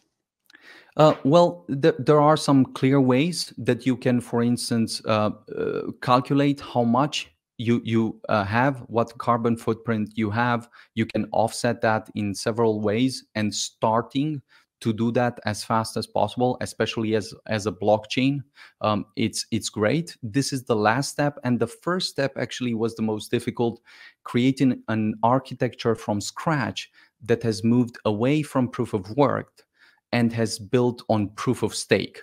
uh, 0.96 1.14
well, 1.24 1.64
th- 1.80 1.94
there 1.98 2.20
are 2.20 2.36
some 2.36 2.66
clear 2.66 3.00
ways 3.00 3.52
that 3.56 3.86
you 3.86 3.96
can, 3.96 4.20
for 4.20 4.42
instance, 4.42 5.00
uh, 5.06 5.30
uh, 5.56 5.82
calculate 6.02 6.60
how 6.60 6.82
much 6.82 7.31
you 7.58 7.80
you 7.84 8.20
uh, 8.28 8.44
have 8.44 8.80
what 8.88 9.16
carbon 9.18 9.56
footprint 9.56 10.10
you 10.14 10.30
have 10.30 10.68
you 10.94 11.06
can 11.06 11.26
offset 11.32 11.80
that 11.80 12.08
in 12.14 12.34
several 12.34 12.80
ways 12.80 13.24
and 13.34 13.54
starting 13.54 14.42
to 14.80 14.92
do 14.92 15.12
that 15.12 15.38
as 15.44 15.62
fast 15.62 15.96
as 15.96 16.06
possible 16.06 16.56
especially 16.60 17.14
as 17.14 17.32
as 17.46 17.66
a 17.66 17.72
blockchain 17.72 18.40
um, 18.80 19.06
it's 19.16 19.46
it's 19.50 19.68
great. 19.68 20.16
This 20.22 20.52
is 20.52 20.64
the 20.64 20.76
last 20.76 21.10
step 21.10 21.38
and 21.44 21.58
the 21.58 21.68
first 21.68 22.10
step 22.10 22.32
actually 22.36 22.74
was 22.74 22.96
the 22.96 23.02
most 23.02 23.30
difficult 23.30 23.80
creating 24.24 24.82
an 24.88 25.14
architecture 25.22 25.94
from 25.94 26.20
scratch 26.20 26.90
that 27.22 27.42
has 27.44 27.62
moved 27.62 27.96
away 28.04 28.42
from 28.42 28.68
proof 28.68 28.92
of 28.92 29.08
work 29.16 29.62
and 30.10 30.32
has 30.32 30.58
built 30.58 31.02
on 31.08 31.28
proof 31.30 31.62
of 31.62 31.74
stake 31.74 32.22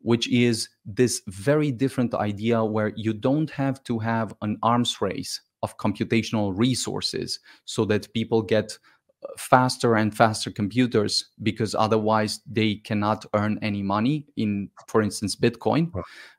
which 0.00 0.28
is 0.28 0.68
this 0.84 1.22
very 1.26 1.70
different 1.70 2.14
idea 2.14 2.64
where 2.64 2.92
you 2.96 3.12
don't 3.12 3.50
have 3.50 3.82
to 3.84 3.98
have 3.98 4.34
an 4.42 4.58
arms 4.62 5.00
race 5.00 5.40
of 5.62 5.76
computational 5.76 6.52
resources 6.56 7.38
so 7.64 7.84
that 7.84 8.12
people 8.14 8.40
get 8.40 8.78
uh, 9.22 9.28
faster 9.36 9.96
and 9.96 10.16
faster 10.16 10.50
computers 10.50 11.30
because 11.42 11.74
otherwise 11.74 12.40
they 12.50 12.76
cannot 12.76 13.26
earn 13.34 13.58
any 13.60 13.82
money 13.82 14.26
in 14.36 14.70
for 14.86 15.02
instance 15.02 15.36
bitcoin. 15.36 15.92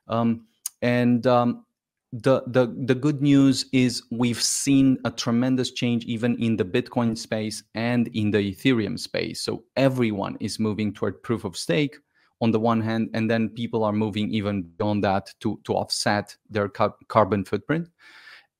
Um, 0.08 0.46
and 0.82 1.24
um, 1.28 1.64
the, 2.12 2.42
the 2.48 2.74
the 2.84 2.94
good 2.94 3.22
news 3.22 3.66
is 3.72 4.02
we've 4.10 4.42
seen 4.42 4.98
a 5.04 5.10
tremendous 5.10 5.70
change 5.70 6.04
even 6.04 6.36
in 6.42 6.56
the 6.56 6.64
bitcoin 6.64 7.16
space 7.16 7.62
and 7.74 8.08
in 8.08 8.32
the 8.32 8.52
ethereum 8.52 8.98
space. 8.98 9.40
So 9.40 9.62
everyone 9.76 10.36
is 10.40 10.58
moving 10.58 10.92
toward 10.92 11.22
proof 11.22 11.44
of 11.44 11.56
stake 11.56 11.96
on 12.42 12.50
the 12.50 12.60
one 12.60 12.82
hand, 12.82 13.08
and 13.14 13.30
then 13.30 13.48
people 13.48 13.84
are 13.84 13.92
moving 13.92 14.30
even 14.34 14.62
beyond 14.76 15.04
that 15.04 15.32
to 15.40 15.58
to 15.64 15.74
offset 15.74 16.36
their 16.50 16.68
car- 16.68 16.96
carbon 17.08 17.44
footprint. 17.44 17.88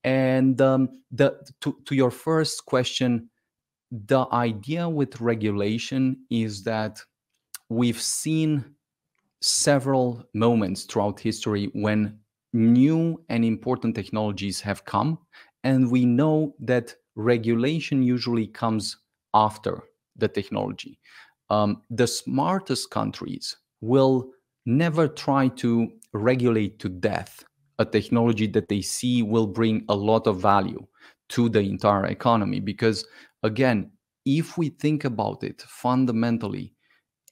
And 0.03 0.59
um, 0.61 1.01
the 1.11 1.35
to, 1.61 1.77
to 1.85 1.93
your 1.93 2.11
first 2.11 2.65
question, 2.65 3.29
the 3.91 4.25
idea 4.31 4.89
with 4.89 5.21
regulation 5.21 6.25
is 6.29 6.63
that 6.63 6.99
we've 7.69 8.01
seen 8.01 8.65
several 9.41 10.23
moments 10.33 10.85
throughout 10.85 11.19
history 11.19 11.69
when 11.73 12.17
new 12.53 13.21
and 13.29 13.43
important 13.43 13.95
technologies 13.95 14.61
have 14.61 14.85
come, 14.85 15.17
and 15.63 15.91
we 15.91 16.05
know 16.05 16.55
that 16.59 16.95
regulation 17.15 18.01
usually 18.01 18.47
comes 18.47 18.97
after 19.33 19.83
the 20.15 20.27
technology. 20.27 20.99
Um, 21.49 21.81
the 21.89 22.07
smartest 22.07 22.89
countries 22.89 23.57
will 23.83 24.31
never 24.65 25.07
try 25.07 25.49
to 25.49 25.91
regulate 26.13 26.79
to 26.79 26.87
death 26.87 27.43
a 27.79 27.85
technology 27.85 28.47
that 28.47 28.69
they 28.69 28.81
see 28.81 29.23
will 29.23 29.47
bring 29.47 29.83
a 29.89 29.95
lot 29.95 30.25
of 30.25 30.39
value 30.39 30.85
to 31.27 31.49
the 31.49 31.59
entire 31.59 32.05
economy. 32.05 32.59
Because 32.59 33.05
again, 33.43 33.91
if 34.25 34.57
we 34.57 34.69
think 34.69 35.03
about 35.03 35.43
it 35.43 35.61
fundamentally, 35.63 36.73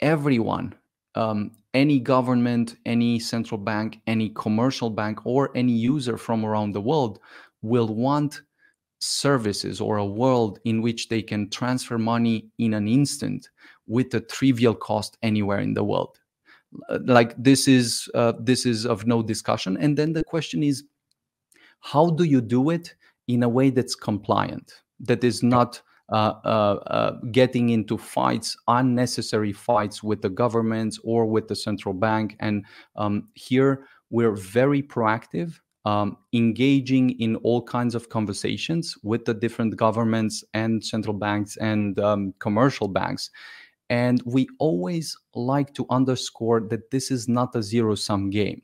everyone, 0.01 0.73
um, 1.15 1.51
any 1.73 1.99
government, 1.99 2.75
any 2.85 3.17
central 3.19 3.57
bank, 3.57 3.99
any 4.07 4.29
commercial 4.29 4.89
bank, 4.89 5.25
or 5.25 5.51
any 5.55 5.71
user 5.71 6.17
from 6.17 6.43
around 6.43 6.73
the 6.73 6.81
world 6.81 7.19
will 7.61 7.87
want 7.87 8.41
services 8.99 9.79
or 9.79 9.97
a 9.97 10.05
world 10.05 10.59
in 10.65 10.81
which 10.81 11.07
they 11.07 11.21
can 11.21 11.49
transfer 11.49 11.97
money 11.97 12.49
in 12.57 12.73
an 12.73 12.87
instant 12.87 13.49
with 13.87 14.13
a 14.13 14.19
trivial 14.19 14.75
cost 14.75 15.17
anywhere 15.23 15.59
in 15.59 15.73
the 15.73 15.83
world 15.83 16.20
like 17.01 17.35
this 17.37 17.67
is 17.67 18.09
uh, 18.15 18.33
this 18.39 18.65
is 18.65 18.85
of 18.85 19.05
no 19.05 19.21
discussion 19.21 19.77
and 19.77 19.97
then 19.97 20.13
the 20.13 20.23
question 20.23 20.63
is 20.63 20.83
how 21.81 22.09
do 22.11 22.23
you 22.23 22.41
do 22.41 22.69
it 22.69 22.95
in 23.27 23.43
a 23.43 23.49
way 23.49 23.69
that's 23.69 23.95
compliant 23.95 24.81
that 24.99 25.23
is 25.23 25.43
not 25.43 25.81
uh, 26.11 26.33
uh, 26.43 26.77
uh, 26.87 27.11
getting 27.31 27.69
into 27.69 27.97
fights, 27.97 28.57
unnecessary 28.67 29.53
fights 29.53 30.03
with 30.03 30.21
the 30.21 30.29
governments 30.29 30.99
or 31.05 31.25
with 31.25 31.47
the 31.47 31.55
central 31.55 31.93
bank. 31.93 32.35
And 32.41 32.65
um, 32.97 33.29
here 33.35 33.87
we're 34.09 34.35
very 34.35 34.83
proactive, 34.83 35.61
um, 35.85 36.17
engaging 36.33 37.11
in 37.21 37.37
all 37.37 37.63
kinds 37.63 37.95
of 37.95 38.09
conversations 38.09 38.97
with 39.03 39.23
the 39.23 39.33
different 39.33 39.77
governments 39.77 40.43
and 40.53 40.83
central 40.83 41.13
banks 41.13 41.55
and 41.55 41.97
um, 42.01 42.33
commercial 42.39 42.89
banks. 42.89 43.29
And 43.91 44.23
we 44.25 44.47
always 44.57 45.15
like 45.35 45.75
to 45.75 45.85
underscore 45.91 46.61
that 46.69 46.89
this 46.89 47.11
is 47.11 47.27
not 47.27 47.55
a 47.55 47.61
zero 47.61 47.93
sum 47.93 48.31
game. 48.31 48.63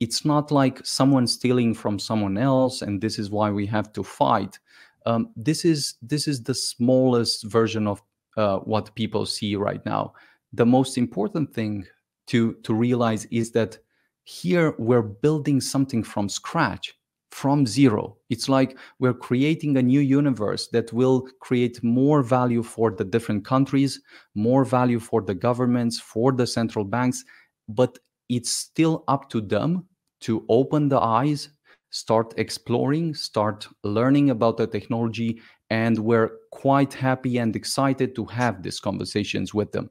It's 0.00 0.24
not 0.24 0.50
like 0.50 0.84
someone 0.84 1.28
stealing 1.28 1.72
from 1.74 2.00
someone 2.00 2.36
else, 2.36 2.82
and 2.82 3.00
this 3.00 3.20
is 3.20 3.30
why 3.30 3.50
we 3.50 3.66
have 3.66 3.92
to 3.92 4.02
fight 4.02 4.58
um, 5.06 5.30
this 5.36 5.64
is 5.64 5.94
this 6.02 6.26
is 6.26 6.42
the 6.42 6.54
smallest 6.54 7.44
version 7.44 7.86
of 7.86 8.02
uh, 8.36 8.58
what 8.58 8.94
people 8.94 9.26
see 9.26 9.56
right 9.56 9.84
now. 9.84 10.14
The 10.52 10.66
most 10.66 10.96
important 10.96 11.52
thing 11.52 11.86
to 12.28 12.54
to 12.62 12.74
realize 12.74 13.26
is 13.26 13.52
that 13.52 13.78
here 14.24 14.74
we're 14.78 15.02
building 15.02 15.60
something 15.60 16.02
from 16.02 16.28
scratch 16.28 16.94
from 17.40 17.66
zero 17.66 18.16
it's 18.30 18.48
like 18.48 18.78
we're 19.00 19.20
creating 19.28 19.76
a 19.76 19.82
new 19.82 20.00
universe 20.00 20.68
that 20.68 20.92
will 20.92 21.26
create 21.40 21.82
more 21.82 22.22
value 22.22 22.62
for 22.62 22.90
the 22.90 23.04
different 23.04 23.44
countries 23.44 24.00
more 24.34 24.64
value 24.64 25.00
for 25.00 25.20
the 25.22 25.34
governments 25.34 25.98
for 25.98 26.30
the 26.32 26.46
central 26.46 26.84
banks 26.84 27.24
but 27.68 27.98
it's 28.28 28.50
still 28.50 29.04
up 29.08 29.28
to 29.28 29.40
them 29.40 29.84
to 30.20 30.44
open 30.48 30.88
the 30.88 31.00
eyes 31.00 31.50
start 31.94 32.34
exploring, 32.36 33.14
start 33.14 33.68
learning 33.84 34.30
about 34.30 34.56
the 34.56 34.66
technology, 34.66 35.40
and 35.70 35.96
we're 35.96 36.30
quite 36.50 36.92
happy 36.92 37.38
and 37.38 37.54
excited 37.54 38.16
to 38.16 38.24
have 38.24 38.62
these 38.64 38.80
conversations 38.80 39.54
with 39.54 39.70
them. 39.70 39.88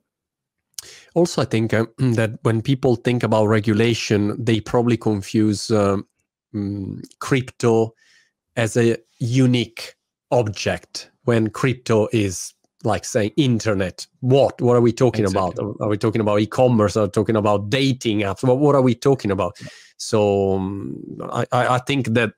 Also, 1.15 1.41
I 1.41 1.45
think 1.45 1.73
uh, 1.73 1.85
that 1.97 2.31
when 2.41 2.61
people 2.61 2.97
think 2.97 3.23
about 3.23 3.45
regulation, 3.45 4.35
they 4.37 4.59
probably 4.59 4.97
confuse 4.97 5.71
um, 5.71 6.05
mm, 6.53 7.01
crypto 7.19 7.93
as 8.55 8.77
a 8.77 8.97
unique 9.19 9.95
object 10.31 11.09
when 11.23 11.49
crypto 11.49 12.07
is 12.11 12.53
like 12.83 13.05
saying 13.05 13.31
internet 13.37 14.05
what 14.19 14.59
what 14.61 14.75
are 14.75 14.81
we 14.81 14.91
talking 14.91 15.23
exactly. 15.23 15.63
about 15.63 15.77
are 15.79 15.87
we 15.87 15.97
talking 15.97 16.19
about 16.19 16.41
e-commerce 16.41 16.97
are 16.97 17.03
we 17.03 17.09
talking 17.09 17.35
about 17.35 17.69
dating 17.69 18.19
apps 18.19 18.43
what, 18.43 18.57
what 18.57 18.75
are 18.75 18.81
we 18.81 18.93
talking 18.93 19.31
about. 19.31 19.57
So 19.97 20.55
um, 20.55 20.97
I, 21.31 21.45
I 21.51 21.77
think 21.79 22.07
that 22.09 22.33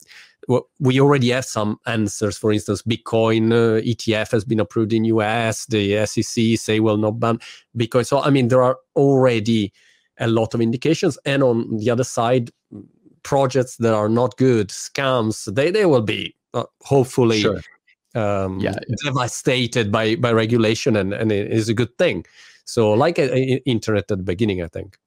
we 0.80 1.00
already 1.00 1.30
have 1.30 1.46
some 1.46 1.80
answers. 1.88 2.38
For 2.38 2.52
instance, 2.52 2.84
Bitcoin 2.84 3.52
uh, 3.52 3.82
ETF 3.82 4.32
has 4.32 4.46
been 4.46 4.60
approved 4.60 4.94
in 4.94 5.06
US. 5.06 5.66
The 5.66 6.06
SEC 6.06 6.58
say 6.58 6.80
will 6.80 6.98
not 6.98 7.20
ban 7.20 7.40
Bitcoin. 7.78 8.06
So 8.06 8.22
I 8.22 8.30
mean, 8.30 8.50
there 8.50 8.62
are 8.62 8.78
already 8.96 9.74
a 10.20 10.28
lot 10.28 10.54
of 10.54 10.62
indications. 10.62 11.18
And 11.26 11.44
on 11.44 11.78
the 11.78 11.90
other 11.90 12.04
side, 12.04 12.52
projects 13.26 13.76
that 13.78 13.94
are 13.94 14.08
not 14.08 14.38
good, 14.38 14.70
scams, 14.70 15.54
they 15.54 15.72
they 15.72 15.86
will 15.86 16.02
be 16.02 16.34
uh, 16.54 16.64
hopefully. 16.82 17.42
Sure. 17.42 17.60
Um, 18.14 18.60
yeah, 18.62 18.76
yeah, 18.88 18.96
devastated 19.04 19.92
by 19.92 20.16
by 20.16 20.32
regulation, 20.32 20.96
and 20.96 21.12
and 21.14 21.32
it 21.34 21.52
is 21.52 21.68
a 21.68 21.74
good 21.74 21.98
thing. 21.98 22.26
So, 22.64 22.94
like 22.94 23.20
a, 23.20 23.30
a 23.36 23.62
internet 23.66 24.10
at 24.10 24.18
the 24.18 24.24
beginning, 24.24 24.62
I 24.64 24.68
think. 24.68 24.98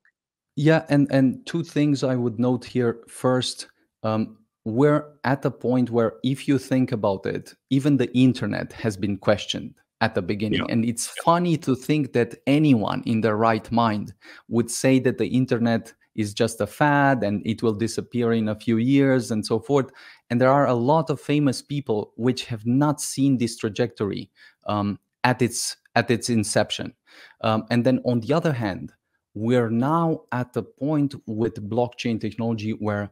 Yeah, 0.57 0.85
and 0.91 1.11
and 1.11 1.47
two 1.47 1.63
things 1.65 2.05
I 2.05 2.17
would 2.17 2.39
note 2.39 2.67
here. 2.67 2.99
First, 3.09 3.69
um, 4.03 4.37
we're 4.65 5.05
at 5.25 5.45
a 5.47 5.51
point 5.51 5.91
where, 5.91 6.13
if 6.23 6.47
you 6.47 6.59
think 6.59 6.93
about 6.93 7.25
it, 7.25 7.55
even 7.71 7.97
the 7.97 8.13
internet 8.15 8.73
has 8.75 8.97
been 8.97 9.17
questioned 9.17 9.75
at 10.01 10.15
the 10.15 10.23
beginning, 10.23 10.67
yeah. 10.67 10.73
and 10.73 10.85
it's 10.85 11.07
funny 11.25 11.57
to 11.57 11.75
think 11.75 12.13
that 12.13 12.35
anyone 12.47 13.03
in 13.07 13.23
their 13.23 13.37
right 13.37 13.73
mind 13.73 14.13
would 14.49 14.71
say 14.71 15.01
that 15.01 15.17
the 15.17 15.29
internet 15.29 15.95
is 16.19 16.35
just 16.35 16.61
a 16.61 16.67
fad 16.67 17.23
and 17.23 17.43
it 17.47 17.63
will 17.63 17.73
disappear 17.73 18.33
in 18.33 18.49
a 18.49 18.55
few 18.55 18.77
years 18.77 19.31
and 19.31 19.47
so 19.47 19.59
forth. 19.59 19.91
And 20.29 20.41
there 20.41 20.51
are 20.51 20.67
a 20.67 20.75
lot 20.75 21.09
of 21.09 21.21
famous 21.21 21.63
people 21.63 22.13
which 22.17 22.45
have 22.47 22.67
not 22.67 23.01
seen 23.01 23.39
this 23.39 23.57
trajectory 23.57 24.31
um, 24.67 24.99
at 25.25 25.41
its 25.41 25.77
at 25.95 26.11
its 26.11 26.29
inception. 26.29 26.93
Um, 27.41 27.65
and 27.71 27.85
then 27.87 28.01
on 28.05 28.21
the 28.21 28.35
other 28.35 28.53
hand, 28.53 28.93
we're 29.35 29.71
now 29.71 30.23
at 30.33 30.53
the 30.53 30.63
point 30.63 31.15
with 31.27 31.69
blockchain 31.71 32.21
technology 32.21 32.73
where 32.73 33.11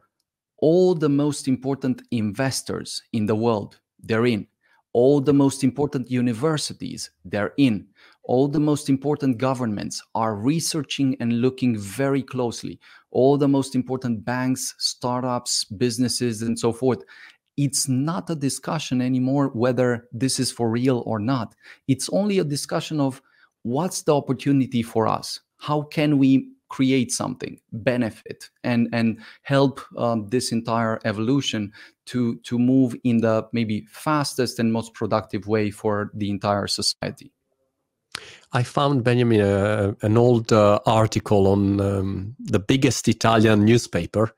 all 0.59 0.93
the 0.93 1.09
most 1.09 1.47
important 1.47 2.01
investors 2.11 3.01
in 3.13 3.25
the 3.25 3.35
world 3.35 3.79
they're 3.99 4.25
in 4.25 4.47
all 4.93 5.21
the 5.21 5.33
most 5.33 5.63
important 5.63 6.09
universities 6.09 7.11
they're 7.23 7.53
in 7.57 7.85
all 8.27 8.49
the 8.49 8.59
most 8.59 8.89
important 8.89 9.37
governments 9.37 10.03
are 10.13 10.35
researching 10.35 11.15
and 11.21 11.41
looking 11.41 11.77
very 11.77 12.21
closely. 12.21 12.77
All 13.11 13.37
the 13.37 13.47
most 13.47 13.73
important 13.73 14.25
banks 14.25 14.75
startups 14.77 15.63
businesses 15.63 16.41
and 16.41 16.59
so 16.59 16.73
forth. 16.73 17.03
It's 17.55 17.87
not 17.87 18.29
a 18.29 18.35
discussion 18.35 19.01
anymore 19.01 19.47
whether 19.53 20.07
this 20.11 20.39
is 20.39 20.51
for 20.51 20.69
real 20.69 21.03
or 21.05 21.19
not. 21.19 21.55
It's 21.87 22.09
only 22.09 22.37
a 22.39 22.43
discussion 22.43 22.99
of 22.99 23.21
what's 23.63 24.03
the 24.03 24.13
opportunity 24.13 24.83
for 24.83 25.07
us? 25.07 25.39
How 25.57 25.83
can 25.83 26.17
we 26.17 26.51
create 26.69 27.13
something 27.13 27.57
benefit 27.71 28.49
and 28.65 28.89
and 28.91 29.21
help 29.43 29.79
um, 29.97 30.27
this 30.27 30.51
entire 30.51 30.99
evolution 31.05 31.71
to 32.05 32.35
to 32.39 32.59
move 32.59 32.93
in 33.05 33.19
the 33.19 33.47
maybe 33.53 33.87
fastest 33.89 34.59
and 34.59 34.73
most 34.73 34.93
productive 34.93 35.47
way 35.47 35.71
for 35.71 36.11
the 36.13 36.29
entire 36.29 36.67
society 36.67 37.31
I 38.53 38.63
found 38.63 39.03
Benjamin 39.03 39.41
uh, 39.41 39.93
an 40.01 40.17
old 40.17 40.53
uh, 40.53 40.79
article 40.85 41.47
on 41.47 41.81
um, 41.81 42.35
the 42.39 42.59
biggest 42.59 43.07
Italian 43.07 43.65
newspaper. 43.65 44.33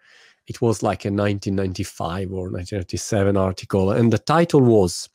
It 0.48 0.62
was 0.62 0.82
like 0.82 1.06
a 1.06 1.12
1995 1.12 2.32
or 2.32 2.50
1997 2.50 3.38
article, 3.38 3.92
and 3.92 4.12
the 4.12 4.18
title 4.18 4.62
was 4.62 5.10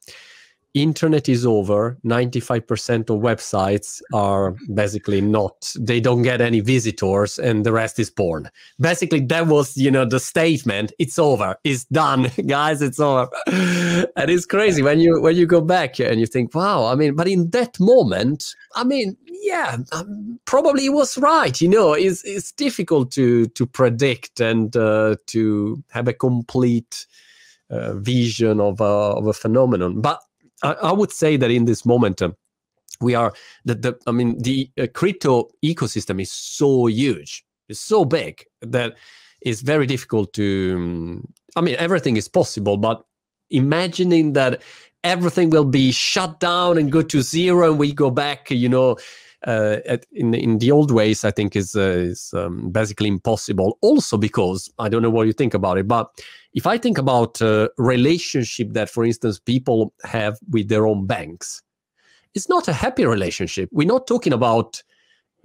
internet 0.75 1.29
is 1.29 1.47
over 1.47 1.97
95% 2.05 3.11
of 3.11 3.21
websites 3.21 4.03
are 4.13 4.57
basically 4.73 5.21
not 5.21 5.73
they 5.79 6.01
don't 6.01 6.23
get 6.23 6.41
any 6.41 6.61
visitors 6.61 7.39
and 7.39 7.65
the 7.65 7.73
rest 7.73 7.99
is 7.99 8.11
porn. 8.11 8.51
Basically 8.81 9.21
that 9.21 9.47
was 9.47 9.77
you 9.77 9.91
know 9.91 10.05
the 10.05 10.21
statement 10.21 10.93
it's 10.99 11.19
over 11.19 11.57
it's 11.65 11.85
done 11.87 12.31
guys 12.47 12.83
it's 12.83 13.01
over. 13.01 13.29
And 14.17 14.31
it's 14.31 14.47
crazy 14.47 14.83
when 14.83 15.01
you 15.01 15.21
when 15.21 15.37
you 15.37 15.47
go 15.47 15.61
back 15.61 15.99
and 16.01 16.21
you 16.21 16.27
think 16.27 16.55
wow 16.55 16.87
i 16.87 16.95
mean 16.95 17.15
but 17.15 17.29
in 17.29 17.51
that 17.51 17.79
moment 17.81 18.55
i 18.75 18.85
mean 18.85 19.17
yeah 19.27 19.77
um, 19.93 20.39
probably 20.45 20.89
was 20.89 21.17
right 21.19 21.61
you 21.61 21.69
know 21.69 21.93
it's 21.93 22.25
it's 22.25 22.53
difficult 22.53 23.11
to 23.13 23.47
to 23.49 23.67
predict 23.67 24.41
and 24.41 24.77
uh, 24.77 25.17
to 25.27 25.83
have 25.91 26.09
a 26.09 26.13
complete 26.13 27.07
uh, 27.71 27.95
vision 27.95 28.61
of 28.61 28.81
a, 28.81 28.85
of 28.85 29.27
a 29.27 29.33
phenomenon. 29.33 30.01
But 30.01 30.21
I, 30.65 30.73
I 30.73 30.93
would 30.93 31.13
say 31.13 31.37
that 31.37 31.51
in 31.51 31.67
this 31.67 31.85
moment, 31.85 32.23
um, 32.23 32.35
we 33.01 33.15
are 33.15 33.33
that 33.65 33.83
the 33.83 33.97
I 34.07 34.13
mean 34.13 34.39
the 34.43 34.71
uh, 34.81 34.87
crypto 34.93 35.51
ecosystem 35.65 36.21
is 36.21 36.33
so 36.33 36.87
huge, 36.87 37.45
it's 37.69 37.81
so 37.81 38.05
big 38.05 38.45
that 38.63 38.95
it's 39.41 39.61
very 39.61 39.87
difficult 39.87 40.33
to. 40.35 40.75
Um, 40.77 41.33
I 41.57 41.61
mean, 41.61 41.77
everything 41.79 42.17
is 42.17 42.29
possible, 42.29 42.77
but 42.77 43.05
imagining 43.51 44.33
that 44.33 44.63
everything 45.05 45.51
will 45.51 45.67
be 45.67 45.93
shut 45.93 46.41
down 46.41 46.79
and 46.79 46.91
go 46.91 47.03
to 47.03 47.23
zero 47.23 47.71
and 47.71 47.79
we 47.79 47.93
go 47.93 48.11
back, 48.11 48.51
you 48.51 48.69
know, 48.69 48.97
uh, 49.47 49.77
at, 49.87 50.07
in 50.13 50.35
in 50.35 50.59
the 50.59 50.71
old 50.71 50.91
ways, 50.91 51.25
I 51.25 51.31
think 51.31 51.55
is 51.55 51.77
uh, 51.77 52.09
is 52.11 52.33
um, 52.35 52.71
basically 52.71 53.09
impossible. 53.09 53.79
Also 53.83 54.17
because 54.17 54.73
I 54.79 54.89
don't 54.89 55.03
know 55.03 55.11
what 55.11 55.27
you 55.27 55.33
think 55.33 55.55
about 55.55 55.79
it, 55.79 55.87
but 55.87 56.11
if 56.55 56.67
I 56.67 56.79
think 56.79 56.99
about 56.99 57.43
uh, 57.43 57.69
relationship 57.79 58.73
that, 58.73 58.89
for 58.89 59.05
instance, 59.05 59.39
people 59.39 59.93
have 60.05 60.39
with 60.51 60.69
their 60.69 60.87
own 60.87 61.07
banks, 61.07 61.63
it's 62.35 62.49
not 62.49 62.69
a 62.69 62.73
happy 62.73 63.05
relationship. 63.05 63.69
We're 63.73 63.89
not 63.89 64.07
talking 64.07 64.33
about 64.33 64.83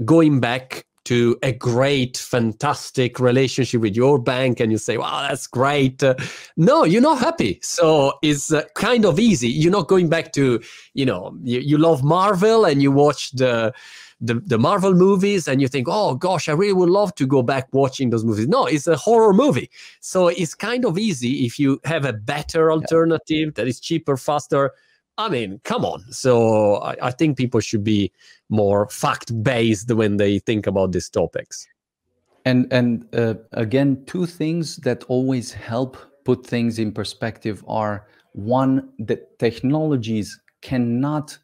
going 0.06 0.40
back 0.40 0.86
to 1.06 1.38
a 1.42 1.52
great, 1.52 2.18
fantastic 2.18 3.20
relationship 3.20 3.82
with 3.82 3.96
your 3.96 4.20
bank 4.20 4.60
and 4.60 4.72
you 4.72 4.78
say, 4.78 4.98
wow, 4.98 5.28
that's 5.28 5.48
great. 5.48 6.04
Uh, 6.04 6.14
no, 6.56 6.84
you're 6.84 7.02
not 7.02 7.20
happy. 7.20 7.60
So 7.64 8.14
it's 8.22 8.54
uh, 8.54 8.64
kind 8.76 9.06
of 9.06 9.20
easy. 9.20 9.50
You're 9.50 9.72
not 9.72 9.88
going 9.88 10.10
back 10.10 10.34
to, 10.34 10.62
you 10.94 11.06
know, 11.06 11.36
you, 11.42 11.60
you 11.62 11.78
love 11.80 12.04
Marvel 12.04 12.66
and 12.66 12.82
you 12.82 12.92
watch 12.92 13.32
the, 13.32 13.74
the, 14.22 14.36
the 14.36 14.58
Marvel 14.58 14.94
movies 14.94 15.48
and 15.48 15.62
you 15.62 15.68
think, 15.68 15.88
oh 15.90 16.16
gosh, 16.16 16.50
I 16.50 16.54
really 16.54 16.74
would 16.74 16.90
love 16.90 17.16
to 17.16 17.26
go 17.26 17.42
back 17.42 17.68
watching 17.72 18.10
those 18.10 18.26
movies. 18.26 18.48
No, 18.48 18.66
it's 18.66 18.88
a 18.88 18.98
horror 18.98 19.34
movie. 19.34 19.70
So 20.02 20.28
it's 20.28 20.54
kind 20.54 20.86
of 20.86 20.98
easy 20.98 21.46
if 21.46 21.58
you 21.58 21.80
have 21.86 22.06
a 22.06 22.14
better 22.14 22.72
alternative 22.72 23.56
that 23.56 23.68
is 23.68 23.80
cheaper, 23.80 24.18
faster 24.18 24.74
I 25.20 25.28
mean, 25.28 25.60
come 25.66 25.84
on. 25.84 26.00
So 26.14 26.78
I, 26.78 26.96
I 27.04 27.12
think 27.12 27.38
people 27.38 27.60
should 27.60 27.84
be 27.84 28.12
more 28.48 28.88
fact 28.88 29.44
based 29.44 29.92
when 29.92 30.16
they 30.16 30.40
think 30.40 30.66
about 30.66 30.94
these 30.94 31.10
topics. 31.10 31.68
And 32.46 32.72
and 32.72 33.06
uh, 33.14 33.34
again, 33.52 34.06
two 34.06 34.26
things 34.26 34.78
that 34.78 35.04
always 35.10 35.52
help 35.52 35.98
put 36.24 36.48
things 36.48 36.80
in 36.80 36.94
perspective 36.94 37.66
are 37.68 38.08
one 38.32 38.90
that 39.00 39.38
technologies 39.40 40.40
cannot 40.62 41.38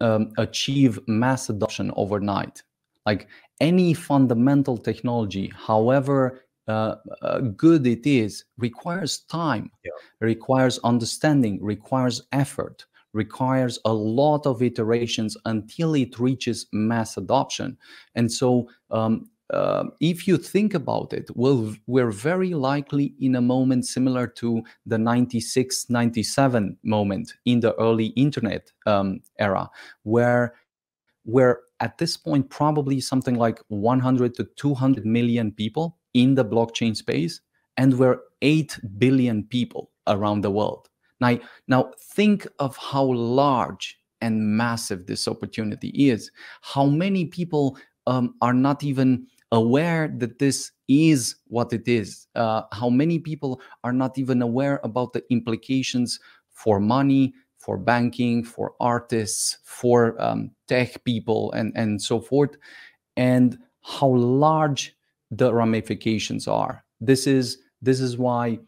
um, 0.00 0.32
achieve 0.38 0.98
mass 1.06 1.48
adoption 1.48 1.92
overnight. 1.96 2.62
Like 3.06 3.28
any 3.60 3.94
fundamental 3.94 4.76
technology, 4.76 5.50
however 5.56 6.44
uh, 6.68 6.96
uh, 7.22 7.38
good 7.38 7.86
it 7.86 8.06
is 8.06 8.44
requires 8.58 9.20
time 9.20 9.70
yeah. 9.84 9.90
requires 10.20 10.78
understanding 10.84 11.58
requires 11.62 12.22
effort 12.32 12.84
requires 13.14 13.78
a 13.86 13.92
lot 13.92 14.44
of 14.46 14.62
iterations 14.62 15.34
until 15.46 15.94
it 15.94 16.18
reaches 16.18 16.66
mass 16.72 17.16
adoption 17.16 17.74
and 18.16 18.30
so 18.30 18.68
um, 18.90 19.30
uh, 19.50 19.84
if 20.00 20.28
you 20.28 20.36
think 20.36 20.74
about 20.74 21.12
it 21.12 21.30
we're 21.34 22.10
very 22.10 22.54
likely 22.54 23.14
in 23.20 23.34
a 23.34 23.40
moment 23.40 23.86
similar 23.86 24.26
to 24.26 24.62
the 24.86 24.98
96 24.98 25.88
97 25.88 26.76
moment 26.82 27.34
in 27.44 27.60
the 27.60 27.74
early 27.76 28.06
internet 28.08 28.70
um, 28.86 29.20
era 29.38 29.68
where 30.02 30.54
where 31.28 31.60
at 31.80 31.98
this 31.98 32.16
point 32.16 32.48
probably 32.48 33.00
something 33.00 33.34
like 33.34 33.60
100 33.68 34.34
to 34.34 34.44
200 34.56 35.04
million 35.04 35.52
people 35.52 35.98
in 36.14 36.34
the 36.34 36.44
blockchain 36.44 36.96
space, 36.96 37.40
and 37.76 37.98
we're 37.98 38.20
8 38.42 38.78
billion 38.96 39.44
people 39.44 39.90
around 40.06 40.40
the 40.40 40.50
world. 40.50 40.88
Now, 41.20 41.38
now 41.66 41.92
think 42.00 42.46
of 42.58 42.76
how 42.76 43.04
large 43.04 43.98
and 44.20 44.56
massive 44.56 45.06
this 45.06 45.28
opportunity 45.28 45.88
is. 45.88 46.30
How 46.62 46.86
many 46.86 47.26
people 47.26 47.76
um, 48.06 48.34
are 48.40 48.54
not 48.54 48.82
even 48.82 49.26
aware 49.52 50.08
that 50.18 50.38
this 50.38 50.72
is 50.88 51.36
what 51.46 51.72
it 51.72 51.88
is? 51.88 52.26
Uh, 52.34 52.62
how 52.72 52.90
many 52.90 53.18
people 53.18 53.60
are 53.84 53.92
not 53.92 54.18
even 54.18 54.42
aware 54.42 54.80
about 54.84 55.12
the 55.12 55.22
implications 55.30 56.18
for 56.50 56.80
money, 56.80 57.34
for 57.58 57.78
banking, 57.78 58.44
for 58.44 58.74
artists, 58.80 59.58
for 59.64 60.20
um, 60.20 60.50
tech 60.66 61.02
people, 61.04 61.52
and, 61.52 61.72
and 61.76 62.00
so 62.00 62.20
forth? 62.20 62.56
And 63.16 63.58
how 63.82 64.08
large 64.08 64.94
the 65.30 65.52
ramifications 65.52 66.48
are. 66.48 66.84
This 67.00 67.26
is 67.26 67.58
this 67.82 68.00
is 68.00 68.16
why 68.18 68.58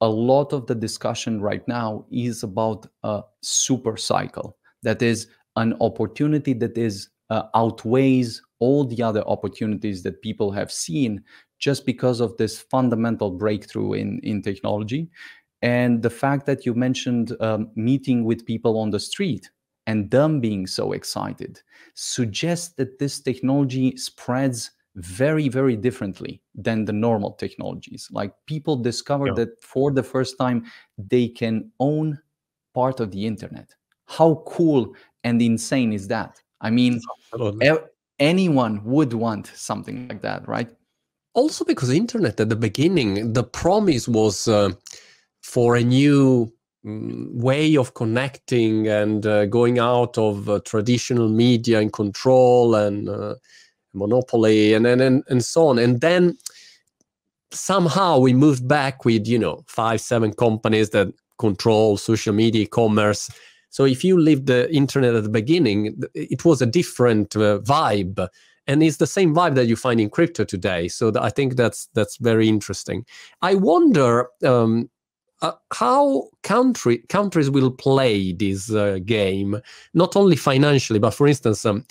a 0.00 0.08
lot 0.08 0.52
of 0.52 0.66
the 0.66 0.74
discussion 0.74 1.40
right 1.40 1.66
now 1.68 2.06
is 2.10 2.42
about 2.42 2.86
a 3.02 3.22
super 3.42 3.96
cycle. 3.96 4.56
That 4.82 5.02
is 5.02 5.26
an 5.56 5.74
opportunity 5.80 6.52
that 6.54 6.78
is 6.78 7.08
uh, 7.30 7.44
outweighs 7.54 8.42
all 8.60 8.84
the 8.84 9.02
other 9.02 9.22
opportunities 9.26 10.02
that 10.02 10.22
people 10.22 10.50
have 10.50 10.72
seen 10.72 11.22
just 11.58 11.86
because 11.86 12.20
of 12.20 12.36
this 12.36 12.60
fundamental 12.60 13.30
breakthrough 13.30 13.94
in 13.94 14.20
in 14.22 14.42
technology. 14.42 15.08
And 15.62 16.02
the 16.02 16.10
fact 16.10 16.46
that 16.46 16.64
you 16.64 16.74
mentioned 16.74 17.36
um, 17.40 17.70
meeting 17.74 18.24
with 18.24 18.46
people 18.46 18.78
on 18.78 18.90
the 18.90 19.00
street 19.00 19.50
and 19.86 20.10
them 20.10 20.40
being 20.40 20.66
so 20.66 20.92
excited 20.92 21.60
suggests 21.94 22.74
that 22.74 22.98
this 22.98 23.20
technology 23.20 23.96
spreads 23.96 24.70
very 24.94 25.48
very 25.48 25.76
differently 25.76 26.40
than 26.54 26.84
the 26.84 26.92
normal 26.92 27.32
technologies. 27.32 28.08
Like 28.12 28.32
people 28.46 28.76
discover 28.76 29.28
yeah. 29.28 29.34
that 29.34 29.62
for 29.62 29.90
the 29.90 30.02
first 30.02 30.36
time 30.38 30.64
they 30.96 31.28
can 31.28 31.70
own 31.80 32.18
part 32.74 33.00
of 33.00 33.10
the 33.10 33.26
internet. 33.26 33.74
How 34.06 34.42
cool 34.46 34.94
and 35.24 35.42
insane 35.42 35.92
is 35.92 36.08
that? 36.08 36.40
I 36.60 36.70
mean 36.70 37.00
e- 37.62 37.84
anyone 38.18 38.82
would 38.84 39.12
want 39.12 39.50
something 39.54 40.08
like 40.08 40.22
that 40.22 40.46
right? 40.48 40.68
Also 41.34 41.64
because 41.64 41.90
internet 41.90 42.40
at 42.40 42.48
the 42.48 42.56
beginning 42.56 43.32
the 43.32 43.44
promise 43.44 44.08
was 44.08 44.48
uh, 44.48 44.70
for 45.42 45.76
a 45.76 45.82
new 45.82 46.52
mm, 46.84 47.32
way 47.34 47.76
of 47.76 47.94
connecting 47.94 48.88
and 48.88 49.26
uh, 49.26 49.46
going 49.46 49.78
out 49.78 50.18
of 50.18 50.48
uh, 50.48 50.60
traditional 50.64 51.28
media 51.28 51.78
and 51.78 51.92
control 51.92 52.74
and 52.74 53.08
uh, 53.08 53.34
monopoly 53.94 54.74
and, 54.74 54.86
and 54.86 55.00
and 55.00 55.24
and 55.28 55.44
so 55.44 55.68
on. 55.68 55.78
And 55.78 56.00
then 56.00 56.36
somehow 57.50 58.18
we 58.18 58.32
moved 58.34 58.66
back 58.68 59.04
with 59.04 59.26
you 59.26 59.38
know 59.38 59.64
five 59.66 60.00
seven 60.00 60.32
companies 60.32 60.90
that 60.90 61.08
control 61.38 61.96
social 61.96 62.34
media 62.34 62.66
commerce 62.66 63.30
so 63.70 63.84
if 63.84 64.04
you 64.04 64.18
leave 64.18 64.46
the 64.46 64.72
internet 64.74 65.14
at 65.14 65.22
the 65.22 65.28
beginning 65.28 65.96
it 66.14 66.44
was 66.44 66.62
a 66.62 66.66
different 66.66 67.36
uh, 67.36 67.58
vibe. 67.60 68.28
And 68.66 68.82
it's 68.82 68.98
the 68.98 69.06
same 69.06 69.34
vibe 69.34 69.54
that 69.54 69.66
you 69.66 69.76
find 69.76 69.98
in 69.98 70.10
crypto 70.10 70.44
today. 70.44 70.88
So 70.88 71.10
i 71.18 71.30
think 71.30 71.56
that's 71.56 71.88
that's 71.94 72.18
very 72.18 72.48
interesting. 72.48 73.06
I 73.40 73.54
wonder 73.54 74.28
um, 74.44 74.90
uh, 75.40 75.52
how 75.72 76.28
country 76.42 76.98
countries 77.08 77.48
will 77.50 77.70
play 77.70 78.32
this 78.32 78.70
uh, 78.70 78.98
game 79.04 79.60
not 79.94 80.16
only 80.16 80.36
financially 80.36 80.98
but 80.98 81.14
for 81.14 81.26
instance 81.26 81.64
um, 81.64 81.84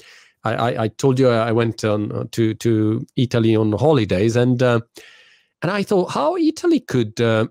I, 0.44 0.84
I, 0.84 0.88
told 0.88 1.20
you 1.20 1.30
I 1.30 1.52
went 1.52 1.84
on 1.84 2.12
uh, 2.12 2.24
to 2.32 2.54
to 2.56 3.06
Italy 3.16 3.56
on 3.56 3.72
holidays, 3.74 4.36
and 4.36 4.62
uh, 4.62 4.80
and 5.62 5.72
I 5.72 5.84
thought 5.84 6.12
how 6.12 6.38
Italy 6.38 6.80
could 6.80 7.20
uh, 7.20 7.48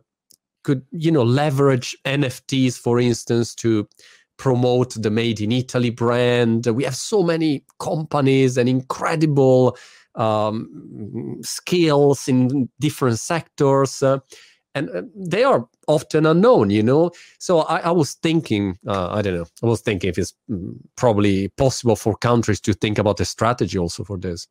could 0.63 0.83
you 0.93 1.11
know 1.11 1.23
leverage 1.23 1.97
NFTs, 2.05 2.79
for 2.79 2.99
instance, 2.99 3.55
to 3.57 3.89
promote 4.37 4.95
the 4.95 5.11
Made 5.11 5.41
in 5.41 5.53
Italy 5.53 5.91
brand. 5.91 6.67
We 6.67 6.85
have 6.85 6.97
so 6.97 7.23
many 7.23 7.65
companies 7.79 8.57
and 8.57 8.69
incredible 8.69 9.77
um, 10.15 11.39
skills 11.43 12.29
in 12.29 12.69
different 12.81 13.19
sectors. 13.19 14.03
Uh, 14.03 14.19
and 14.75 14.91
uh, 14.91 15.03
they 15.17 15.43
are 15.43 15.67
often 15.89 16.27
unknown 16.27 16.69
you 16.71 16.83
know 16.83 17.11
so 17.39 17.61
i, 17.61 17.79
I 17.79 17.91
was 17.91 18.13
thinking 18.15 18.79
uh, 18.87 19.09
i 19.11 19.23
don't 19.23 19.35
know 19.35 19.47
i 19.63 19.67
was 19.67 19.81
thinking 19.81 20.11
if 20.11 20.19
it's 20.19 20.35
mm, 20.51 20.75
probably 20.97 21.49
possible 21.49 21.97
for 21.97 22.15
countries 22.15 22.61
to 22.61 22.75
think 22.75 22.99
about 22.99 23.21
a 23.21 23.25
strategy 23.25 23.79
also 23.79 24.05
for 24.05 24.19
this 24.19 24.47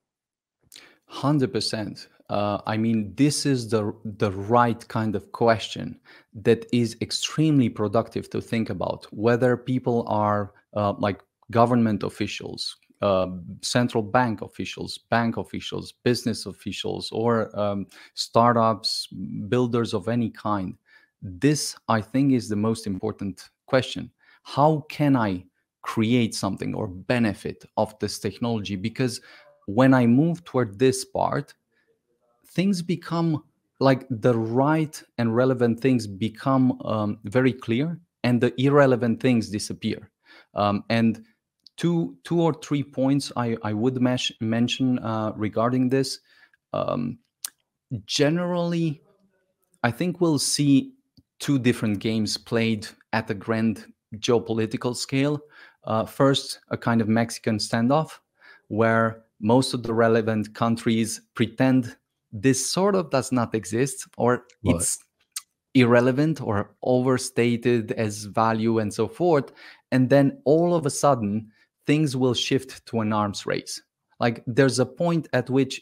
100% 1.11 2.07
uh, 2.29 2.59
i 2.65 2.75
mean 2.77 3.13
this 3.15 3.45
is 3.45 3.69
the 3.69 3.93
the 4.17 4.31
right 4.31 4.87
kind 4.87 5.15
of 5.15 5.31
question 5.31 5.99
that 6.33 6.65
is 6.71 6.97
extremely 7.01 7.69
productive 7.69 8.29
to 8.29 8.41
think 8.41 8.69
about 8.69 9.05
whether 9.11 9.55
people 9.55 10.05
are 10.07 10.53
uh, 10.75 10.93
like 10.99 11.21
government 11.51 12.03
officials 12.03 12.77
uh, 13.01 13.27
central 13.61 14.01
bank 14.01 14.41
officials, 14.41 14.97
bank 14.97 15.37
officials, 15.37 15.93
business 16.03 16.45
officials, 16.45 17.11
or 17.11 17.55
um, 17.59 17.85
startups, 18.13 19.07
builders 19.47 19.93
of 19.93 20.07
any 20.07 20.29
kind. 20.29 20.75
This, 21.21 21.75
I 21.87 22.01
think, 22.01 22.33
is 22.33 22.47
the 22.47 22.55
most 22.55 22.87
important 22.87 23.49
question. 23.67 24.11
How 24.43 24.85
can 24.89 25.15
I 25.15 25.45
create 25.81 26.33
something 26.33 26.73
or 26.73 26.87
benefit 26.87 27.65
of 27.77 27.97
this 27.99 28.17
technology? 28.17 28.75
Because 28.75 29.21
when 29.67 29.93
I 29.93 30.05
move 30.05 30.43
toward 30.43 30.79
this 30.79 31.03
part, 31.05 31.53
things 32.55 32.81
become 32.81 33.43
like 33.79 34.07
the 34.09 34.35
right 34.35 35.03
and 35.17 35.35
relevant 35.35 35.81
things 35.81 36.07
become 36.07 36.81
um, 36.85 37.19
very 37.25 37.53
clear, 37.53 37.99
and 38.23 38.41
the 38.41 38.53
irrelevant 38.59 39.21
things 39.21 39.49
disappear. 39.49 40.09
Um, 40.55 40.83
and 40.89 41.23
two 41.77 42.17
two 42.23 42.41
or 42.41 42.53
three 42.53 42.83
points 42.83 43.31
I, 43.35 43.57
I 43.61 43.73
would 43.73 44.01
mesh, 44.01 44.31
mention 44.39 44.99
uh, 44.99 45.33
regarding 45.35 45.89
this. 45.89 46.19
Um, 46.71 47.19
generally, 48.05 49.01
I 49.83 49.91
think 49.91 50.21
we'll 50.21 50.39
see 50.39 50.93
two 51.39 51.59
different 51.59 51.99
games 51.99 52.37
played 52.37 52.87
at 53.11 53.29
a 53.29 53.33
grand 53.33 53.85
geopolitical 54.15 54.95
scale. 54.95 55.41
Uh, 55.83 56.05
first, 56.05 56.59
a 56.69 56.77
kind 56.77 57.01
of 57.01 57.07
Mexican 57.07 57.57
standoff, 57.57 58.19
where 58.69 59.23
most 59.39 59.73
of 59.73 59.83
the 59.83 59.93
relevant 59.93 60.55
countries 60.55 61.21
pretend 61.35 61.97
this 62.41 62.69
sort 62.69 62.95
of 62.95 63.09
does 63.09 63.31
not 63.31 63.55
exist 63.55 64.07
or 64.17 64.45
it's 64.63 64.99
irrelevant 65.73 66.41
or 66.41 66.75
overstated 66.83 67.91
as 67.93 68.25
value 68.25 68.79
and 68.79 68.93
so 68.93 69.07
forth 69.07 69.51
and 69.91 70.09
then 70.09 70.41
all 70.45 70.73
of 70.73 70.85
a 70.85 70.89
sudden 70.89 71.51
things 71.85 72.15
will 72.15 72.33
shift 72.33 72.85
to 72.87 72.99
an 72.99 73.13
arms 73.13 73.45
race. 73.45 73.81
Like 74.19 74.43
there's 74.47 74.79
a 74.79 74.85
point 74.85 75.27
at 75.33 75.49
which 75.49 75.81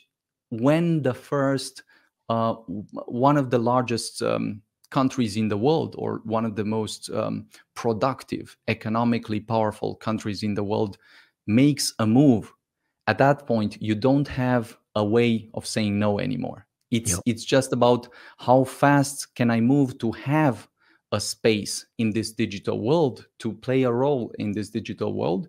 when 0.50 1.02
the 1.02 1.14
first 1.14 1.84
uh, 2.30 2.54
one 2.54 3.38
of 3.38 3.50
the 3.50 3.60
largest 3.60 4.22
um, 4.22 4.62
countries 4.92 5.36
in 5.36 5.48
the 5.48 5.58
world 5.58 5.96
or 5.98 6.22
one 6.24 6.46
of 6.46 6.56
the 6.56 6.64
most 6.64 7.10
um, 7.12 7.48
productive 7.76 8.56
economically 8.68 9.40
powerful 9.40 9.96
countries 9.96 10.44
in 10.44 10.54
the 10.54 10.64
world 10.64 10.98
makes 11.48 11.94
a 12.00 12.08
move 12.08 12.52
at 13.08 13.18
that 13.18 13.46
point 13.46 13.82
you 13.82 13.96
don't 13.96 14.28
have 14.28 14.78
a 14.96 15.04
way 15.04 15.50
of 15.54 15.66
saying 15.66 15.98
no 15.98 16.20
anymore 16.20 16.68
it's 16.94 17.12
yep. 17.12 17.22
it's 17.26 17.44
just 17.44 17.74
about 17.74 18.08
how 18.38 18.64
fast 18.64 19.34
can 19.34 19.50
I 19.50 19.60
move 19.60 19.98
to 19.98 20.12
have 20.12 20.68
a 21.12 21.20
space 21.20 21.86
in 21.98 22.12
this 22.12 22.32
digital 22.32 22.80
world 22.80 23.28
to 23.40 23.54
play 23.54 23.84
a 23.84 23.92
role 23.92 24.32
in 24.38 24.52
this 24.52 24.70
digital 24.70 25.14
world. 25.14 25.48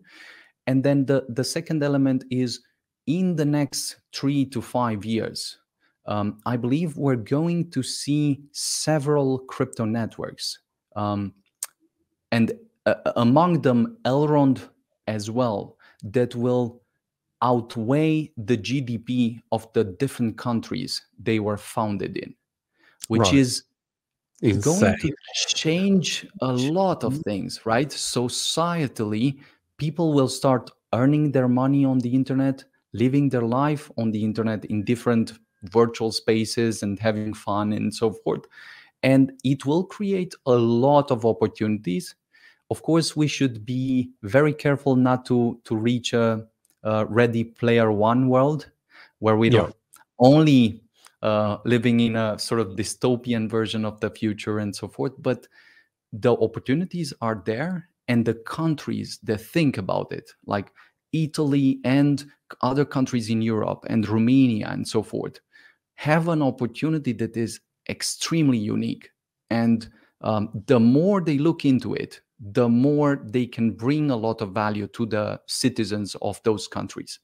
And 0.66 0.82
then 0.82 1.04
the 1.04 1.26
the 1.28 1.44
second 1.44 1.82
element 1.82 2.24
is 2.30 2.60
in 3.06 3.36
the 3.36 3.44
next 3.44 3.96
three 4.14 4.46
to 4.46 4.62
five 4.62 5.04
years, 5.04 5.58
um, 6.06 6.38
I 6.46 6.56
believe 6.56 6.96
we're 6.96 7.16
going 7.16 7.70
to 7.72 7.82
see 7.82 8.40
several 8.52 9.40
crypto 9.40 9.84
networks, 9.84 10.58
um, 10.96 11.34
and 12.32 12.52
uh, 12.86 13.12
among 13.16 13.60
them 13.60 13.98
Elrond 14.06 14.66
as 15.06 15.30
well, 15.30 15.76
that 16.02 16.34
will 16.34 16.80
outweigh 17.44 18.32
the 18.38 18.56
GDP 18.56 19.40
of 19.52 19.70
the 19.74 19.84
different 19.84 20.38
countries 20.38 21.02
they 21.22 21.38
were 21.38 21.58
founded 21.58 22.16
in, 22.16 22.34
which 23.08 23.20
right. 23.20 23.34
is 23.34 23.64
Insane. 24.40 24.80
going 24.80 24.98
to 24.98 25.14
change 25.48 26.26
a 26.40 26.52
lot 26.52 27.04
of 27.04 27.12
mm-hmm. 27.12 27.22
things, 27.22 27.60
right? 27.66 27.88
Societally, 27.88 29.38
people 29.76 30.14
will 30.14 30.28
start 30.28 30.70
earning 30.94 31.32
their 31.32 31.48
money 31.48 31.84
on 31.84 31.98
the 31.98 32.14
internet, 32.14 32.64
living 32.94 33.28
their 33.28 33.42
life 33.42 33.90
on 33.98 34.10
the 34.10 34.24
internet 34.24 34.64
in 34.64 34.82
different 34.82 35.34
virtual 35.64 36.12
spaces 36.12 36.82
and 36.82 36.98
having 36.98 37.34
fun 37.34 37.72
and 37.72 37.94
so 37.94 38.10
forth. 38.10 38.44
And 39.02 39.32
it 39.44 39.66
will 39.66 39.84
create 39.84 40.34
a 40.46 40.52
lot 40.54 41.10
of 41.10 41.26
opportunities. 41.26 42.14
Of 42.70 42.82
course, 42.82 43.14
we 43.14 43.26
should 43.26 43.66
be 43.66 44.10
very 44.22 44.54
careful 44.54 44.96
not 44.96 45.26
to 45.26 45.60
to 45.64 45.76
reach 45.76 46.14
a 46.14 46.46
uh, 46.84 47.06
Ready 47.08 47.44
Player 47.44 47.90
One 47.90 48.28
world, 48.28 48.70
where 49.18 49.36
we're 49.36 49.52
yeah. 49.52 49.70
only 50.18 50.82
uh, 51.22 51.58
living 51.64 52.00
in 52.00 52.16
a 52.16 52.38
sort 52.38 52.60
of 52.60 52.76
dystopian 52.76 53.48
version 53.48 53.84
of 53.84 54.00
the 54.00 54.10
future 54.10 54.58
and 54.58 54.74
so 54.74 54.86
forth. 54.88 55.12
But 55.18 55.48
the 56.12 56.36
opportunities 56.36 57.12
are 57.20 57.42
there, 57.44 57.88
and 58.08 58.24
the 58.24 58.34
countries 58.34 59.18
that 59.22 59.40
think 59.40 59.78
about 59.78 60.12
it, 60.12 60.30
like 60.46 60.70
Italy 61.12 61.80
and 61.84 62.24
other 62.60 62.84
countries 62.84 63.30
in 63.30 63.40
Europe 63.40 63.84
and 63.88 64.06
Romania 64.08 64.68
and 64.68 64.86
so 64.86 65.02
forth, 65.02 65.40
have 65.94 66.28
an 66.28 66.42
opportunity 66.42 67.12
that 67.12 67.36
is 67.36 67.60
extremely 67.88 68.58
unique. 68.58 69.10
And 69.50 69.88
um, 70.20 70.62
the 70.66 70.80
more 70.80 71.20
they 71.20 71.38
look 71.38 71.64
into 71.64 71.94
it, 71.94 72.20
the 72.40 72.68
more 72.68 73.20
they 73.24 73.46
can 73.46 73.70
bring 73.72 74.10
a 74.10 74.16
lot 74.16 74.40
of 74.40 74.52
value 74.52 74.86
to 74.88 75.06
the 75.06 75.40
citizens 75.46 76.16
of 76.20 76.42
those 76.42 76.68
countries. 76.68 77.20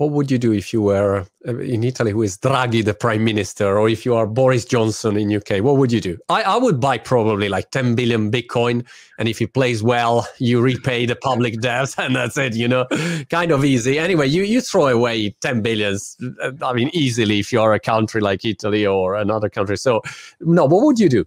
What 0.00 0.12
would 0.12 0.30
you 0.30 0.38
do 0.38 0.52
if 0.52 0.72
you 0.72 0.80
were 0.80 1.26
uh, 1.46 1.58
in 1.58 1.84
Italy, 1.84 2.12
who 2.12 2.22
is 2.22 2.38
Draghi, 2.38 2.82
the 2.82 2.94
prime 2.94 3.22
minister, 3.22 3.78
or 3.78 3.86
if 3.86 4.06
you 4.06 4.14
are 4.14 4.26
Boris 4.26 4.64
Johnson 4.64 5.18
in 5.18 5.30
UK? 5.30 5.62
What 5.62 5.76
would 5.76 5.92
you 5.92 6.00
do? 6.00 6.16
I, 6.30 6.42
I 6.42 6.56
would 6.56 6.80
buy 6.80 6.96
probably 6.96 7.50
like 7.50 7.70
10 7.70 7.96
billion 7.96 8.30
Bitcoin, 8.30 8.86
and 9.18 9.28
if 9.28 9.38
he 9.38 9.46
plays 9.46 9.82
well, 9.82 10.26
you 10.38 10.62
repay 10.62 11.04
the 11.04 11.16
public 11.16 11.60
debt, 11.60 11.94
and 11.98 12.16
that's 12.16 12.38
it. 12.38 12.56
You 12.56 12.66
know, 12.66 12.86
kind 13.28 13.52
of 13.52 13.62
easy. 13.62 13.98
Anyway, 13.98 14.26
you 14.26 14.42
you 14.42 14.62
throw 14.62 14.86
away 14.86 15.36
10 15.42 15.60
billions. 15.60 16.16
Uh, 16.42 16.52
I 16.62 16.72
mean, 16.72 16.88
easily 16.94 17.38
if 17.38 17.52
you 17.52 17.60
are 17.60 17.74
a 17.74 17.80
country 17.80 18.22
like 18.22 18.42
Italy 18.42 18.86
or 18.86 19.16
another 19.16 19.50
country. 19.50 19.76
So, 19.76 20.00
no, 20.40 20.64
what 20.64 20.82
would 20.82 20.98
you 20.98 21.10
do? 21.10 21.26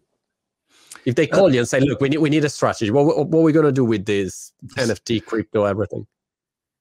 If 1.06 1.16
they 1.16 1.28
call 1.28 1.54
you 1.54 1.60
and 1.60 1.68
say, 1.68 1.80
"Look, 1.80 2.02
we 2.02 2.10
need 2.10 2.18
we 2.18 2.30
need 2.30 2.46
a 2.46 2.50
strategy. 2.50 2.92
What 2.92 3.06
what 3.06 3.40
are 3.40 3.42
we 3.42 3.52
going 3.52 3.66
to 3.66 3.72
do 3.72 3.86
with 3.86 4.06
this 4.06 4.54
NFT, 4.78 5.26
crypto, 5.26 5.66
everything?" 5.66 6.06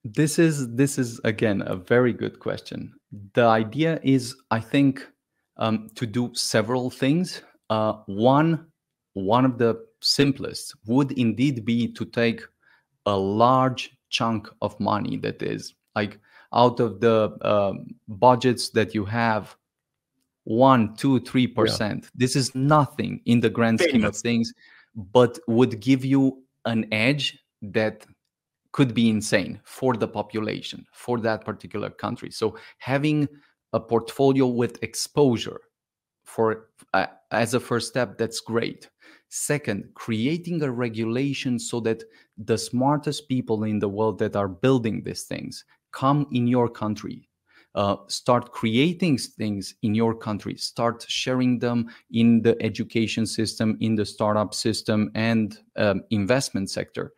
This 0.04 0.38
is 0.38 0.68
this 0.74 0.98
is 0.98 1.20
again 1.24 1.62
a 1.66 1.76
very 1.76 2.12
good 2.12 2.38
question. 2.38 2.92
The 3.34 3.44
idea 3.44 4.00
is, 4.02 4.34
I 4.50 4.60
think, 4.60 5.06
um, 5.56 5.88
to 5.94 6.06
do 6.06 6.30
several 6.34 6.90
things. 6.90 7.42
Uh, 7.70 7.94
one 8.06 8.66
one 9.14 9.44
of 9.44 9.58
the 9.58 9.84
simplest 10.00 10.74
would 10.86 11.12
indeed 11.12 11.64
be 11.64 11.92
to 11.92 12.04
take 12.04 12.42
a 13.06 13.16
large 13.16 13.90
chunk 14.10 14.48
of 14.60 14.78
money 14.78 15.16
that 15.18 15.42
is 15.42 15.74
like 15.94 16.18
out 16.52 16.80
of 16.80 17.00
the 17.00 17.36
uh, 17.42 17.72
budgets 18.08 18.70
that 18.70 18.94
you 18.94 19.04
have 19.04 19.56
one, 20.44 20.94
two, 20.96 21.20
three 21.20 21.46
percent. 21.46 22.04
Yeah. 22.04 22.10
This 22.14 22.36
is 22.36 22.54
nothing 22.54 23.20
in 23.26 23.40
the 23.40 23.50
grand 23.50 23.80
scheme 23.80 24.04
of 24.04 24.16
things, 24.16 24.52
but 24.94 25.38
would 25.46 25.80
give 25.80 26.04
you 26.04 26.42
an 26.64 26.86
edge 26.92 27.38
that 27.62 28.06
could 28.72 28.94
be 28.94 29.10
insane 29.10 29.60
for 29.64 29.94
the 29.94 30.08
population 30.08 30.86
for 30.92 31.20
that 31.20 31.44
particular 31.44 31.90
country. 31.90 32.30
So 32.30 32.56
having 32.78 33.28
a 33.72 33.80
portfolio 33.80 34.46
with 34.46 34.82
exposure 34.82 35.60
for 36.24 36.68
uh, 36.94 37.06
as 37.30 37.54
a 37.54 37.60
first 37.60 37.88
step, 37.88 38.18
that's 38.18 38.40
great. 38.40 38.88
Second, 39.28 39.88
creating 39.94 40.62
a 40.62 40.70
regulation 40.70 41.58
so 41.58 41.80
that 41.80 42.02
the 42.36 42.58
smartest 42.58 43.28
people 43.28 43.64
in 43.64 43.78
the 43.78 43.88
world 43.88 44.18
that 44.18 44.36
are 44.36 44.48
building 44.48 45.02
these 45.02 45.24
things 45.24 45.64
come 45.90 46.26
in 46.32 46.46
your 46.46 46.68
country 46.68 47.28
uh, 47.74 47.96
start 48.06 48.52
creating 48.52 49.16
things 49.16 49.74
in 49.82 49.94
your 49.94 50.14
country 50.14 50.56
start 50.56 51.04
sharing 51.08 51.58
them 51.58 51.88
in 52.10 52.42
the 52.42 52.60
education 52.62 53.26
system 53.26 53.76
in 53.80 53.94
the 53.94 54.04
startup 54.04 54.54
system 54.54 55.10
and 55.14 55.58
um, 55.76 56.02
investment 56.10 56.68
sector 56.70 57.12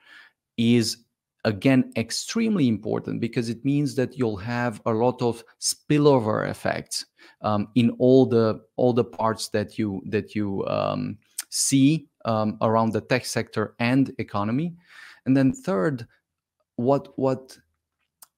is 0.57 0.99
again 1.45 1.93
extremely 1.97 2.69
important 2.69 3.21
because 3.21 3.49
it 3.49 3.65
means 3.65 3.95
that 3.95 4.17
you'll 4.17 4.37
have 4.37 4.81
a 4.87 4.93
lot 4.93 5.21
of 5.21 5.45
spillover 5.61 6.49
effects 6.49 7.05
um, 7.43 7.69
in 7.75 7.91
all 7.99 8.27
the 8.27 8.61
all 8.77 8.93
the 8.93 9.05
parts 9.05 9.49
that 9.49 9.79
you 9.79 10.03
that 10.07 10.35
you 10.35 10.65
um, 10.67 11.19
see 11.51 12.09
um, 12.25 12.59
around 12.63 12.93
the 12.93 13.01
tech 13.01 13.25
sector 13.25 13.75
and 13.79 14.13
economy. 14.19 14.75
And 15.27 15.37
then 15.37 15.53
third 15.53 16.07
what 16.77 17.17
what 17.19 17.57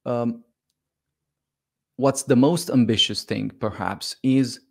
um, 0.05 0.43
what's 1.97 2.23
the 2.23 2.35
most 2.35 2.69
ambitious 2.69 3.23
thing 3.23 3.51
perhaps 3.59 4.15
is 4.23 4.61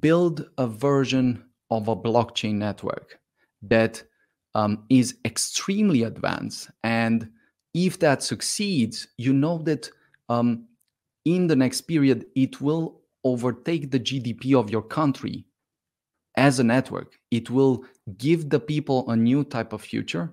build 0.00 0.48
a 0.58 0.66
version 0.66 1.44
of 1.70 1.88
a 1.88 1.96
blockchain 1.96 2.54
network 2.54 3.18
that 3.62 4.02
um, 4.54 4.84
is 4.88 5.16
extremely 5.24 6.04
advanced. 6.04 6.70
And 6.84 7.28
if 7.74 7.98
that 7.98 8.22
succeeds 8.22 9.08
you 9.18 9.32
know 9.32 9.58
that 9.58 9.90
um, 10.28 10.66
in 11.24 11.46
the 11.48 11.56
next 11.56 11.82
period 11.82 12.26
it 12.34 12.60
will 12.60 13.00
overtake 13.24 13.90
the 13.90 14.00
gdp 14.00 14.54
of 14.54 14.70
your 14.70 14.82
country 14.82 15.44
as 16.36 16.58
a 16.58 16.64
network. 16.64 17.18
It 17.30 17.50
will 17.50 17.84
give 18.18 18.50
the 18.50 18.60
people 18.60 19.08
a 19.10 19.16
new 19.16 19.44
type 19.44 19.72
of 19.72 19.82
future 19.82 20.32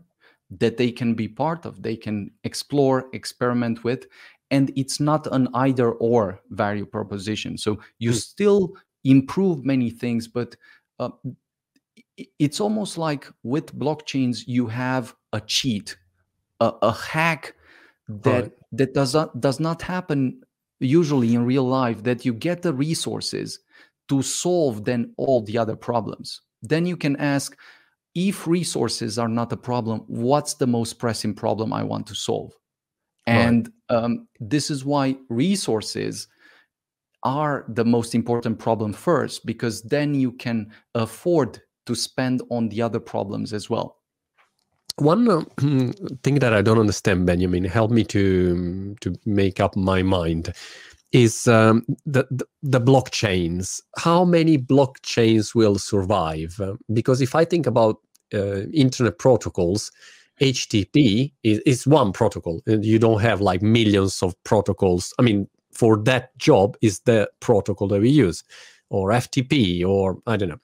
that 0.59 0.77
they 0.77 0.91
can 0.91 1.13
be 1.13 1.27
part 1.27 1.65
of 1.65 1.81
they 1.81 1.95
can 1.95 2.29
explore 2.43 3.05
experiment 3.13 3.83
with 3.83 4.07
and 4.51 4.71
it's 4.75 4.99
not 4.99 5.25
an 5.33 5.47
either 5.55 5.91
or 5.93 6.39
value 6.49 6.85
proposition 6.85 7.57
so 7.57 7.79
you 7.97 8.11
mm. 8.11 8.15
still 8.15 8.73
improve 9.03 9.65
many 9.65 9.89
things 9.89 10.27
but 10.27 10.55
uh, 10.99 11.09
it's 12.37 12.59
almost 12.59 12.97
like 12.97 13.27
with 13.43 13.75
blockchains 13.77 14.43
you 14.45 14.67
have 14.67 15.15
a 15.33 15.41
cheat 15.41 15.97
a, 16.59 16.71
a 16.81 16.91
hack 16.91 17.55
that 18.07 18.43
right. 18.43 18.51
that 18.71 18.93
does 18.93 19.13
not 19.15 19.39
does 19.39 19.59
not 19.59 19.81
happen 19.81 20.41
usually 20.79 21.33
in 21.33 21.45
real 21.45 21.63
life 21.63 22.03
that 22.03 22.25
you 22.25 22.33
get 22.33 22.61
the 22.61 22.73
resources 22.73 23.59
to 24.09 24.21
solve 24.21 24.85
then 24.85 25.13
all 25.17 25.41
the 25.41 25.57
other 25.57 25.75
problems 25.75 26.41
then 26.61 26.85
you 26.85 26.97
can 26.97 27.15
ask 27.17 27.57
if 28.13 28.45
resources 28.45 29.17
are 29.17 29.29
not 29.29 29.53
a 29.53 29.57
problem 29.57 30.03
what's 30.07 30.55
the 30.55 30.67
most 30.67 30.99
pressing 30.99 31.33
problem 31.33 31.71
i 31.71 31.83
want 31.83 32.05
to 32.05 32.15
solve 32.15 32.51
and 33.27 33.69
right. 33.89 33.97
um, 33.97 34.27
this 34.39 34.71
is 34.71 34.83
why 34.85 35.15
resources 35.29 36.27
are 37.23 37.65
the 37.69 37.85
most 37.85 38.15
important 38.15 38.57
problem 38.57 38.93
first, 38.93 39.45
because 39.45 39.83
then 39.83 40.13
you 40.15 40.31
can 40.31 40.71
afford 40.95 41.61
to 41.85 41.95
spend 41.95 42.41
on 42.49 42.69
the 42.69 42.81
other 42.81 42.99
problems 42.99 43.53
as 43.53 43.69
well. 43.69 43.97
one 44.97 45.29
uh, 45.29 45.41
thing 46.23 46.39
that 46.39 46.53
I 46.53 46.61
don't 46.61 46.79
understand, 46.79 47.25
Benjamin, 47.25 47.63
help 47.63 47.91
me 47.91 48.03
to 48.05 48.95
to 49.01 49.15
make 49.25 49.59
up 49.59 49.75
my 49.75 50.01
mind, 50.01 50.53
is 51.11 51.47
um, 51.47 51.85
the, 52.05 52.25
the, 52.31 52.45
the 52.63 52.81
blockchains. 52.81 53.81
How 53.97 54.25
many 54.25 54.57
blockchains 54.57 55.53
will 55.53 55.77
survive? 55.77 56.59
Because 56.93 57.21
if 57.21 57.35
I 57.35 57.45
think 57.45 57.67
about 57.67 57.97
uh, 58.33 58.67
internet 58.73 59.19
protocols, 59.19 59.91
HTTP 60.41 61.31
is, 61.43 61.59
is 61.59 61.87
one 61.87 62.11
protocol. 62.11 62.61
You 62.65 62.97
don't 62.97 63.21
have 63.21 63.41
like 63.41 63.61
millions 63.61 64.23
of 64.23 64.35
protocols. 64.43 65.13
I 65.19 65.21
mean, 65.21 65.47
for 65.71 65.97
that 66.03 66.35
job 66.37 66.75
is 66.81 66.99
the 67.01 67.29
protocol 67.39 67.87
that 67.89 68.01
we 68.01 68.09
use, 68.09 68.43
or 68.89 69.11
FTP, 69.11 69.85
or 69.85 70.17
I 70.27 70.37
don't 70.37 70.49
know. 70.49 70.59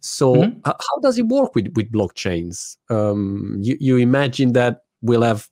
So 0.00 0.36
mm-hmm. 0.36 0.60
uh, 0.64 0.72
how 0.72 1.00
does 1.00 1.18
it 1.18 1.26
work 1.26 1.54
with 1.54 1.72
with 1.74 1.90
blockchains? 1.90 2.76
Um, 2.88 3.58
you, 3.60 3.76
you 3.80 3.96
imagine 3.96 4.52
that 4.52 4.82
we'll 5.02 5.22
have 5.22 5.48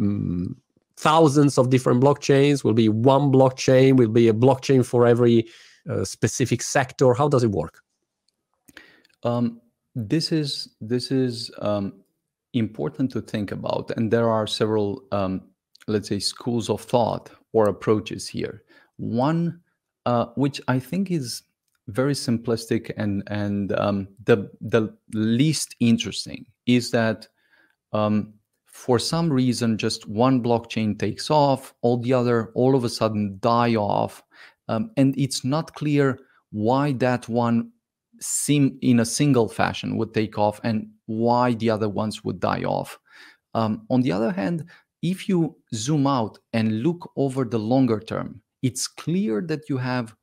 um, 0.00 0.56
thousands 0.96 1.58
of 1.58 1.68
different 1.68 2.02
blockchains. 2.02 2.64
Will 2.64 2.72
be 2.72 2.88
one 2.88 3.30
blockchain. 3.30 3.96
Will 3.96 4.08
be 4.08 4.28
a 4.28 4.34
blockchain 4.34 4.84
for 4.84 5.06
every 5.06 5.46
uh, 5.88 6.04
specific 6.04 6.62
sector. 6.62 7.12
How 7.12 7.28
does 7.28 7.44
it 7.44 7.50
work? 7.50 7.82
Um, 9.22 9.60
this 9.94 10.32
is 10.32 10.74
this 10.80 11.10
is 11.10 11.50
um, 11.60 12.01
important 12.54 13.10
to 13.12 13.20
think 13.20 13.52
about, 13.52 13.90
and 13.96 14.10
there 14.10 14.30
are 14.30 14.46
several, 14.46 15.04
um, 15.12 15.42
let's 15.86 16.08
say, 16.08 16.18
schools 16.18 16.68
of 16.68 16.82
thought 16.82 17.30
or 17.52 17.68
approaches 17.68 18.28
here. 18.28 18.62
One, 18.96 19.60
uh, 20.06 20.26
which 20.36 20.60
I 20.68 20.78
think 20.78 21.10
is 21.10 21.42
very 21.88 22.14
simplistic 22.14 22.92
and 22.96 23.22
and 23.26 23.72
um, 23.78 24.08
the 24.24 24.50
the 24.60 24.94
least 25.12 25.74
interesting 25.80 26.46
is 26.66 26.90
that 26.90 27.28
um, 27.92 28.34
for 28.66 28.98
some 28.98 29.32
reason 29.32 29.76
just 29.76 30.08
one 30.08 30.42
blockchain 30.42 30.98
takes 30.98 31.30
off 31.30 31.74
all 31.82 31.98
the 31.98 32.12
other 32.12 32.52
all 32.54 32.74
of 32.74 32.84
a 32.84 32.88
sudden 32.88 33.36
die 33.40 33.74
off 33.74 34.22
um, 34.68 34.90
and 34.96 35.18
it's 35.18 35.44
not 35.44 35.74
clear 35.74 36.18
why 36.50 36.92
that 36.92 37.28
one 37.28 37.70
seem 38.20 38.78
in 38.82 39.00
a 39.00 39.04
single 39.04 39.48
fashion 39.48 39.96
would 39.96 40.14
take 40.14 40.38
off 40.38 40.60
and 40.62 40.88
why 41.18 41.54
the 41.54 41.70
other 41.70 41.88
ones 41.88 42.24
would 42.24 42.40
die 42.40 42.64
off 42.64 42.98
um, 43.54 43.86
on 43.90 44.02
the 44.02 44.12
other 44.12 44.30
hand 44.30 44.64
if 45.02 45.28
you 45.28 45.56
zoom 45.74 46.06
out 46.06 46.38
and 46.52 46.82
look 46.82 47.10
over 47.16 47.44
the 47.44 47.58
longer 47.58 48.00
term 48.00 48.40
it's 48.62 48.86
clear 48.86 49.42
that 49.42 49.68
you 49.68 49.76
have 49.76 50.14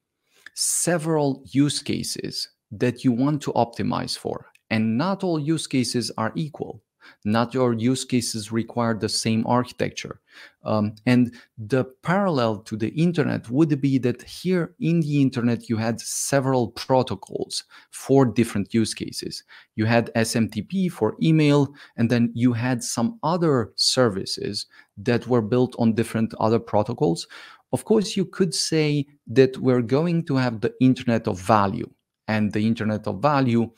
several 0.56 1.42
use 1.46 1.82
cases 1.82 2.50
that 2.72 3.04
you 3.04 3.12
want 3.12 3.42
to 3.42 3.54
optimize 3.54 4.18
for. 4.18 4.48
And 4.70 4.98
not 4.98 5.24
all 5.24 5.40
use 5.40 5.68
cases 5.68 6.12
are 6.18 6.32
equal. 6.36 6.84
Not 7.26 7.54
your 7.54 7.74
use 7.74 8.06
cases 8.06 8.52
require 8.52 8.98
the 8.98 9.10
same 9.10 9.46
architecture. 9.48 10.20
Um, 10.64 10.96
and 11.06 11.34
the 11.58 11.86
parallel 12.04 12.60
to 12.60 12.78
the 12.78 12.90
internet 12.90 13.50
would 13.50 13.80
be 13.82 13.98
that 14.00 14.22
here 14.24 14.76
in 14.80 15.02
the 15.02 15.22
internet, 15.22 15.70
you 15.70 15.78
had 15.78 16.00
several 16.02 16.70
protocols 16.70 17.64
for 17.92 18.26
different 18.26 18.74
use 18.74 18.94
cases. 18.94 19.44
You 19.76 19.86
had 19.86 20.14
SMTP 20.16 20.92
for 20.92 21.16
email, 21.22 21.74
and 21.98 22.10
then 22.10 22.32
you 22.34 22.54
had 22.54 22.84
some 22.84 23.20
other 23.24 23.72
services 23.76 24.66
that 24.98 25.28
were 25.28 25.42
built 25.42 25.76
on 25.80 25.94
different 25.94 26.34
other 26.40 26.60
protocols 26.60 27.28
of 27.72 27.86
course, 27.86 28.18
you 28.18 28.26
could 28.26 28.54
say 28.54 29.06
that 29.28 29.58
we're 29.58 29.82
going 29.82 30.26
to 30.26 30.36
have 30.38 30.62
the 30.62 30.74
Internet 30.80 31.28
of 31.28 31.40
Value, 31.40 31.90
and 32.28 32.52
the 32.52 32.66
Internet 32.66 33.08
of 33.08 33.22
Value, 33.22 33.72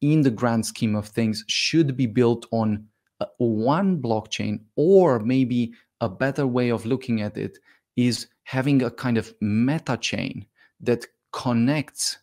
in 0.00 0.22
the 0.22 0.30
grand 0.30 0.64
scheme 0.66 0.94
of 0.94 1.08
things, 1.08 1.44
should 1.46 1.96
be 1.96 2.06
built 2.06 2.46
on 2.50 2.86
one 3.38 4.00
blockchain, 4.00 4.60
or 4.76 5.18
maybe 5.20 5.72
a 6.00 6.08
better 6.08 6.46
way 6.46 6.70
of 6.70 6.86
looking 6.86 7.20
at 7.20 7.36
it 7.36 7.58
is 7.96 8.28
having 8.44 8.82
a 8.82 8.90
kind 8.90 9.18
of 9.18 9.34
meta 9.40 9.96
chain 9.96 10.46
that 10.80 11.06
connects 11.32 12.18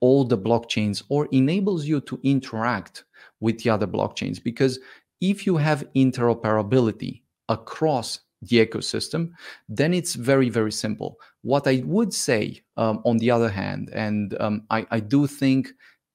all 0.00 0.24
the 0.24 0.36
blockchains 0.36 1.02
or 1.08 1.28
enables 1.32 1.86
you 1.86 2.00
to 2.00 2.20
interact 2.22 3.04
with 3.40 3.62
the 3.62 3.70
other 3.70 3.86
blockchains. 3.86 4.42
Because 4.42 4.78
if 5.20 5.46
you 5.46 5.56
have 5.56 5.86
interoperability 5.94 7.22
across 7.48 8.20
the 8.42 8.64
ecosystem, 8.64 9.30
then 9.68 9.94
it's 9.94 10.14
very, 10.14 10.48
very 10.48 10.72
simple. 10.72 11.18
What 11.42 11.66
I 11.68 11.82
would 11.86 12.12
say, 12.12 12.62
um, 12.76 13.00
on 13.04 13.18
the 13.18 13.30
other 13.30 13.48
hand, 13.48 13.90
and 13.92 14.36
um, 14.40 14.64
I, 14.70 14.86
I, 14.90 15.00
do 15.00 15.28
think 15.28 15.72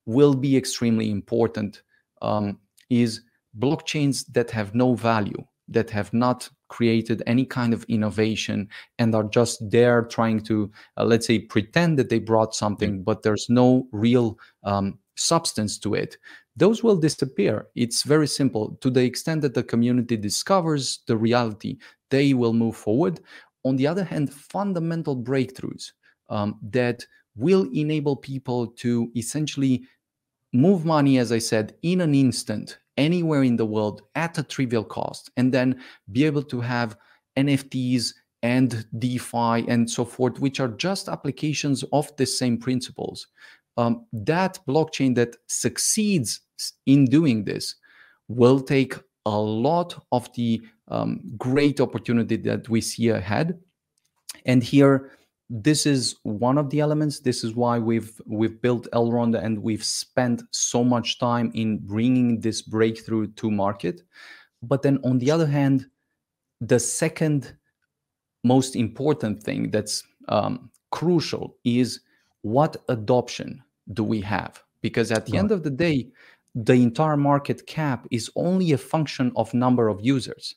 will 0.07 0.33
be 0.33 0.57
extremely 0.57 1.11
important, 1.11 1.83
um, 2.23 2.57
is 2.89 3.21
blockchains 3.59 4.25
that 4.31 4.49
have 4.49 4.73
no 4.73 4.95
value, 4.95 5.45
that 5.67 5.91
have 5.91 6.11
not 6.13 6.49
created 6.69 7.21
any 7.27 7.45
kind 7.45 7.73
of 7.73 7.83
innovation 7.89 8.67
and 8.97 9.13
are 9.13 9.25
just 9.25 9.59
there 9.69 10.01
trying 10.01 10.39
to, 10.39 10.71
uh, 10.97 11.03
let's 11.05 11.27
say, 11.27 11.37
pretend 11.37 11.99
that 11.99 12.09
they 12.09 12.19
brought 12.19 12.55
something, 12.55 13.03
but 13.03 13.21
there's 13.21 13.47
no 13.49 13.87
real 13.91 14.39
um, 14.63 14.97
substance 15.15 15.77
to 15.77 15.93
it 15.93 16.17
those 16.57 16.83
will 16.83 16.97
disappear. 16.97 17.67
It's 17.75 18.01
very 18.01 18.27
simple. 18.27 18.77
To 18.81 18.89
the 18.89 19.03
extent 19.03 19.43
that 19.43 19.53
the 19.53 19.63
community 19.63 20.17
discovers 20.17 20.99
the 21.05 21.15
reality, 21.15 21.77
they 22.09 22.33
will 22.33 22.53
move 22.53 22.75
forward. 22.75 23.19
On 23.63 23.75
the 23.75 23.85
other 23.85 24.03
hand, 24.03 24.33
fundamental 24.33 25.15
breakthroughs 25.15 25.91
um, 26.29 26.59
that 26.63 27.05
will 27.35 27.69
enable 27.73 28.15
people 28.15 28.67
to 28.67 29.11
essentially 29.15 29.85
move 30.53 30.85
money, 30.85 31.17
as 31.17 31.31
I 31.31 31.39
said, 31.39 31.75
in 31.81 32.01
an 32.01 32.15
instant, 32.15 32.79
anywhere 32.97 33.43
in 33.43 33.57
the 33.57 33.65
world 33.65 34.01
at 34.15 34.37
a 34.37 34.43
trivial 34.43 34.83
cost, 34.83 35.29
and 35.37 35.53
then 35.53 35.81
be 36.11 36.25
able 36.25 36.43
to 36.43 36.61
have 36.61 36.97
NFTs 37.37 38.13
and 38.43 38.85
DeFi 38.97 39.67
and 39.67 39.89
so 39.89 40.05
forth, 40.05 40.39
which 40.39 40.59
are 40.59 40.69
just 40.69 41.09
applications 41.09 41.83
of 41.91 42.15
the 42.17 42.25
same 42.25 42.57
principles. 42.57 43.27
Um, 43.77 44.05
that 44.11 44.59
blockchain 44.67 45.15
that 45.15 45.35
succeeds 45.47 46.41
in 46.85 47.05
doing 47.05 47.43
this 47.43 47.75
will 48.27 48.59
take 48.59 48.95
a 49.25 49.37
lot 49.37 50.03
of 50.11 50.31
the 50.33 50.61
um, 50.87 51.21
great 51.37 51.79
opportunity 51.79 52.37
that 52.37 52.69
we 52.69 52.81
see 52.81 53.09
ahead. 53.09 53.59
And 54.45 54.63
here, 54.63 55.11
this 55.49 55.85
is 55.85 56.15
one 56.23 56.57
of 56.57 56.69
the 56.69 56.79
elements. 56.79 57.19
This 57.19 57.43
is 57.43 57.55
why 57.55 57.79
we've 57.79 58.19
we've 58.25 58.61
built 58.61 58.87
Elrond 58.93 59.41
and 59.41 59.61
we've 59.61 59.83
spent 59.83 60.43
so 60.51 60.83
much 60.83 61.19
time 61.19 61.51
in 61.53 61.79
bringing 61.79 62.41
this 62.41 62.61
breakthrough 62.61 63.27
to 63.33 63.49
market. 63.49 64.01
But 64.61 64.81
then, 64.81 64.99
on 65.03 65.19
the 65.19 65.31
other 65.31 65.47
hand, 65.47 65.87
the 66.59 66.79
second 66.79 67.55
most 68.43 68.75
important 68.75 69.41
thing 69.41 69.71
that's 69.71 70.03
um, 70.27 70.69
crucial 70.91 71.55
is 71.63 72.01
what 72.41 72.77
adoption 72.89 73.63
do 73.93 74.03
we 74.03 74.21
have? 74.21 74.61
Because 74.81 75.11
at 75.11 75.25
the 75.25 75.33
right. 75.33 75.39
end 75.39 75.51
of 75.51 75.63
the 75.63 75.69
day, 75.69 76.09
the 76.55 76.73
entire 76.73 77.17
market 77.17 77.67
cap 77.67 78.05
is 78.11 78.29
only 78.35 78.71
a 78.71 78.77
function 78.77 79.31
of 79.35 79.53
number 79.53 79.87
of 79.87 79.99
users. 80.01 80.55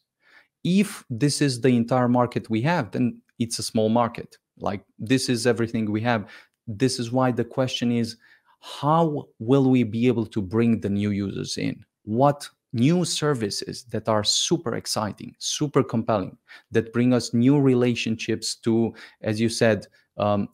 If 0.65 1.05
this 1.11 1.41
is 1.41 1.61
the 1.61 1.77
entire 1.77 2.09
market 2.09 2.51
we 2.51 2.63
have, 2.63 2.91
then 2.91 3.21
it's 3.39 3.59
a 3.59 3.63
small 3.63 3.89
market. 3.89 4.37
Like 4.61 4.83
this 4.99 5.29
is 5.29 5.47
everything 5.47 5.91
we 5.91 6.01
have. 6.03 6.29
This 6.67 6.99
is 6.99 7.11
why 7.11 7.33
the 7.33 7.45
question 7.45 7.91
is 7.93 8.17
how 8.61 9.29
will 9.39 9.71
we 9.71 9.83
be 9.83 10.07
able 10.07 10.27
to 10.27 10.43
bring 10.43 10.81
the 10.81 10.91
new 10.91 11.11
users 11.11 11.57
in? 11.57 11.85
What 12.05 12.49
new 12.73 13.05
services 13.05 13.85
that 13.91 14.09
are 14.09 14.23
super 14.23 14.75
exciting, 14.77 15.35
super 15.39 15.83
compelling, 15.83 16.37
that 16.71 16.93
bring 16.93 17.13
us 17.13 17.35
new 17.35 17.59
relationships 17.59 18.55
to, 18.55 18.95
as 19.23 19.41
you 19.41 19.49
said, 19.49 19.87
um, 20.19 20.49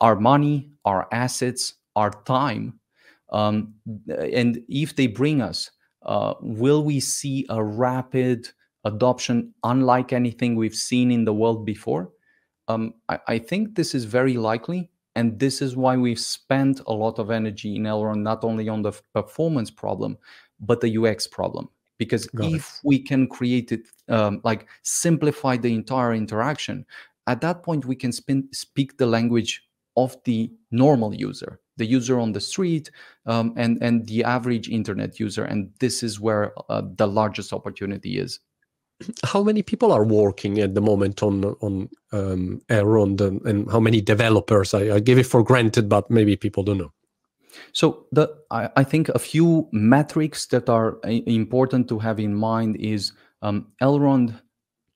our 0.00 0.16
money, 0.16 0.70
our 0.84 1.06
assets, 1.12 1.74
our 1.96 2.10
time, 2.24 2.78
um, 3.32 3.74
and 4.08 4.62
if 4.68 4.94
they 4.94 5.06
bring 5.06 5.40
us, 5.40 5.70
uh, 6.02 6.34
will 6.40 6.84
we 6.84 7.00
see 7.00 7.46
a 7.48 7.62
rapid 7.62 8.48
adoption 8.84 9.54
unlike 9.64 10.12
anything 10.12 10.54
we've 10.54 10.74
seen 10.74 11.10
in 11.10 11.24
the 11.24 11.32
world 11.32 11.64
before? 11.64 12.10
Um, 12.72 12.94
I, 13.08 13.18
I, 13.28 13.38
think 13.38 13.74
this 13.74 13.94
is 13.94 14.04
very 14.04 14.34
likely. 14.34 14.90
And 15.14 15.38
this 15.38 15.60
is 15.60 15.76
why 15.76 15.96
we've 15.96 16.18
spent 16.18 16.80
a 16.86 16.92
lot 16.92 17.18
of 17.18 17.30
energy 17.30 17.76
in 17.76 17.82
Elrond, 17.82 18.22
not 18.22 18.44
only 18.44 18.68
on 18.68 18.82
the 18.82 18.92
performance 19.12 19.70
problem, 19.70 20.16
but 20.58 20.80
the 20.80 20.96
UX 20.96 21.26
problem. 21.26 21.68
Because 21.98 22.26
Got 22.26 22.52
if 22.52 22.66
it. 22.66 22.80
we 22.84 22.98
can 22.98 23.28
create 23.28 23.72
it, 23.72 23.88
um, 24.08 24.40
like 24.42 24.66
simplify 24.82 25.56
the 25.56 25.74
entire 25.74 26.14
interaction, 26.14 26.86
at 27.26 27.40
that 27.42 27.62
point 27.62 27.84
we 27.84 27.94
can 27.94 28.10
spin, 28.10 28.48
speak 28.52 28.96
the 28.96 29.06
language 29.06 29.62
of 29.96 30.16
the 30.24 30.50
normal 30.70 31.14
user 31.14 31.60
the 31.76 31.86
user 31.86 32.18
on 32.20 32.32
the 32.32 32.40
street 32.40 32.90
um, 33.26 33.52
and 33.56 33.78
and 33.82 34.06
the 34.06 34.22
average 34.24 34.68
internet 34.68 35.18
user 35.18 35.44
and 35.44 35.70
this 35.80 36.02
is 36.02 36.20
where 36.20 36.52
uh, 36.70 36.82
the 36.96 37.06
largest 37.06 37.52
opportunity 37.52 38.18
is 38.18 38.40
how 39.24 39.42
many 39.42 39.62
people 39.62 39.92
are 39.92 40.04
working 40.04 40.58
at 40.58 40.74
the 40.74 40.80
moment 40.80 41.22
on 41.22 41.44
on 41.60 41.88
um, 42.12 42.60
Elrond 42.68 43.20
and, 43.20 43.40
and 43.46 43.70
how 43.70 43.80
many 43.80 44.00
developers 44.00 44.74
I, 44.74 44.96
I, 44.96 45.00
give 45.00 45.18
it 45.18 45.26
for 45.26 45.42
granted 45.42 45.88
but 45.88 46.10
maybe 46.10 46.36
people 46.36 46.62
don't 46.62 46.78
know 46.78 46.92
So 47.72 48.06
the 48.12 48.28
I, 48.50 48.68
I 48.76 48.84
think 48.84 49.08
a 49.08 49.18
few 49.18 49.68
metrics 49.72 50.46
that 50.46 50.68
are 50.68 50.98
important 51.26 51.88
to 51.88 51.98
have 51.98 52.18
in 52.18 52.34
mind 52.34 52.76
is 52.76 53.12
um, 53.42 53.72
Elrond 53.80 54.40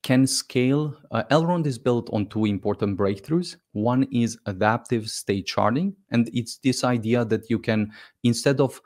can 0.03 0.27
scale. 0.27 0.97
Uh, 1.11 1.25
Elrond 1.33 1.67
is 1.67 1.79
built 1.79 2.09
on 2.13 2.29
two 2.29 2.45
important 2.45 2.97
breakthroughs. 2.97 3.57
One 3.73 4.05
is 4.13 4.39
adaptive 4.47 5.09
state 5.09 5.49
sharding, 5.49 5.95
and 6.11 6.31
it's 6.33 6.59
this 6.59 6.85
idea 6.85 7.25
that 7.25 7.51
you 7.51 7.59
can 7.59 7.91
instead 8.23 8.61
of 8.61 8.81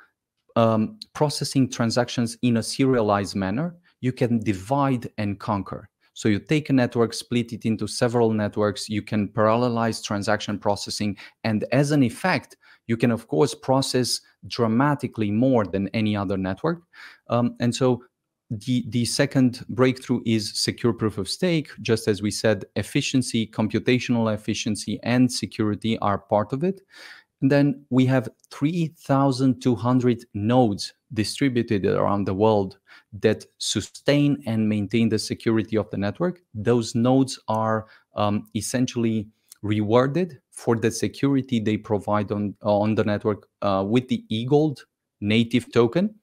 um, 0.56 0.98
processing 1.12 1.68
transactions 1.68 2.38
in 2.40 2.56
a 2.56 2.62
serialized 2.62 3.36
manner, 3.36 3.76
you 4.00 4.12
can 4.12 4.38
divide 4.38 5.08
and 5.18 5.38
conquer. 5.38 5.88
So 6.14 6.28
you 6.28 6.38
take 6.38 6.68
a 6.70 6.72
network, 6.72 7.14
split 7.14 7.52
it 7.52 7.64
into 7.64 7.86
several 7.86 8.32
networks, 8.32 8.88
you 8.88 9.02
can 9.02 9.28
parallelize 9.28 10.04
transaction 10.04 10.58
processing, 10.58 11.16
and 11.44 11.64
as 11.72 11.92
an 11.92 12.02
effect, 12.02 12.56
you 12.86 12.96
can 12.96 13.10
of 13.10 13.28
course 13.28 13.54
process 13.54 14.20
dramatically 14.46 15.30
more 15.30 15.64
than 15.64 15.88
any 15.88 16.16
other 16.16 16.36
network. 16.36 16.82
Um, 17.28 17.56
and 17.60 17.74
so 17.74 18.02
the, 18.50 18.84
the 18.88 19.04
second 19.04 19.64
breakthrough 19.68 20.20
is 20.26 20.60
secure 20.60 20.92
proof 20.92 21.18
of 21.18 21.28
stake. 21.28 21.70
Just 21.80 22.08
as 22.08 22.20
we 22.20 22.32
said, 22.32 22.64
efficiency, 22.74 23.46
computational 23.46 24.34
efficiency, 24.34 24.98
and 25.04 25.30
security 25.30 25.96
are 25.98 26.18
part 26.18 26.52
of 26.52 26.64
it. 26.64 26.80
And 27.40 27.50
then 27.50 27.84
we 27.90 28.06
have 28.06 28.28
3,200 28.50 30.24
nodes 30.34 30.92
distributed 31.12 31.86
around 31.86 32.26
the 32.26 32.34
world 32.34 32.78
that 33.12 33.44
sustain 33.58 34.42
and 34.46 34.68
maintain 34.68 35.08
the 35.08 35.18
security 35.18 35.76
of 35.76 35.90
the 35.90 35.96
network. 35.96 36.40
Those 36.54 36.94
nodes 36.94 37.38
are 37.48 37.86
um, 38.14 38.46
essentially 38.54 39.28
rewarded 39.62 40.40
for 40.50 40.76
the 40.76 40.90
security 40.90 41.60
they 41.60 41.76
provide 41.76 42.30
on, 42.32 42.54
on 42.62 42.94
the 42.94 43.04
network 43.04 43.46
uh, 43.62 43.84
with 43.86 44.08
the 44.08 44.24
eGold 44.30 44.80
native 45.20 45.72
token. 45.72 46.14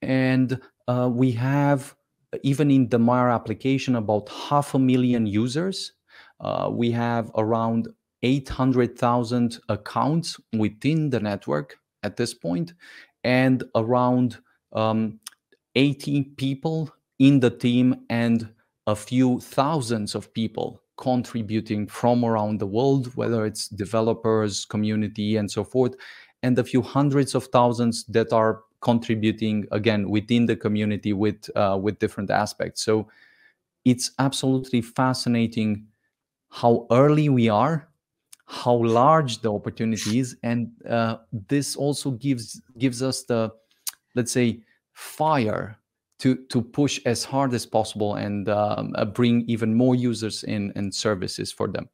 And 0.00 0.60
uh, 0.88 1.08
we 1.12 1.32
have, 1.32 1.94
even 2.42 2.70
in 2.70 2.88
the 2.88 2.98
Maiar 2.98 3.32
application, 3.32 3.96
about 3.96 4.28
half 4.28 4.74
a 4.74 4.78
million 4.78 5.26
users. 5.26 5.92
Uh, 6.40 6.68
we 6.72 6.90
have 6.90 7.30
around 7.36 7.88
800,000 8.22 9.58
accounts 9.68 10.40
within 10.52 11.10
the 11.10 11.20
network 11.20 11.76
at 12.02 12.16
this 12.16 12.34
point, 12.34 12.74
and 13.24 13.64
around 13.74 14.38
um, 14.72 15.20
80 15.74 16.22
people 16.36 16.90
in 17.18 17.40
the 17.40 17.50
team 17.50 17.94
and 18.10 18.48
a 18.86 18.96
few 18.96 19.40
thousands 19.40 20.14
of 20.14 20.32
people 20.34 20.82
contributing 20.96 21.86
from 21.86 22.24
around 22.24 22.58
the 22.58 22.66
world, 22.66 23.14
whether 23.16 23.46
it's 23.46 23.68
developers, 23.68 24.64
community, 24.64 25.36
and 25.36 25.50
so 25.50 25.64
forth, 25.64 25.94
and 26.42 26.58
a 26.58 26.64
few 26.64 26.82
hundreds 26.82 27.34
of 27.34 27.46
thousands 27.46 28.04
that 28.06 28.32
are 28.32 28.62
contributing 28.80 29.66
again 29.70 30.10
within 30.10 30.46
the 30.46 30.56
community 30.56 31.12
with 31.12 31.48
uh, 31.56 31.78
with 31.80 31.98
different 31.98 32.30
aspects. 32.30 32.84
So 32.84 33.08
it's 33.84 34.10
absolutely 34.18 34.82
fascinating 34.82 35.86
how 36.50 36.86
early 36.90 37.28
we 37.28 37.48
are 37.48 37.88
how 38.52 38.74
large 38.74 39.40
the 39.40 39.50
opportunity 39.50 40.18
is 40.18 40.36
and 40.42 40.70
uh, 40.88 41.16
this 41.48 41.74
also 41.74 42.10
gives 42.10 42.60
gives 42.76 43.02
us 43.02 43.22
the 43.22 43.50
let's 44.14 44.30
say 44.30 44.60
fire 44.92 45.78
to 46.18 46.36
to 46.50 46.60
push 46.60 47.00
as 47.06 47.24
hard 47.24 47.54
as 47.54 47.64
possible 47.64 48.16
and 48.16 48.50
um, 48.50 48.92
uh, 48.94 49.06
bring 49.06 49.42
even 49.48 49.74
more 49.74 49.94
users 49.94 50.44
in 50.44 50.70
and 50.76 50.94
services 50.94 51.50
for 51.50 51.66
them 51.66 51.88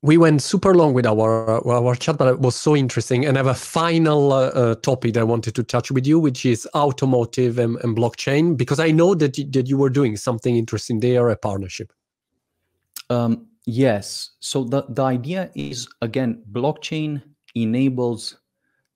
we 0.00 0.16
went 0.16 0.42
super 0.42 0.74
long 0.74 0.94
with 0.94 1.06
our 1.06 1.64
our 1.68 1.94
chat, 1.94 2.18
but 2.18 2.26
it 2.26 2.40
was 2.40 2.56
so 2.56 2.74
interesting. 2.74 3.24
And 3.24 3.36
I 3.36 3.40
have 3.40 3.46
a 3.46 3.54
final 3.54 4.32
uh, 4.32 4.48
uh, 4.48 4.74
topic 4.74 5.16
I 5.16 5.22
wanted 5.22 5.54
to 5.54 5.62
touch 5.62 5.92
with 5.92 6.08
you, 6.08 6.18
which 6.18 6.44
is 6.44 6.68
automotive 6.74 7.60
and, 7.60 7.76
and 7.84 7.96
blockchain, 7.96 8.56
because 8.56 8.80
I 8.80 8.90
know 8.90 9.14
that 9.14 9.38
you, 9.38 9.44
that 9.52 9.68
you 9.68 9.78
were 9.78 9.90
doing 9.90 10.16
something 10.16 10.56
interesting 10.56 10.98
there, 10.98 11.28
a 11.28 11.36
partnership. 11.36 11.92
Um, 13.10 13.46
Yes. 13.64 14.30
So 14.40 14.64
the, 14.64 14.84
the 14.88 15.02
idea 15.02 15.50
is 15.54 15.88
again, 16.00 16.42
blockchain 16.52 17.22
enables 17.54 18.38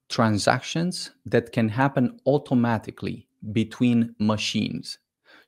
transactions 0.08 1.10
that 1.26 1.52
can 1.52 1.68
happen 1.68 2.18
automatically 2.26 3.28
between 3.52 4.14
machines. 4.18 4.98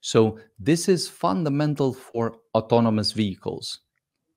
So 0.00 0.38
this 0.58 0.88
is 0.88 1.08
fundamental 1.08 1.92
for 1.92 2.36
autonomous 2.54 3.12
vehicles. 3.12 3.80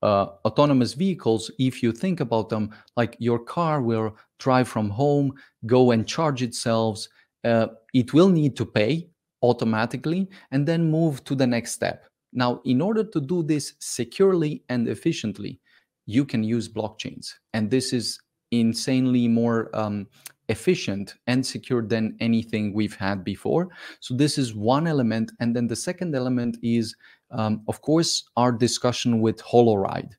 Uh, 0.02 0.28
autonomous 0.46 0.94
vehicles, 0.94 1.52
if 1.60 1.84
you 1.84 1.92
think 1.92 2.20
about 2.20 2.50
them, 2.50 2.72
like 2.98 3.16
your 3.20 3.38
car 3.38 3.84
will 3.84 4.18
drive 4.40 4.68
from 4.68 4.90
home, 4.90 5.32
go 5.68 5.92
and 5.92 6.08
charge 6.08 6.42
itself. 6.42 7.06
Uh, 7.44 7.68
it 7.94 8.14
will 8.14 8.30
need 8.30 8.56
to 8.58 8.66
pay 8.66 9.08
automatically 9.44 10.28
and 10.50 10.68
then 10.68 10.90
move 10.90 11.24
to 11.26 11.36
the 11.36 11.46
next 11.46 11.74
step. 11.74 12.11
Now, 12.34 12.62
in 12.66 12.82
order 12.82 13.04
to 13.04 13.20
do 13.20 13.44
this 13.44 13.74
securely 13.80 14.64
and 14.70 14.88
efficiently, 14.88 15.60
you 16.06 16.26
can 16.26 16.44
use 16.44 16.70
blockchains. 16.70 17.34
And 17.54 17.70
this 17.70 17.94
is 17.94 18.20
insanely 18.52 19.28
more 19.28 19.70
um, 19.74 20.08
efficient 20.50 21.16
and 21.28 21.46
secure 21.46 21.82
than 21.82 22.18
anything 22.20 22.74
we've 22.74 22.96
had 22.96 23.24
before. 23.24 23.70
So, 24.00 24.16
this 24.16 24.38
is 24.38 24.56
one 24.56 24.88
element. 24.88 25.32
And 25.40 25.56
then 25.56 25.68
the 25.68 25.76
second 25.76 26.16
element 26.16 26.58
is, 26.62 26.96
um, 27.32 27.64
of 27.68 27.82
course, 27.82 28.30
our 28.38 28.52
discussion 28.52 29.22
with 29.22 29.38
Holoride. 29.42 30.12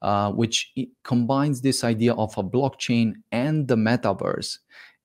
Uh, 0.00 0.30
which 0.30 0.72
combines 1.02 1.60
this 1.60 1.82
idea 1.82 2.14
of 2.14 2.32
a 2.38 2.42
blockchain 2.44 3.14
and 3.32 3.66
the 3.66 3.74
metaverse 3.74 4.58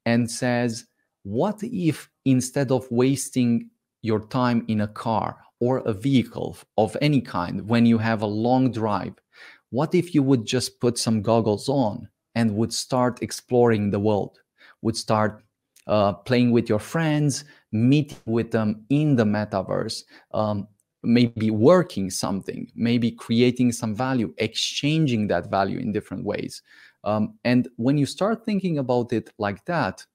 and 0.05 0.30
says, 0.30 0.86
what 1.24 1.57
if 1.64 2.11
instead 2.26 2.72
of 2.72 2.86
wasting 2.91 3.72
your 4.03 4.20
time 4.28 4.64
in 4.68 4.82
a 4.82 4.88
car 4.88 5.38
or 5.59 5.79
a 5.79 5.93
vehicle 5.93 6.57
of 6.77 6.97
any 7.01 7.21
kind 7.21 7.67
when 7.67 7.85
you 7.85 7.97
have 7.97 8.21
a 8.21 8.25
long 8.25 8.71
drive, 8.71 9.13
what 9.69 9.95
if 9.95 10.13
you 10.13 10.21
would 10.23 10.45
just 10.45 10.79
put 10.79 10.97
some 10.97 11.21
goggles 11.21 11.69
on 11.69 12.07
and 12.35 12.55
would 12.55 12.73
start 12.73 13.21
exploring 13.21 13.89
the 13.89 13.99
world, 13.99 14.39
would 14.81 14.97
start 14.97 15.43
uh, 15.87 16.13
playing 16.13 16.51
with 16.51 16.69
your 16.69 16.79
friends, 16.79 17.45
meeting 17.71 18.17
with 18.25 18.51
them 18.51 18.85
in 18.89 19.15
the 19.15 19.25
metaverse, 19.25 20.03
um, 20.33 20.67
maybe 21.03 21.51
working 21.51 22.09
something, 22.09 22.71
maybe 22.75 23.11
creating 23.11 23.71
some 23.71 23.95
value, 23.95 24.33
exchanging 24.37 25.27
that 25.27 25.49
value 25.49 25.79
in 25.79 25.91
different 25.91 26.23
ways. 26.23 26.61
Um, 27.03 27.37
and 27.43 27.67
when 27.75 27.97
you 27.97 28.05
start 28.05 28.45
thinking 28.45 28.77
about 28.77 29.11
it 29.11 29.31
like 29.37 29.65
that, 29.65 30.05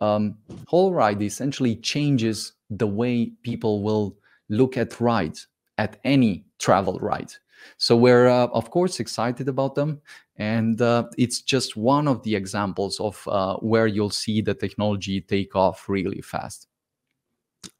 um, 0.00 0.38
Holoride 0.70 1.22
essentially 1.22 1.76
changes 1.76 2.52
the 2.70 2.86
way 2.86 3.32
people 3.42 3.82
will 3.82 4.16
look 4.48 4.76
at 4.76 5.00
rides, 5.00 5.48
at 5.78 5.98
any 6.04 6.44
travel 6.58 6.98
ride. 7.00 7.32
So 7.78 7.96
we're, 7.96 8.28
uh, 8.28 8.46
of 8.48 8.70
course, 8.70 9.00
excited 9.00 9.48
about 9.48 9.74
them. 9.74 10.00
And 10.36 10.80
uh, 10.80 11.04
it's 11.16 11.40
just 11.40 11.76
one 11.76 12.08
of 12.08 12.22
the 12.22 12.34
examples 12.34 13.00
of 13.00 13.26
uh, 13.28 13.56
where 13.56 13.86
you'll 13.86 14.10
see 14.10 14.42
the 14.42 14.54
technology 14.54 15.20
take 15.20 15.54
off 15.54 15.88
really 15.88 16.20
fast. 16.20 16.66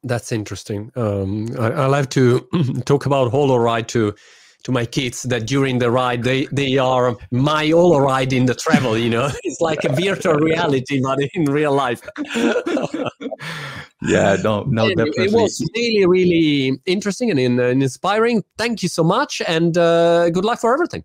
That's 0.03 0.31
interesting. 0.31 0.91
Um, 0.95 1.49
I, 1.59 1.71
I 1.71 1.85
like 1.87 2.09
to 2.11 2.47
talk 2.85 3.05
about 3.05 3.31
Holoride 3.31 3.87
to 3.89 4.15
to 4.65 4.71
my 4.71 4.83
kids 4.83 5.21
that 5.23 5.45
during 5.45 5.77
the 5.77 5.91
ride 5.91 6.23
they 6.23 6.45
they 6.51 6.77
are 6.79 7.15
my 7.31 7.71
all 7.71 8.01
ride 8.01 8.33
in 8.33 8.47
the 8.47 8.55
travel. 8.55 8.97
You 8.97 9.11
know, 9.11 9.29
it's 9.43 9.61
like 9.61 9.83
a 9.85 9.89
virtual 9.89 10.35
reality, 10.35 10.99
but 11.01 11.19
in 11.35 11.45
real 11.45 11.71
life. 11.71 12.01
yeah, 14.01 14.35
no, 14.43 14.63
no, 14.63 14.89
definitely. 14.89 15.25
It 15.25 15.31
was 15.31 15.63
really, 15.75 16.05
really 16.07 16.81
interesting 16.87 17.29
and, 17.29 17.39
and 17.39 17.83
inspiring. 17.83 18.43
Thank 18.57 18.81
you 18.81 18.89
so 18.89 19.03
much, 19.03 19.41
and 19.47 19.77
uh, 19.77 20.31
good 20.31 20.45
luck 20.45 20.59
for 20.59 20.73
everything. 20.73 21.03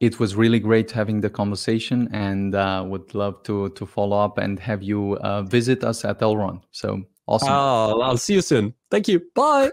It 0.00 0.18
was 0.20 0.36
really 0.36 0.60
great 0.60 0.90
having 0.90 1.22
the 1.22 1.30
conversation, 1.30 2.08
and 2.12 2.54
uh, 2.54 2.84
would 2.86 3.14
love 3.14 3.42
to 3.44 3.70
to 3.70 3.86
follow 3.86 4.18
up 4.18 4.36
and 4.36 4.60
have 4.60 4.82
you 4.82 5.16
uh, 5.22 5.42
visit 5.42 5.84
us 5.84 6.04
at 6.04 6.20
Elrond 6.20 6.60
So 6.70 7.02
awesome! 7.26 7.48
Oh, 7.50 8.00
I'll 8.02 8.18
see 8.18 8.34
you 8.34 8.42
soon. 8.42 8.74
Thank 8.90 9.08
you. 9.08 9.22
Bye. 9.34 9.70